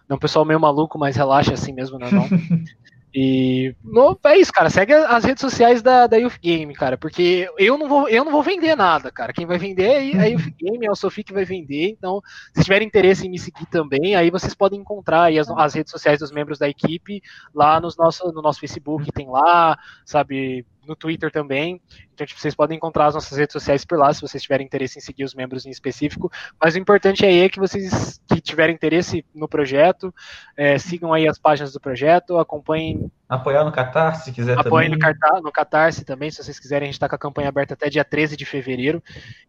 [0.08, 2.10] É um pessoal meio maluco, mas relaxa assim mesmo, né?
[2.10, 2.28] Não.
[3.14, 4.70] E no, é isso, cara.
[4.70, 6.96] Segue as redes sociais da, da Youth Game, cara.
[6.96, 9.32] Porque eu não, vou, eu não vou vender nada, cara.
[9.32, 11.90] Quem vai vender é a Youth Game, é o Sofi que vai vender.
[11.90, 12.22] Então,
[12.54, 16.20] se tiverem interesse em me seguir também, aí vocês podem encontrar as, as redes sociais
[16.20, 17.22] dos membros da equipe
[17.54, 20.64] lá nos nosso, no nosso Facebook, tem lá, sabe?
[20.86, 21.80] No Twitter também.
[22.12, 24.98] Então, tipo, vocês podem encontrar as nossas redes sociais por lá, se vocês tiverem interesse
[24.98, 26.30] em seguir os membros em específico.
[26.60, 30.12] Mas o importante aí é que vocês que tiverem interesse no projeto,
[30.56, 34.90] é, sigam aí as páginas do projeto, acompanhem Apoiar no Catarse, se quiser Apoiem também.
[34.90, 37.72] no, carta- no Catarse também, se vocês quiserem, a gente está com a campanha aberta
[37.74, 39.02] até dia 13 de fevereiro.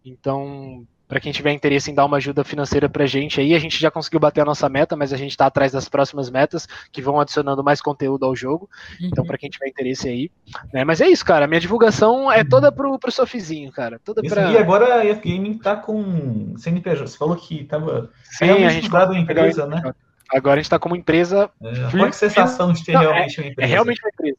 [0.06, 3.80] Então, para quem tiver interesse em dar uma ajuda financeira pra gente aí, a gente
[3.80, 7.04] já conseguiu bater a nossa meta, mas a gente está atrás das próximas metas que
[7.04, 8.68] vão adicionando mais conteúdo ao jogo.
[9.00, 10.32] Então, para quem tiver interesse aí.
[10.74, 10.84] Né?
[10.84, 11.46] Mas é isso, cara.
[11.46, 14.02] Minha divulgação é toda pro, pro Sofizinho, cara.
[14.04, 14.52] Toda Isso, pra.
[14.52, 17.06] E agora a EF Gaming tá com CNPJ.
[17.06, 19.94] Você falou que tava Sim, realmente a gente a pegar empresa, né?
[20.34, 23.40] Agora a gente está como empresa É, qual é a sensação de ter Não, realmente
[23.40, 23.72] uma É empresa?
[23.72, 24.38] realmente uma empresa.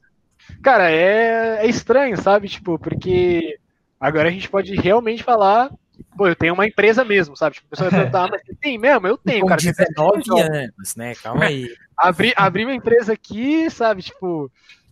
[0.61, 2.49] Cara, é, é estranho, sabe?
[2.49, 3.61] Tipo, porque
[4.01, 5.71] agora a gente pode realmente falar,
[6.17, 7.55] pô, eu tenho uma empresa mesmo, sabe?
[7.57, 9.07] Tipo, a pessoa vai perguntar, "Ah, mas você tem mesmo?
[9.07, 9.61] Eu tenho, Com cara.
[9.61, 11.15] Você 19 tem anos, né?
[11.17, 11.69] Calma aí.
[11.99, 14.03] abrir, abrir uma empresa aqui, sabe?
[14.03, 14.51] Tipo,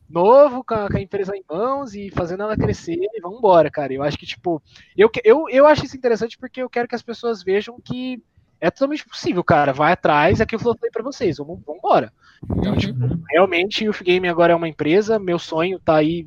[0.08, 3.70] novo, com a, com a empresa em mãos e fazendo ela crescer e vamos embora,
[3.70, 3.92] cara.
[3.92, 4.62] Eu acho que, tipo,
[4.96, 8.22] eu, que- eu, eu acho isso interessante porque eu quero que as pessoas vejam que
[8.60, 9.72] é totalmente possível, cara.
[9.72, 12.12] Vai atrás, é aquilo que eu falei pra vocês, vamos, vamos embora.
[12.56, 12.78] Então, Uhum.
[12.78, 12.98] tipo,
[13.30, 16.26] realmente o Game agora é uma empresa, meu sonho tá aí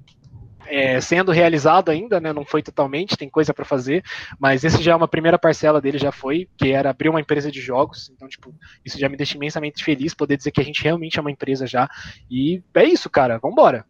[0.68, 2.34] é, sendo realizado ainda, né?
[2.34, 4.04] Não foi totalmente, tem coisa para fazer,
[4.40, 7.52] mas esse já é uma primeira parcela dele, já foi, que era abrir uma empresa
[7.52, 8.10] de jogos.
[8.14, 11.22] Então, tipo, isso já me deixa imensamente feliz poder dizer que a gente realmente é
[11.22, 11.90] uma empresa já.
[12.30, 13.86] E é isso, cara, vambora.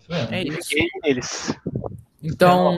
[0.00, 0.68] Isso É isso.
[1.02, 1.60] Neles.
[2.22, 2.76] Então,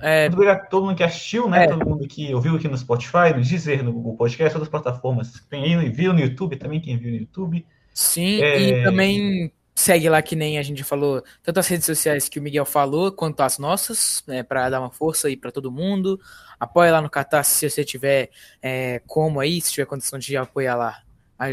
[0.00, 1.64] é, Muito obrigado a todo mundo que assistiu, né?
[1.64, 1.68] É.
[1.68, 5.38] Todo mundo que ouviu aqui no Spotify, no Deezer, no Google Podcast, todas as plataformas
[5.38, 7.64] que tem aí, viu no YouTube também, quem viu no YouTube.
[7.94, 8.60] sim, É.
[8.60, 12.42] e também segue lá que nem a gente falou, tanto as redes sociais que o
[12.42, 16.20] Miguel falou, quanto as nossas, né, para dar uma força aí para todo mundo.
[16.58, 18.30] Apoia lá no Catarse se você tiver
[18.62, 20.98] é, como aí, se tiver condição de apoiar lá,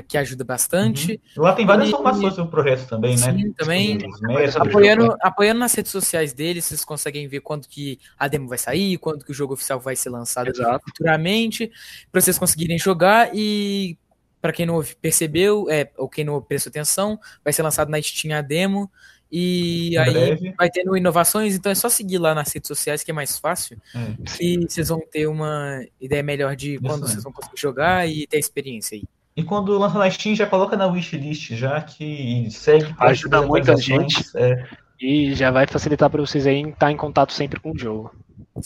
[0.06, 1.22] que ajuda bastante.
[1.38, 3.32] Lá tem várias E- informações sobre o projeto também, né?
[3.34, 3.94] Sim, também.
[3.94, 7.70] Sobre os métodos, Sobre o Apoiando, apoiando nas redes sociais deles, vocês conseguem ver quando
[7.70, 10.52] que a demo vai sair, quando que o jogo oficial vai ser lançado
[10.84, 11.72] futuramente,
[12.12, 13.98] para vocês conseguirem jogar e
[14.42, 18.38] para quem não percebeu, é, ou quem não prestou atenção, vai ser lançado na Steam
[18.38, 18.90] a demo
[19.32, 20.54] e Em aí breve.
[20.58, 23.78] vai tendo inovações, então é só seguir lá nas redes sociais que é mais fácil
[23.94, 24.14] É.
[24.42, 27.08] e vocês vão ter uma ideia melhor de quando mesmo.
[27.08, 29.04] vocês vão conseguir jogar e ter experiência aí.
[29.36, 33.74] E quando lança na Steam, já coloca na wishlist, já que segue pra Ajuda muita
[33.74, 34.34] atualizações.
[34.36, 34.66] É,
[35.00, 38.16] E já vai facilitar para vocês aí estar em contato sempre com o jogo.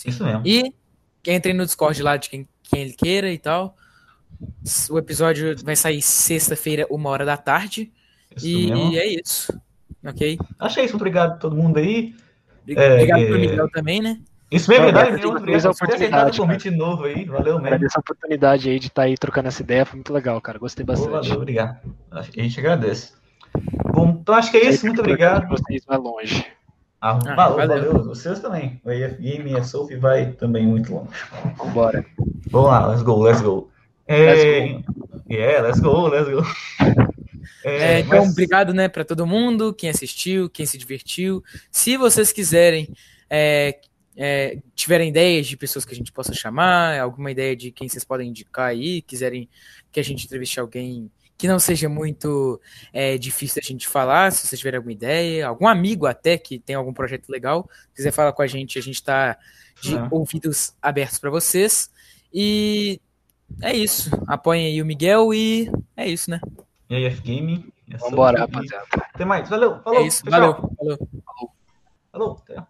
[0.05, 0.43] isso mesmo.
[0.45, 0.73] E
[1.27, 3.75] entrem no Discord lá de quem, quem ele queira e tal.
[4.89, 7.91] O episódio vai sair sexta-feira, uma hora da tarde.
[8.35, 8.95] Isso e mesmo.
[8.97, 9.61] é isso.
[10.05, 10.37] Ok?
[10.59, 10.93] Acho que é isso.
[10.93, 12.15] Muito obrigado a todo mundo aí.
[12.63, 13.25] Obri- É, Obrigado é.
[13.27, 14.19] pro Miguel também, né?
[14.51, 15.25] Isso mesmo, Olha, verdade.
[15.25, 17.25] obrigado por ter aceitado o oportunidade, convite novo aí.
[17.25, 17.67] Valeu mesmo.
[17.67, 20.59] Agradeço a oportunidade aí de estar aí trocando essa ideia, foi muito legal, cara.
[20.59, 21.09] Gostei bastante.
[21.11, 21.79] valeu, obrigado.
[22.11, 23.13] A gente agradece.
[23.93, 24.85] Bom, então acho que é isso.
[24.85, 25.47] Muito obrigado.
[25.47, 26.45] Vocês vai longe.
[26.99, 27.91] Ah, Ah, valeu, valeu.
[27.93, 28.03] valeu.
[28.09, 28.79] Vocês também.
[28.85, 31.09] O Game e a Sophie vai também muito longe.
[31.57, 32.05] Vambora.
[32.49, 33.70] Vamos lá, let's go, let's go.
[34.11, 34.81] É...
[35.29, 36.41] Yeah, let's go, let's go.
[37.63, 41.43] É, então, mas- obrigado, né, para todo mundo, quem assistiu, quem se divertiu.
[41.71, 42.89] Se vocês quiserem,
[43.29, 43.79] é,
[44.17, 48.03] é, tiverem ideias de pessoas que a gente possa chamar, alguma ideia de quem vocês
[48.03, 49.47] podem indicar aí, quiserem
[49.91, 52.59] que a gente entreviste alguém que não seja muito
[52.91, 56.75] é, difícil da gente falar, se vocês tiverem alguma ideia, algum amigo até que tem
[56.75, 59.37] algum projeto legal, quiser falar com a gente, a gente está
[59.81, 60.07] de É.
[60.09, 61.91] ouvidos abertos para vocês.
[62.33, 62.99] E
[63.61, 64.09] é isso.
[64.27, 66.39] Apoiem aí o Miguel e é isso, né?
[66.89, 67.71] E aí, F Game.
[67.89, 68.85] É Vambora, rapaziada.
[69.13, 69.49] Até mais.
[69.49, 69.81] Valeu.
[69.81, 69.99] Falou.
[69.99, 70.23] É isso.
[70.23, 70.31] Tchau.
[70.31, 70.53] Valeu.
[70.53, 70.97] Falou.
[71.25, 71.51] Falou.
[72.11, 72.37] Falou.
[72.47, 72.63] Até.